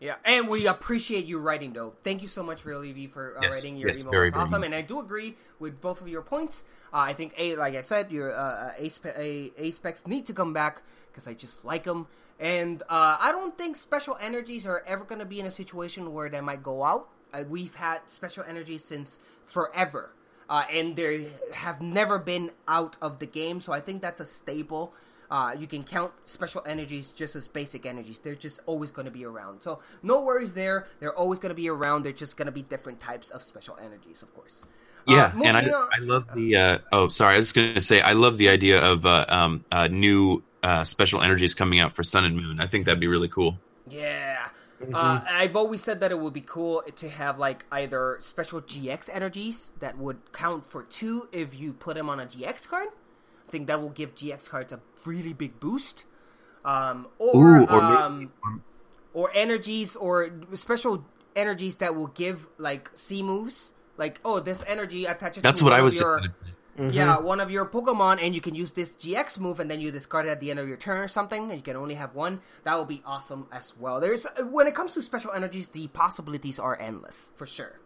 [0.00, 1.94] Yeah, and we appreciate you writing though.
[2.02, 4.10] Thank you so much, Real EV, for uh, Yes, writing your yes, email.
[4.10, 4.66] very, It's awesome, much.
[4.66, 6.64] and I do agree with both of your points.
[6.92, 10.26] Uh, I think a like I said, your uh, uh, A, a, a specs need
[10.26, 12.08] to come back because I just like them,
[12.40, 16.12] and uh, I don't think special energies are ever going to be in a situation
[16.12, 17.08] where they might go out.
[17.32, 20.10] Uh, we've had special energies since forever.
[20.48, 24.26] Uh, and they have never been out of the game, so I think that's a
[24.26, 24.92] stable.
[25.30, 28.18] Uh, you can count special energies just as basic energies.
[28.18, 29.62] They're just always going to be around.
[29.62, 30.86] So no worries there.
[31.00, 32.02] They're always going to be around.
[32.02, 34.62] They're just going to be different types of special energies, of course.
[35.08, 36.56] Yeah, Uh, and I on- I love the.
[36.56, 39.64] Uh, oh, sorry, I was going to say I love the idea of uh, um,
[39.72, 42.60] uh, new uh, special energies coming out for Sun and Moon.
[42.60, 43.58] I think that'd be really cool.
[43.88, 44.48] Yeah.
[44.92, 49.08] Uh, I've always said that it would be cool to have like either special GX
[49.12, 52.88] energies that would count for two if you put them on a GX card.
[53.46, 56.04] I think that will give GX cards a really big boost.
[56.64, 58.32] Um, or Ooh, or um,
[59.14, 61.04] or energies or special
[61.34, 63.72] energies that will give like C moves.
[63.96, 65.42] Like oh, this energy attaches.
[65.42, 66.20] That's to what I was your,
[66.76, 67.24] gonna Yeah, mm-hmm.
[67.26, 70.26] one of your Pokemon, and you can use this GX move, and then you discard
[70.26, 72.40] it at the end of your turn or something, and you can only have one.
[72.64, 74.00] That will be awesome as well.
[74.00, 77.78] There's uh, when it comes to special energies, the possibilities are endless for sure.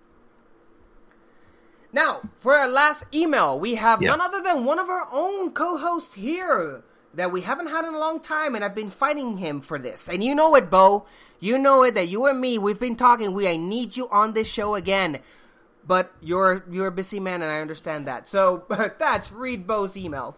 [1.93, 4.11] Now, for our last email, we have Yeah.
[4.11, 6.83] none other than one of our own co-hosts here
[7.15, 10.09] that we haven't had in a long time, and I've been fighting him for this.
[10.09, 11.07] And you know it, Bo.
[11.41, 13.33] You know it that you and me, we've been talking.
[13.33, 15.21] We I need you on this show again.
[15.87, 18.27] But you're you're a busy man, and I understand that.
[18.29, 18.65] So
[18.99, 20.37] that's read Bo's email.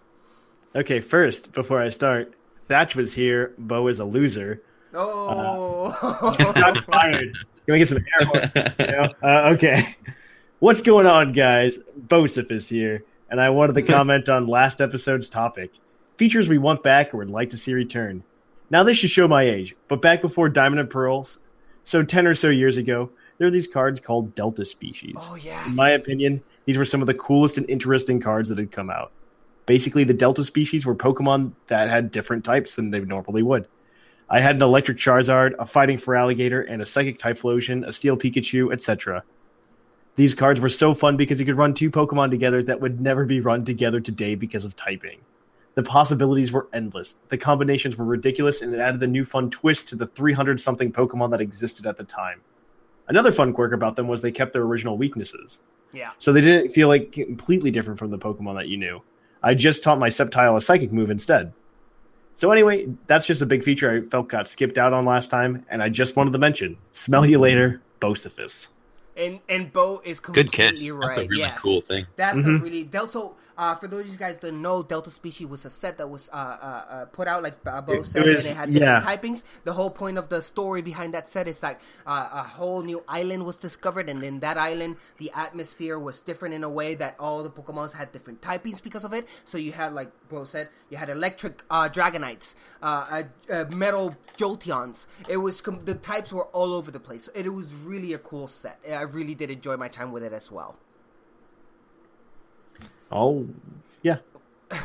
[0.74, 2.34] Okay, first, before I start,
[2.66, 3.54] Thatch was here.
[3.58, 4.62] Bo is a loser.
[4.94, 5.92] Oh,
[6.56, 7.32] Shots fired.
[7.64, 8.50] Can we get some air horns?
[8.78, 9.14] You know?
[9.22, 9.96] uh, okay.
[10.60, 11.78] What's going on, guys?
[12.06, 15.72] Bosif is here, and I wanted to comment on last episode's topic
[16.18, 18.24] features we want back or would like to see return.
[18.70, 21.38] Now, this should show my age, but back before Diamond and Pearls,
[21.84, 25.14] so 10 or so years ago, there are these cards called Delta Species.
[25.16, 25.66] Oh, yes.
[25.66, 28.90] In my opinion, these were some of the coolest and interesting cards that had come
[28.90, 29.12] out.
[29.66, 33.68] Basically, the Delta Species were Pokemon that had different types than they normally would.
[34.28, 38.72] I had an electric Charizard, a fighting Feraligatr, and a psychic Typhlosion, a steel Pikachu,
[38.72, 39.22] etc.
[40.16, 43.24] These cards were so fun because you could run two Pokemon together that would never
[43.24, 45.20] be run together today because of typing.
[45.76, 47.14] The possibilities were endless.
[47.28, 50.92] The combinations were ridiculous, and it added a new fun twist to the 300 something
[50.92, 52.40] Pokemon that existed at the time.
[53.08, 55.58] Another fun quirk about them was they kept their original weaknesses.
[55.92, 56.10] Yeah.
[56.18, 59.00] So they didn't feel like completely different from the Pokemon that you knew.
[59.42, 61.52] I just taught my Sceptile a psychic move instead.
[62.34, 65.64] So anyway, that's just a big feature I felt got skipped out on last time,
[65.70, 66.76] and I just wanted to mention.
[66.92, 68.68] Smell you later, Bocephus.
[69.16, 70.90] And and Bo is Good completely catch.
[70.90, 71.02] right.
[71.02, 71.58] That's a really yes.
[71.60, 72.06] cool thing.
[72.14, 72.62] That's a Mhm.
[72.62, 73.30] really Delta.
[73.58, 76.30] Uh, for those of you guys that know, Delta Species was a set that was
[76.32, 79.16] uh, uh, uh, put out, like Bo said, was- and it had different yeah.
[79.16, 79.42] typings.
[79.64, 83.02] The whole point of the story behind that set is like uh, a whole new
[83.08, 87.16] island was discovered, and in that island, the atmosphere was different in a way that
[87.18, 89.26] all the Pokemons had different typings because of it.
[89.44, 94.16] So you had, like Bo said, you had electric uh, Dragonites, uh, uh, uh, metal
[94.36, 95.06] Jolteons.
[95.28, 97.28] It was com- the types were all over the place.
[97.34, 98.78] It, it was really a cool set.
[98.88, 100.76] I really did enjoy my time with it as well.
[103.10, 103.46] Oh,
[104.02, 104.18] yeah.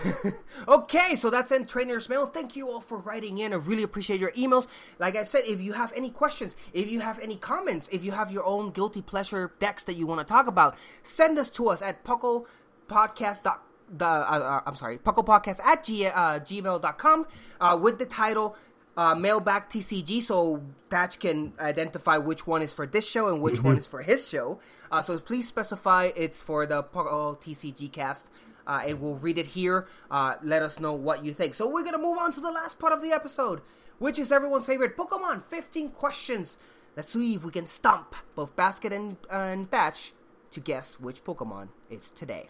[0.66, 2.26] Okay, so that's in Trainer's Mail.
[2.26, 3.52] Thank you all for writing in.
[3.52, 4.66] I really appreciate your emails.
[4.98, 8.14] Like I said, if you have any questions, if you have any comments, if you
[8.14, 11.68] have your own guilty pleasure decks that you want to talk about, send us to
[11.68, 12.46] us at Puckle
[12.88, 13.44] Podcast.
[13.44, 17.28] The, uh, uh, I'm sorry, Puckle Podcast at g- uh, gmail.com
[17.60, 18.56] uh, with the title
[18.96, 23.62] uh, Mailback TCG so Thatch can identify which one is for this show and which
[23.62, 24.60] one is for his show.
[24.92, 28.28] Uh, so please specify it's for the Puckle TCG cast
[28.68, 29.88] uh, and we'll read it here.
[30.10, 31.54] Uh, let us know what you think.
[31.56, 33.62] So we're gonna move on to the last part of the episode,
[34.00, 35.44] which is everyone's favorite Pokemon.
[35.44, 36.58] 15 questions.
[36.96, 40.14] Let's see if we can stump both Basket and, and Thatch
[40.52, 42.50] to guess which Pokemon it's today.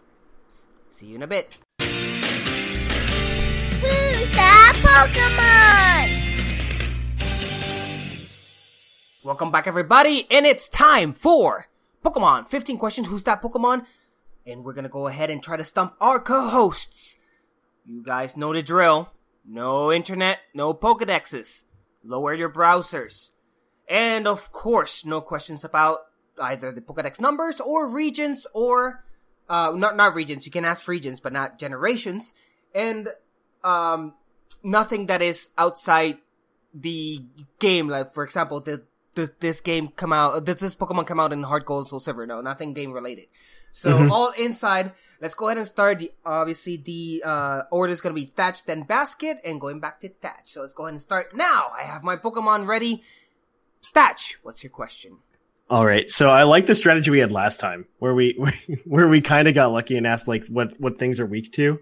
[0.90, 1.50] See you in a bit.
[3.80, 6.13] Who's that Pokemon?
[9.24, 11.66] Welcome back, everybody, and it's time for
[12.04, 13.06] Pokemon 15 questions.
[13.06, 13.86] Who's that Pokemon?
[14.46, 17.16] And we're gonna go ahead and try to stump our co-hosts.
[17.86, 19.08] You guys know the drill.
[19.42, 21.64] No internet, no Pokedexes.
[22.04, 23.30] Lower your browsers.
[23.88, 26.00] And of course, no questions about
[26.38, 29.02] either the Pokedex numbers or regions or,
[29.48, 30.44] uh, not, not regions.
[30.44, 32.34] You can ask regions, but not generations.
[32.74, 33.08] And,
[33.62, 34.12] um,
[34.62, 36.18] nothing that is outside
[36.74, 37.24] the
[37.58, 37.88] game.
[37.88, 38.84] Like, for example, the,
[39.14, 42.26] the this game come out, does this Pokemon come out in HeartGold and Soul Silver?
[42.26, 43.26] No, nothing game related.
[43.72, 44.10] So Mhm.
[44.10, 44.92] all inside.
[45.20, 45.98] Let's go ahead and start.
[46.00, 50.08] The obviously the uh, order is gonna be Thatch, then Basket, and going back to
[50.08, 50.52] Thatch.
[50.52, 51.70] So let's go ahead and start now.
[51.78, 53.02] I have my Pokemon ready.
[53.92, 55.18] Thatch, what's your question?
[55.70, 56.10] All right.
[56.10, 58.32] So I like the strategy we had last time, where we
[58.84, 61.78] where we kind of got lucky and asked like what what things are weak to.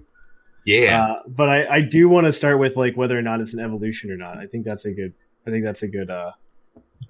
[0.64, 1.04] Yeah.
[1.04, 3.60] Uh, but I I do want to start with like whether or not it's an
[3.60, 4.38] evolution or not.
[4.38, 5.14] I think that's a good.
[5.46, 6.10] I think that's a good.
[6.10, 6.32] uh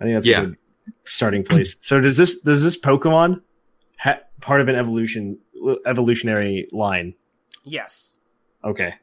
[0.00, 0.40] I think that's Yeah.
[0.42, 0.56] a good
[1.04, 1.76] starting place.
[1.80, 3.42] So does this does this Pokemon
[3.98, 5.38] ha- part of an evolution
[5.86, 7.14] evolutionary line?
[7.64, 8.18] Yes.
[8.64, 8.94] Okay.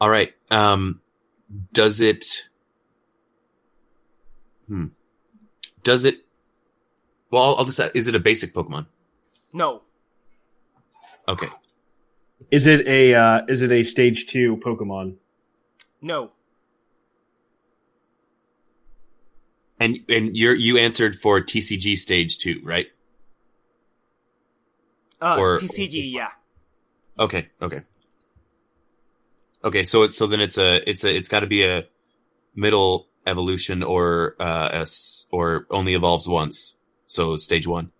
[0.00, 0.32] All right.
[0.50, 1.00] Um,
[1.72, 2.24] does it?
[4.68, 4.86] Hmm.
[5.82, 6.18] Does it?
[7.30, 7.80] Well, I'll, I'll just.
[7.96, 8.86] Is it a basic Pokemon?
[9.52, 9.82] No.
[11.26, 11.48] Okay.
[12.50, 15.16] Is it a uh, is it a stage two Pokemon?
[16.00, 16.30] No.
[19.80, 22.86] And and you you answered for TCG stage two, right?
[25.20, 26.30] Uh, Or- TCG, yeah.
[27.18, 27.48] Okay.
[27.60, 27.82] Okay.
[29.64, 29.84] Okay.
[29.84, 31.86] So it's so then it's a it's a it's got to be a
[32.54, 36.74] middle evolution or uh s or only evolves once.
[37.06, 37.90] So stage one.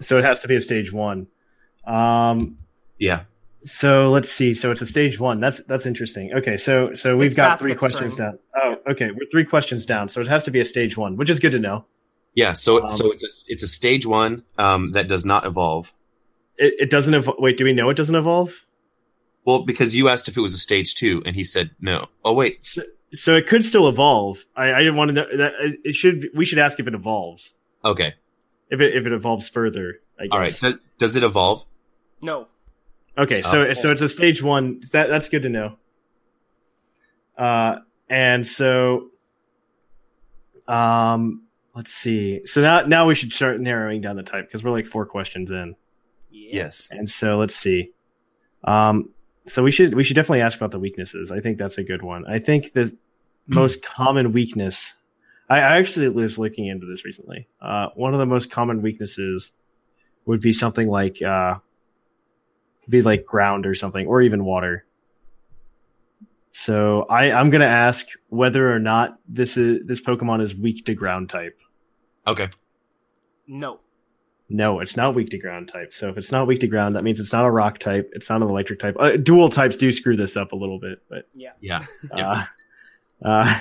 [0.00, 1.28] So it has to be a stage one.
[1.86, 2.58] Um,
[2.98, 3.24] Yeah.
[3.64, 4.54] So let's see.
[4.54, 5.40] So it's a stage one.
[5.40, 6.32] That's that's interesting.
[6.32, 8.32] Okay, so so we've It's got three questions turn.
[8.32, 8.38] down.
[8.86, 10.08] Oh, okay, we're three questions down.
[10.08, 11.84] So it has to be a stage one, which is good to know.
[12.34, 12.52] Yeah.
[12.52, 15.92] So Um, so it's a, it's a stage one um that does not evolve.
[16.56, 17.38] It, it doesn't evolve.
[17.40, 18.64] Wait, do we know it doesn't evolve?
[19.44, 22.06] Well, because you asked if it was a stage two, and he said no.
[22.24, 22.82] Oh wait, So,
[23.14, 24.44] so it could still evolve.
[24.54, 25.52] I, I didn't want to know that
[25.84, 26.28] it should.
[26.34, 27.54] We should ask if it evolves.
[27.84, 28.14] okay,
[28.70, 30.00] If it if it evolves further.
[30.20, 30.32] I guess.
[30.32, 30.58] all right.
[30.60, 31.64] Does, does it evolve?
[32.22, 32.48] No.
[33.18, 33.72] Okay, so Oh.
[33.74, 34.80] so it's a stage one.
[34.92, 35.76] That that's good to know.
[37.36, 37.76] Uh,
[38.08, 39.10] and so
[40.66, 42.42] Um, let's see.
[42.46, 45.50] So now now we should start narrowing down the type because we're like four questions
[45.50, 45.74] in.
[46.30, 46.88] Yes.
[46.90, 47.92] And so let's see.
[48.64, 49.10] Um,
[49.46, 51.30] so we should we should definitely ask about the weaknesses.
[51.30, 52.26] I think that's a good one.
[52.26, 52.94] I think the
[53.46, 54.94] most common weakness.
[55.48, 57.48] I, I actually was looking into this recently.
[57.62, 59.50] Uh, one of the most common weaknesses
[60.26, 61.54] would be something like uh,
[62.88, 64.84] be like ground or something, or even water.
[66.52, 70.94] So I I'm gonna ask whether or not this is this Pokemon is weak to
[70.94, 71.58] ground type.
[72.26, 72.48] Okay.
[73.46, 73.80] No.
[74.50, 75.92] No, it's not weak to ground type.
[75.92, 78.10] So if it's not weak to ground, that means it's not a rock type.
[78.14, 78.96] It's not an electric type.
[78.98, 81.52] Uh, dual types do screw this up a little bit, but Yeah.
[81.60, 81.84] Yeah.
[82.12, 82.44] uh,
[83.22, 83.60] uh,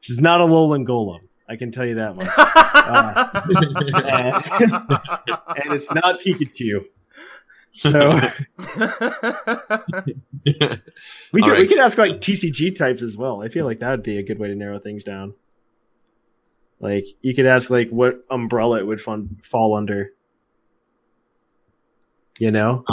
[0.00, 1.20] she's not a Alolan Golem.
[1.48, 2.28] I can tell you that much.
[2.88, 4.72] Uh, and,
[5.62, 6.86] and it's not Pikachu.
[7.78, 8.16] So we
[11.42, 11.68] All could we right.
[11.68, 13.40] could ask like TCG types as well.
[13.42, 15.34] I feel like that would be a good way to narrow things down.
[16.80, 20.10] Like you could ask like what umbrella it would fun, fall under.
[22.38, 22.84] You know?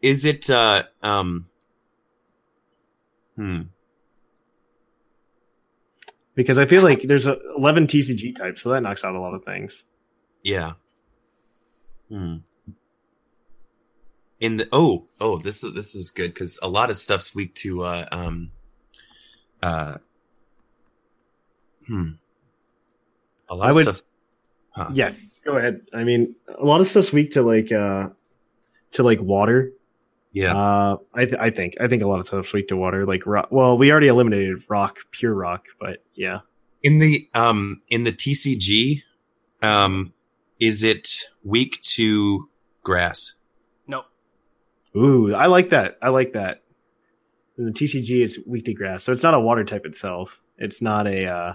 [0.00, 1.48] Is it uh um
[3.36, 3.62] hmm
[6.34, 9.34] Because I feel like there's a, 11 TCG types, so that knocks out a lot
[9.34, 9.84] of things.
[10.42, 10.72] yeah.
[12.08, 12.36] Hmm.
[14.42, 17.54] In the oh oh this is this is good because a lot of stuff's weak
[17.62, 18.50] to uh um
[19.62, 19.98] uh
[21.86, 22.10] hmm
[23.48, 24.04] a lot I of would- stuff's
[24.70, 24.88] huh.
[24.92, 25.12] Yeah,
[25.44, 25.82] go ahead.
[25.94, 28.08] I mean, a lot of stuff's weak to like uh
[28.92, 29.70] to like water.
[30.32, 33.06] yeah Uh, I th- I think I think a lot of stuff's weak to water.
[33.06, 33.48] Like rock.
[33.52, 36.40] Well, we already eliminated rock, pure rock, but yeah.
[36.82, 39.02] in the um in the TCG
[39.62, 40.12] um
[40.58, 41.08] is it
[41.44, 42.48] weak to
[42.82, 43.34] grass.
[44.96, 45.98] Ooh, I like that.
[46.02, 46.62] I like that.
[47.56, 50.40] And the TCG is weak to grass, so it's not a water type itself.
[50.58, 51.26] It's not a.
[51.26, 51.54] uh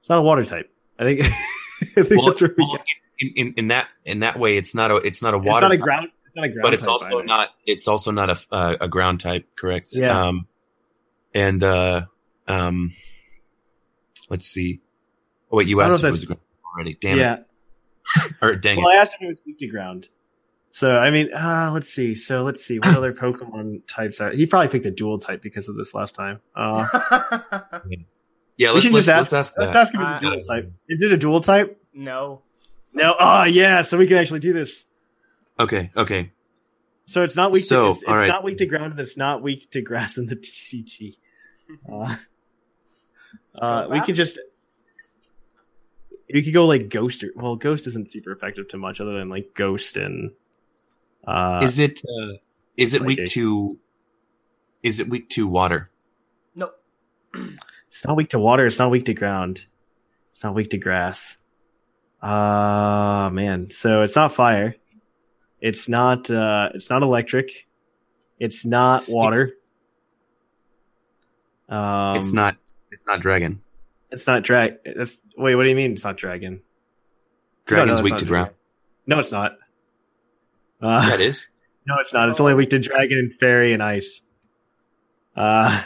[0.00, 0.70] It's not a water type.
[0.98, 1.20] I think.
[1.82, 2.78] I think well, that's where we well,
[3.18, 5.50] in, in in that in that way it's not a it's not a water.
[5.50, 6.08] It's not a type, ground.
[6.26, 6.62] It's not a ground.
[6.62, 7.24] but it's type also either.
[7.24, 10.26] not it's also not a uh, a ground type correct Yeah.
[10.28, 10.46] um
[11.34, 12.02] and uh
[12.48, 12.90] um
[14.28, 14.80] let's see
[15.50, 16.40] oh wait you asked if it was a ground
[16.74, 17.34] already damn yeah.
[17.36, 20.08] it or dang Well, it I asked if it was weak to ground.
[20.70, 22.14] So I mean, uh, let's see.
[22.14, 24.30] So let's see what other Pokemon types are.
[24.30, 26.40] He probably picked a dual type because of this last time.
[26.54, 26.86] Uh,
[28.56, 29.32] yeah let's let's, just ask.
[29.32, 29.80] let's ask let's that.
[29.80, 30.72] ask him if it's a dual type.
[30.88, 31.82] Is it a dual type?
[31.92, 32.42] no.
[32.92, 33.14] No.
[33.18, 33.82] Oh yeah.
[33.82, 34.84] So we can actually do this.
[35.58, 36.32] okay okay
[37.06, 37.64] So it's not weak.
[37.64, 38.28] So, to, it's, it's all right.
[38.28, 41.16] not weak to ground, and it's not weak to grass in the TCG.
[41.90, 42.16] Uh,
[43.54, 44.38] uh, we can just
[46.32, 47.24] we could go like ghost.
[47.24, 50.30] Or, well, ghost isn't super effective to much other than like ghost and.
[51.26, 52.32] Uh, is it uh
[52.76, 53.32] is it weak Psychic.
[53.32, 53.78] to
[54.82, 55.90] is it weak to water
[56.54, 56.70] No.
[57.88, 58.66] It's not weak to water.
[58.66, 59.66] It's not weak to ground.
[60.32, 61.36] It's not weak to grass.
[62.22, 63.70] Uh man.
[63.70, 64.76] So it's not fire.
[65.60, 66.30] It's not.
[66.30, 67.66] uh It's not electric.
[68.38, 69.54] It's not water.
[71.68, 72.56] Um, it's not
[72.90, 73.60] it's not dragon
[74.10, 74.78] It's not drag.
[74.84, 75.54] It's wait.
[75.54, 75.92] What do you mean?
[75.92, 76.62] It's not dragon.
[77.66, 78.44] dragon's it's weak not to dragon.
[78.44, 78.56] ground
[79.06, 79.58] No, it's not.
[80.80, 81.46] Uh, that is
[81.86, 82.28] No, it's not.
[82.28, 84.22] It's only weak to dragon, and fairy, and ice.
[85.34, 85.82] Uh,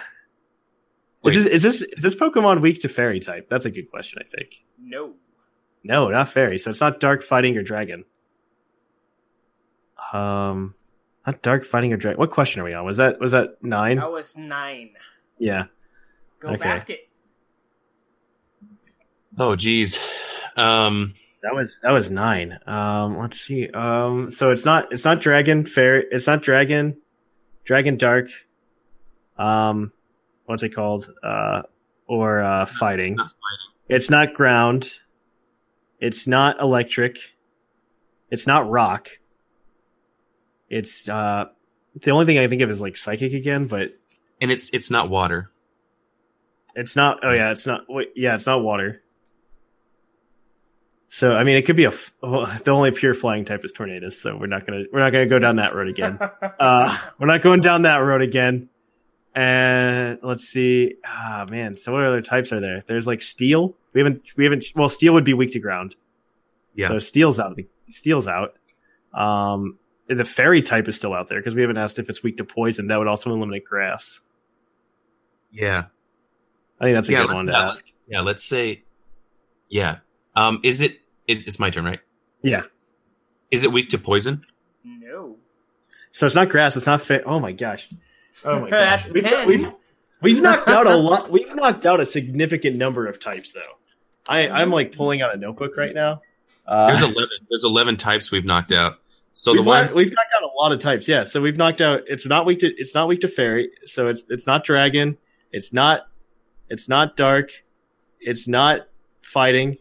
[1.21, 3.49] which is is this is this Pokemon weak to fairy type?
[3.49, 4.21] That's a good question.
[4.21, 4.63] I think.
[4.79, 5.15] No.
[5.85, 6.59] No, not fairy.
[6.59, 8.05] So it's not dark fighting or dragon.
[10.13, 10.75] Um,
[11.27, 12.19] not dark fighting or dragon.
[12.19, 12.85] What question are we on?
[12.85, 13.97] Was that was that nine?
[13.99, 14.91] That was nine.
[15.39, 15.65] Yeah.
[16.41, 16.57] Go Okay.
[16.59, 17.09] basket.
[19.39, 19.99] oh geez
[20.57, 21.13] um
[21.45, 22.59] That was that was nine.
[22.67, 23.69] Um, let's see.
[23.69, 25.99] Um, so it's not it's not dragon fair.
[25.99, 26.97] It's not dragon,
[27.65, 28.31] dragon dark.
[29.37, 29.93] Um,
[30.47, 31.07] what's it called?
[31.23, 31.63] Uh,
[32.07, 33.19] or uh, fighting.
[33.89, 34.99] It's not ground.
[36.01, 37.19] It's not electric.
[38.31, 39.11] It's not rock.
[40.69, 41.47] It's uh,
[42.01, 43.91] the only thing I think of is like psychic again, but
[44.41, 45.51] and it's it's not water
[46.77, 47.21] it's not.
[47.23, 47.83] Oh yeah, it's not.
[47.89, 49.03] Wait, yeah, it's not water.
[51.17, 51.89] So I mean, it could be a.
[51.91, 55.11] f- Well, the only pure flying type is Tornadus, so we're not gonna we're not
[55.13, 56.19] gonna go down that road again.
[56.59, 58.69] uh, we're not going down that road again.
[59.37, 60.97] And let's see.
[61.07, 62.83] Ah man, so what other types are there?
[62.89, 63.77] There's like steel.
[63.93, 64.65] We haven't we haven't.
[64.75, 65.95] Well, steel would be weak to ground.
[66.75, 67.51] yeah So steel's out.
[67.53, 68.55] of the Steel's out.
[69.13, 69.79] Um,
[70.09, 72.45] the fairy type is still out there because we haven't asked if it's weak to
[72.45, 72.89] poison.
[72.89, 74.21] That would also eliminate grass.
[75.53, 75.85] yeah
[76.81, 77.85] I think that's a Yeah, good let- one to yeah, ask.
[78.09, 78.83] yeah let's say
[79.69, 79.99] yeah
[80.35, 82.01] um is it it's, it's my turn right
[82.43, 82.63] Yeah.
[83.51, 84.45] is it weak to poison
[84.85, 85.37] No.
[86.13, 86.77] So it's not grass.
[86.77, 87.25] It's not fit.
[87.27, 87.89] Oh my gosh.
[88.45, 89.03] Oh my gosh.
[89.07, 89.49] That's We've, 10.
[89.49, 89.73] we've,
[90.23, 91.31] we've knocked out a lot.
[91.31, 93.61] We've knocked out a significant number of types, though.
[94.29, 96.23] I I'm like pulling out a notebook right now.
[96.67, 97.29] Uh, There's eleven.
[97.51, 98.95] There's eleven types we've knocked out.
[99.33, 101.07] So we've, the one we've knocked out a lot of types.
[101.09, 102.03] Yeah, so we've knocked out.
[102.07, 102.69] It's not weak to.
[102.69, 103.71] It's not weak to fairy.
[103.87, 105.19] So it's it's not dragon.
[105.53, 106.03] It's not.
[106.71, 107.51] It's not dark.
[108.21, 108.83] It's not
[109.21, 109.77] fighting.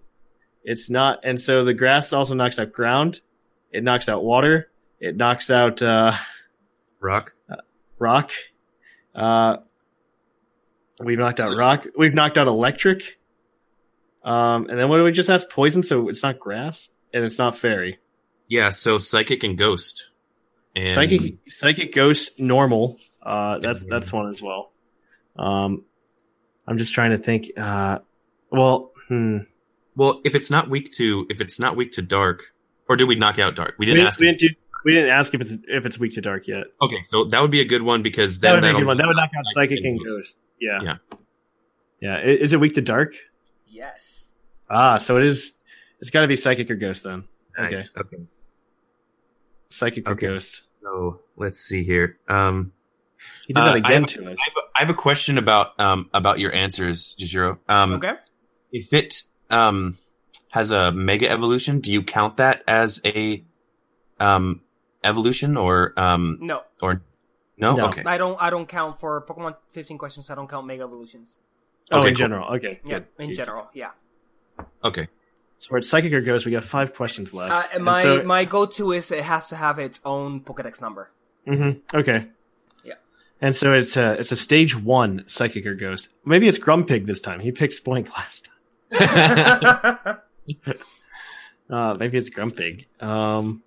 [0.64, 1.22] It's not.
[1.24, 3.22] And so the grass also knocks out ground.
[3.72, 4.70] It knocks out water.
[5.00, 6.16] It knocks out uh,
[7.00, 7.34] rock.
[8.00, 8.32] rock.
[9.14, 9.58] Uh,
[11.00, 11.86] we've knocked out rock.
[11.98, 13.20] We've knocked out electric.
[14.24, 15.50] Um, and then what do we just ask?
[15.50, 15.84] Poison.
[15.84, 18.00] So it's not grass and it's not fairy.
[18.48, 20.10] Yeah, so psychic and ghost.
[20.76, 22.98] And Psychic, psychic ghost, normal.
[23.22, 24.72] Uh, that's that's one as well.
[25.36, 25.86] Um,
[26.68, 27.52] I'm just trying to think.
[27.56, 28.00] Uh,
[28.50, 29.40] well, hmm.
[29.96, 32.54] Well, if it's not weak to if it's not weak to dark,
[32.90, 33.76] or did we knock out dark?
[33.78, 34.20] We we didn't didn't, ask.
[34.20, 34.50] we didn't do.
[34.86, 36.66] We didn't ask if it's if it's weak to dark yet.
[36.82, 38.98] Okay, so that would be a good one because That would be a good one.
[38.98, 40.38] That would knock out psychic and ghost.
[40.60, 40.80] Yeah.
[40.84, 40.96] Yeah.
[42.02, 42.20] Yeah.
[42.22, 43.16] Is it weak to dark?
[43.68, 44.34] Yes.
[44.70, 45.54] Ah, so it is.
[46.02, 47.24] It's got to be psychic or ghost then.
[47.58, 47.92] Nice.
[47.98, 48.18] Okay.
[49.70, 50.28] Psychic or Okay.
[50.28, 50.62] ghost.
[50.82, 52.18] So let's see here.
[52.28, 52.74] Um,
[53.48, 54.38] He did that uh, I again have- to us.
[54.40, 57.60] I have, a- I have a question about um about your answers, Jijiro.
[57.70, 58.14] Um, Okay.
[58.72, 59.98] If it um
[60.50, 63.44] has a mega evolution, do you count that as a
[64.20, 64.62] um
[65.04, 66.64] evolution or um No.
[66.82, 67.02] or
[67.58, 67.76] no?
[67.76, 67.88] No.
[67.88, 68.04] Okay.
[68.06, 68.42] I don't.
[68.42, 70.30] I don't count for Pokemon 15 questions.
[70.30, 71.38] I don't count Mega Evolutions.
[71.92, 72.20] Oh, Okay, in cool.
[72.20, 72.48] general.
[72.56, 72.80] Okay.
[72.86, 73.08] Yeah, good.
[73.20, 73.68] in general.
[73.74, 73.92] Yeah.
[74.84, 75.08] Okay.
[75.60, 76.46] So we're at psychic or ghost.
[76.46, 77.52] We got five questions left.
[77.54, 80.82] Uh, And my so- my go to is it has to have its own Pokedex
[80.82, 81.12] number.
[81.48, 81.98] Mm-hmm.
[81.98, 82.28] Okay.
[82.84, 82.94] Yeah.
[83.42, 86.10] And so it's a it's a stage one psychic or ghost.
[86.26, 87.40] Maybe it's Grumpig this time.
[87.40, 88.53] He picked Spoink last time.
[91.70, 92.86] Uh, maybe it's Grumpig.
[93.02, 93.64] Um,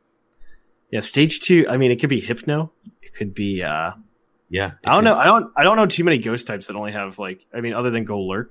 [0.90, 1.66] yeah, stage two.
[1.68, 2.70] I mean, it could be Hypno.
[3.02, 3.62] It could be.
[3.62, 3.92] Uh,
[4.48, 4.72] Yeah.
[4.84, 5.16] I don't know.
[5.16, 5.50] I don't.
[5.56, 7.44] I don't know too many ghost types that only have like.
[7.52, 8.50] I mean, other than Golurk.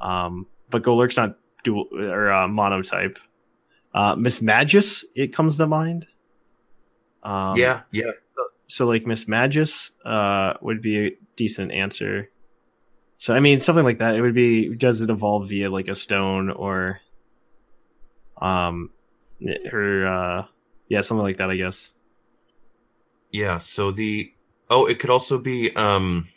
[0.00, 3.18] Um, but Golurk's not dual or uh, monotype.
[3.92, 6.06] Uh, Mismagius, it comes to mind.
[7.22, 7.82] Um, yeah.
[7.90, 8.10] Yeah.
[8.66, 12.30] so like Mismagius uh would be a decent answer.
[13.24, 14.16] So I mean something like that.
[14.16, 17.00] It would be does it evolve via like a stone or
[18.38, 18.90] um
[19.70, 20.46] her uh
[20.88, 21.90] yeah, something like that I guess.
[23.30, 23.56] Yeah.
[23.60, 24.30] So the
[24.68, 26.28] oh, it could also be um.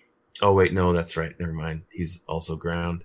[0.42, 1.38] Oh wait, no, that's right.
[1.38, 1.82] Never mind.
[1.92, 3.04] He's also ground.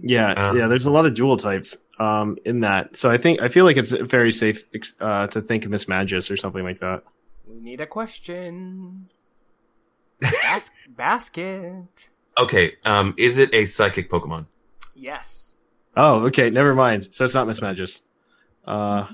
[0.00, 2.96] Yeah, Um, yeah, there's a lot of dual types um in that.
[2.96, 4.62] So I think I feel like it's very safe
[5.00, 7.02] uh to think of Mismagius or something like that.
[7.44, 9.10] We need a question.
[10.20, 12.09] Bas- basket.
[12.40, 12.76] Okay.
[12.84, 14.46] Um, is it a psychic Pokemon?
[14.94, 15.56] Yes.
[15.96, 17.08] Oh, okay, never mind.
[17.10, 18.02] So it's not Mismagius.
[18.64, 19.06] Uh,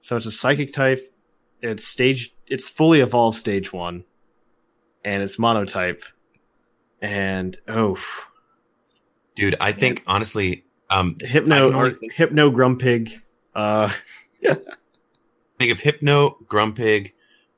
[0.00, 1.12] so it's a psychic type.
[1.60, 2.34] It's stage.
[2.46, 4.04] It's fully evolved stage one,
[5.04, 6.04] and it's monotype.
[7.02, 7.98] And oh,
[9.34, 13.20] Dude, I think honestly, um, hypno or think, hypno grumpig.
[13.54, 13.92] Uh,
[15.58, 17.12] think of Hypno, Grumpig.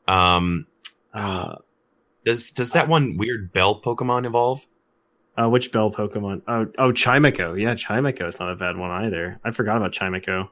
[0.08, 0.66] Um,
[1.12, 1.56] uh,
[2.24, 4.66] does does that one weird bell Pokemon evolve?
[5.40, 6.42] Uh, which bell Pokemon?
[6.48, 7.58] Oh, oh, Chimecho.
[7.60, 9.40] Yeah, Chimecho is not a bad one either.
[9.44, 10.48] I forgot about Chimecho.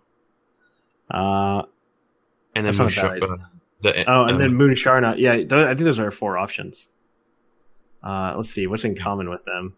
[1.11, 1.63] Uh,
[2.55, 3.37] And then That's not a Musha- bad uh,
[3.81, 5.15] the oh, and um, then Musharna.
[5.19, 6.89] Yeah, th- I think those are our four options.
[8.03, 9.77] Uh, let's see what's in common with them.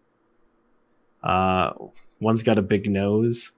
[1.23, 1.73] Uh,
[2.19, 3.51] one's got a big nose.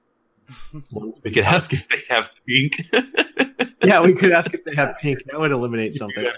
[0.91, 2.73] One's we could ask if they have pink.
[3.83, 5.23] yeah, we could ask if they have pink.
[5.25, 6.23] That would eliminate something.
[6.23, 6.33] right?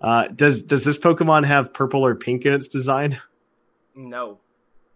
[0.00, 3.18] Uh, does does this Pokemon have purple or pink in its design?
[3.96, 4.38] No.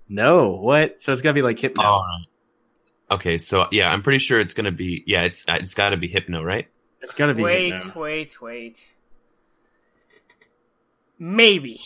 [0.09, 0.51] No.
[0.51, 1.01] What?
[1.01, 1.83] So it's gotta be like Hypno.
[1.83, 2.27] All right.
[3.11, 6.07] Okay, so yeah, I'm pretty sure it's gonna be yeah, it's it's got to be
[6.07, 6.69] Hypno, right?
[7.03, 8.01] It's gotta be Wait, Hypno.
[8.01, 8.89] wait, wait.
[11.19, 11.81] Maybe.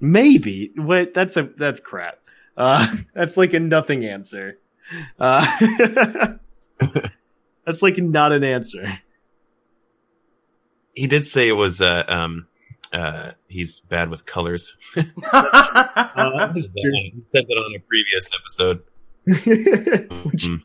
[0.00, 0.72] Maybe.
[0.76, 2.18] Wait, that's a that's crap.
[2.56, 4.58] Uh, that's like a nothing answer.
[5.18, 5.44] Uh,
[7.64, 9.00] that's like not an answer.
[10.94, 12.46] He did say it was uh um
[12.94, 14.76] uh he's bad with colors.
[16.16, 16.60] Uh, He
[17.34, 18.82] said that on a previous episode.
[20.24, 20.60] would, you,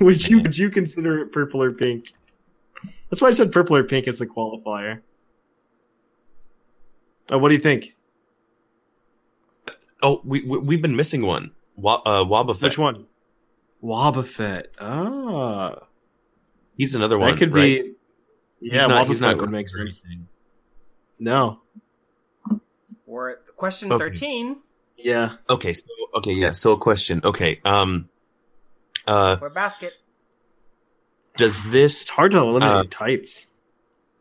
[0.00, 2.12] would you would you consider it purple or pink?
[3.10, 5.00] That's why I said purple or pink as the qualifier.
[7.30, 7.94] Oh, what do you think?
[10.02, 11.50] Oh, we, we we've been missing one.
[11.76, 12.62] Wa- uh, Wobbuffet.
[12.62, 13.06] Which one?
[13.82, 14.66] Wobbuffet.
[14.80, 15.80] Ah,
[16.76, 17.30] He's another one.
[17.30, 17.82] that could right?
[17.82, 17.92] be.
[18.60, 20.02] Yeah, He's not- Wobbuffet he's not would ground make or sense.
[20.06, 20.28] anything.
[21.18, 21.60] No.
[23.06, 24.04] We're at question Okay.
[24.10, 24.56] 13.
[24.96, 25.36] Yeah.
[25.48, 25.84] Okay, so
[26.14, 26.52] okay, yeah.
[26.52, 27.20] So a question.
[27.24, 28.08] Okay, um,
[29.06, 29.92] uh, For basket.
[31.36, 33.46] does this It's hard to eliminate Uh, types.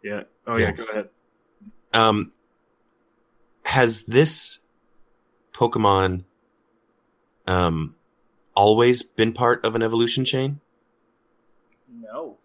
[0.04, 0.24] Yeah.
[0.46, 0.68] Oh yeah.
[0.68, 0.72] yeah.
[0.72, 1.10] Go ahead.
[1.94, 2.32] um
[3.66, 4.60] has this
[5.54, 6.24] Pokemon
[7.48, 7.96] um
[8.56, 10.60] always been part of an evolution chain?
[11.92, 12.38] No.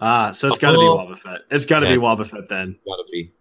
[0.00, 0.96] Ah, so it's got to be Oh.
[0.98, 1.40] Wobbuffet.
[1.50, 1.96] It's got to Yeah.
[1.96, 2.76] be Wobbuffet then.
[2.86, 3.32] Gotta be.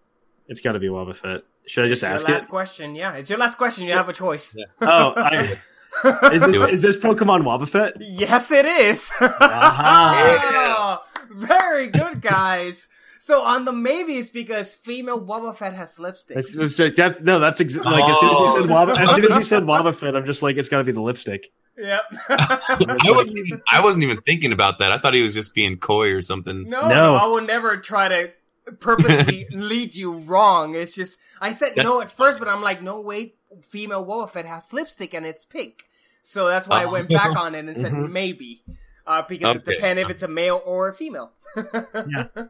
[0.48, 1.42] It's got to be Wobbuffet.
[1.68, 2.50] Should I just It's ask your last it?
[2.50, 2.96] question.
[2.96, 3.86] Yeah, it's your last question.
[3.88, 4.56] You have a choice.
[4.82, 5.60] Oh, I,
[6.34, 6.70] is, this, it.
[6.74, 7.94] is this Pokemon Wobbuffet?
[8.02, 9.12] Yes, it is.
[9.22, 11.02] Aha.
[11.32, 12.88] Very good, guys.
[13.20, 16.38] So on the maybe it's because female Wobbuffet has lipstick.
[16.38, 19.26] It's, it's that- no, that's ex- like as soon as you said Wobba, as soon
[19.26, 21.52] as you said Wobbuffet, I'm just like it's got to be the lipstick.
[21.78, 22.02] Yep.
[22.30, 24.92] I wasn't even I wasn't even thinking about that.
[24.92, 26.70] I thought he was just being coy or something.
[26.70, 28.32] No, no, I will never try to
[28.80, 30.76] purposely lead you wrong.
[30.76, 34.72] It's just I said no at first, but I'm like, no, wait, female Wobbuffet has
[34.74, 35.84] lipstick and it's pink.
[36.24, 36.92] So that's why I Oh.
[36.92, 38.12] went back on it and said Mhm.
[38.12, 38.64] maybe.
[39.08, 39.76] Uh, because it Okay.
[39.76, 41.32] depends if it's a male or a female.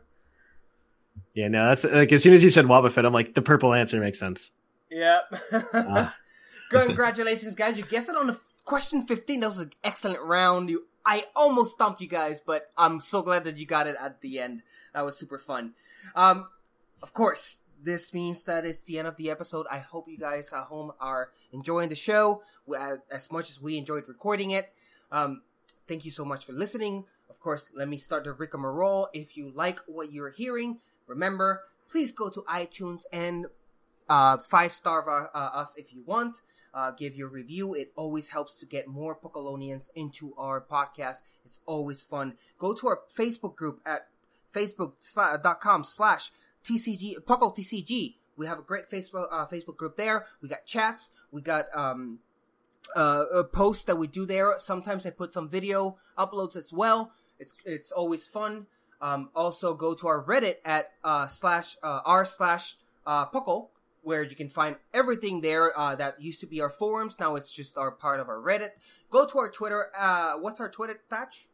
[1.34, 4.00] Yeah, no, that's like as soon as you said Wobbuffet, I'm like the purple answer
[4.00, 4.52] makes sense.
[4.90, 5.34] Yep.
[5.74, 6.16] Ah.
[6.70, 7.78] Congratulations, guys!
[7.78, 9.42] You guessed it on the question fifteen.
[9.42, 10.70] That was an excellent round.
[10.70, 14.22] You, I almost stumped you guys, but I'm so glad that you got it at
[14.22, 14.64] the end.
[14.94, 15.74] That was super fun.
[16.16, 16.48] Um,
[17.02, 19.66] of course, this means that it's the end of the episode.
[19.72, 22.42] I hope you guys at home are enjoying the show
[22.76, 24.74] uh, as much as we enjoyed recording it.
[25.12, 25.44] Um,
[25.88, 27.06] thank you so much for listening.
[27.30, 29.10] Of course, let me start the rigmarole.
[29.14, 33.48] If you like what you're hearing, remember, please go to iTunes and
[34.10, 36.42] uh, five star uh, us if you want.
[36.74, 37.74] Uh, give your review.
[37.74, 41.22] It always helps to get more Pocolonians into our podcast.
[41.46, 42.34] It's always fun.
[42.58, 44.08] Go to our Facebook group at
[44.56, 46.32] facebook.com slash
[46.64, 48.16] TCG, Puckle TCG.
[48.38, 50.26] We have a great Facebook, uh, Facebook group there.
[50.42, 51.10] We got chats.
[51.32, 52.20] We got, um,
[52.96, 54.54] uh, uh, posts that we do there.
[54.60, 57.12] Sometimes I put some video uploads as well.
[57.40, 58.68] It's, it's always fun.
[59.02, 63.70] Um, also go to our Reddit at, uh, slash, uh, r slash, uh, Puckle
[64.06, 67.20] where you can find everything there uh, that used to be our forums.
[67.20, 68.70] Now it's just our part of our Reddit.
[69.10, 69.88] Go to our Twitter.
[69.98, 71.48] Uh, what's our Twitter, Thatch?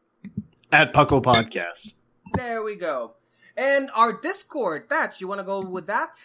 [0.72, 1.94] At Puckle Podcast.
[2.34, 3.14] There we go.
[3.58, 6.22] And our Discord, that you want to go with that?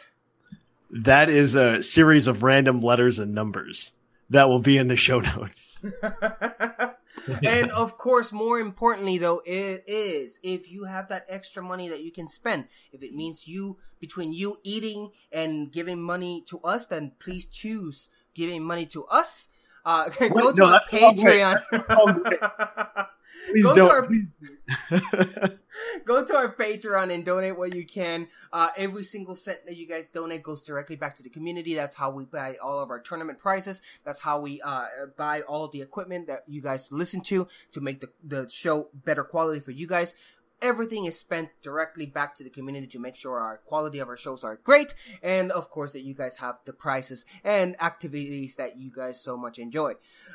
[0.90, 3.92] That is a series of random letters and numbers
[4.30, 5.78] that will be in the show notes.
[7.42, 12.02] and of course, more importantly, though, it is if you have that extra money that
[12.02, 12.66] you can spend.
[12.92, 18.08] If it means you between you eating and giving money to us, then please choose
[18.34, 19.48] giving money to us.
[19.84, 20.98] Uh, go Wait, to no, our that's the.
[20.98, 23.06] Patreon.
[23.46, 23.62] That's the wrong way.
[23.62, 23.88] Please go don't.
[23.88, 25.50] To our,
[26.04, 28.28] go to our Patreon and donate what you can.
[28.52, 31.74] Uh, every single cent that you guys donate goes directly back to the community.
[31.74, 33.80] That's how we buy all of our tournament prizes.
[34.04, 34.84] That's how we uh,
[35.16, 38.88] buy all of the equipment that you guys listen to to make the, the show
[38.92, 40.14] better quality for you guys.
[40.62, 44.16] Everything is spent directly back to the community to make sure our quality of our
[44.16, 48.78] shows are great, and of course that you guys have the prizes and activities that
[48.78, 49.92] you guys so much enjoy.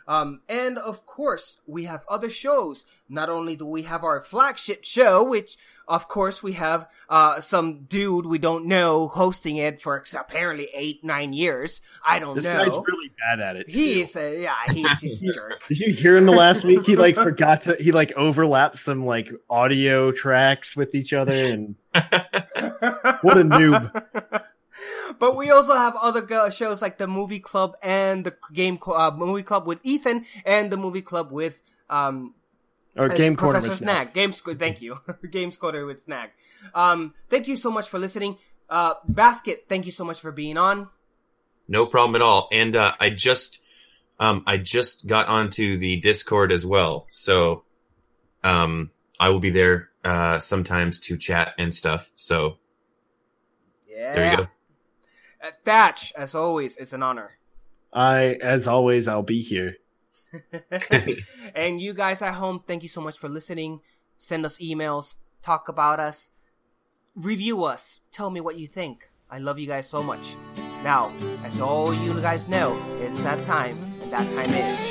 [0.07, 2.85] Um, and of course, we have other shows.
[3.11, 5.57] Not only do we have our flagship show, which
[5.87, 11.03] of course we have uh, some dude we don't know hosting it for apparently eight
[11.03, 11.81] nine years.
[12.05, 12.63] I don't This know.
[12.63, 13.69] This guy's really bad at it.
[13.69, 15.63] He's a, yeah, he's just a jerk.
[15.67, 19.05] Did you hear in the last week he like forgot to he like overlapped some
[19.05, 24.03] like audio tracks with each other and what a noob.
[25.19, 28.93] But we also have other go- shows like the movie club and the game co-
[28.93, 31.59] uh, movie club with Ethan and the movie club with
[31.89, 32.33] um
[32.97, 33.95] Or as Game Corner Professor with Snag.
[34.07, 34.13] Snag.
[34.13, 34.97] Game Sco- thank you.
[35.31, 36.31] game Corner with Snag.
[36.75, 38.37] Um, thank you so much for listening.
[38.69, 40.89] Uh, Basket, thank you so much for being on.
[41.67, 42.49] No problem at all.
[42.51, 43.59] And uh, I just
[44.19, 47.63] um, I just got onto the Discord as well, so
[48.43, 52.09] um, I will be there uh, sometimes to chat and stuff.
[52.15, 52.57] So
[53.87, 54.13] Yeah.
[54.15, 54.43] there you go.
[55.43, 57.31] Uh, Thatch, as always, it's an honor.
[57.93, 59.75] I as always I'll be here.
[61.55, 63.81] and you guys at home, thank you so much for listening.
[64.17, 66.29] Send us emails, talk about us,
[67.15, 69.09] review us, tell me what you think.
[69.29, 70.35] I love you guys so much.
[70.83, 71.13] Now,
[71.43, 74.90] as all you guys know, it's that time, and that time is.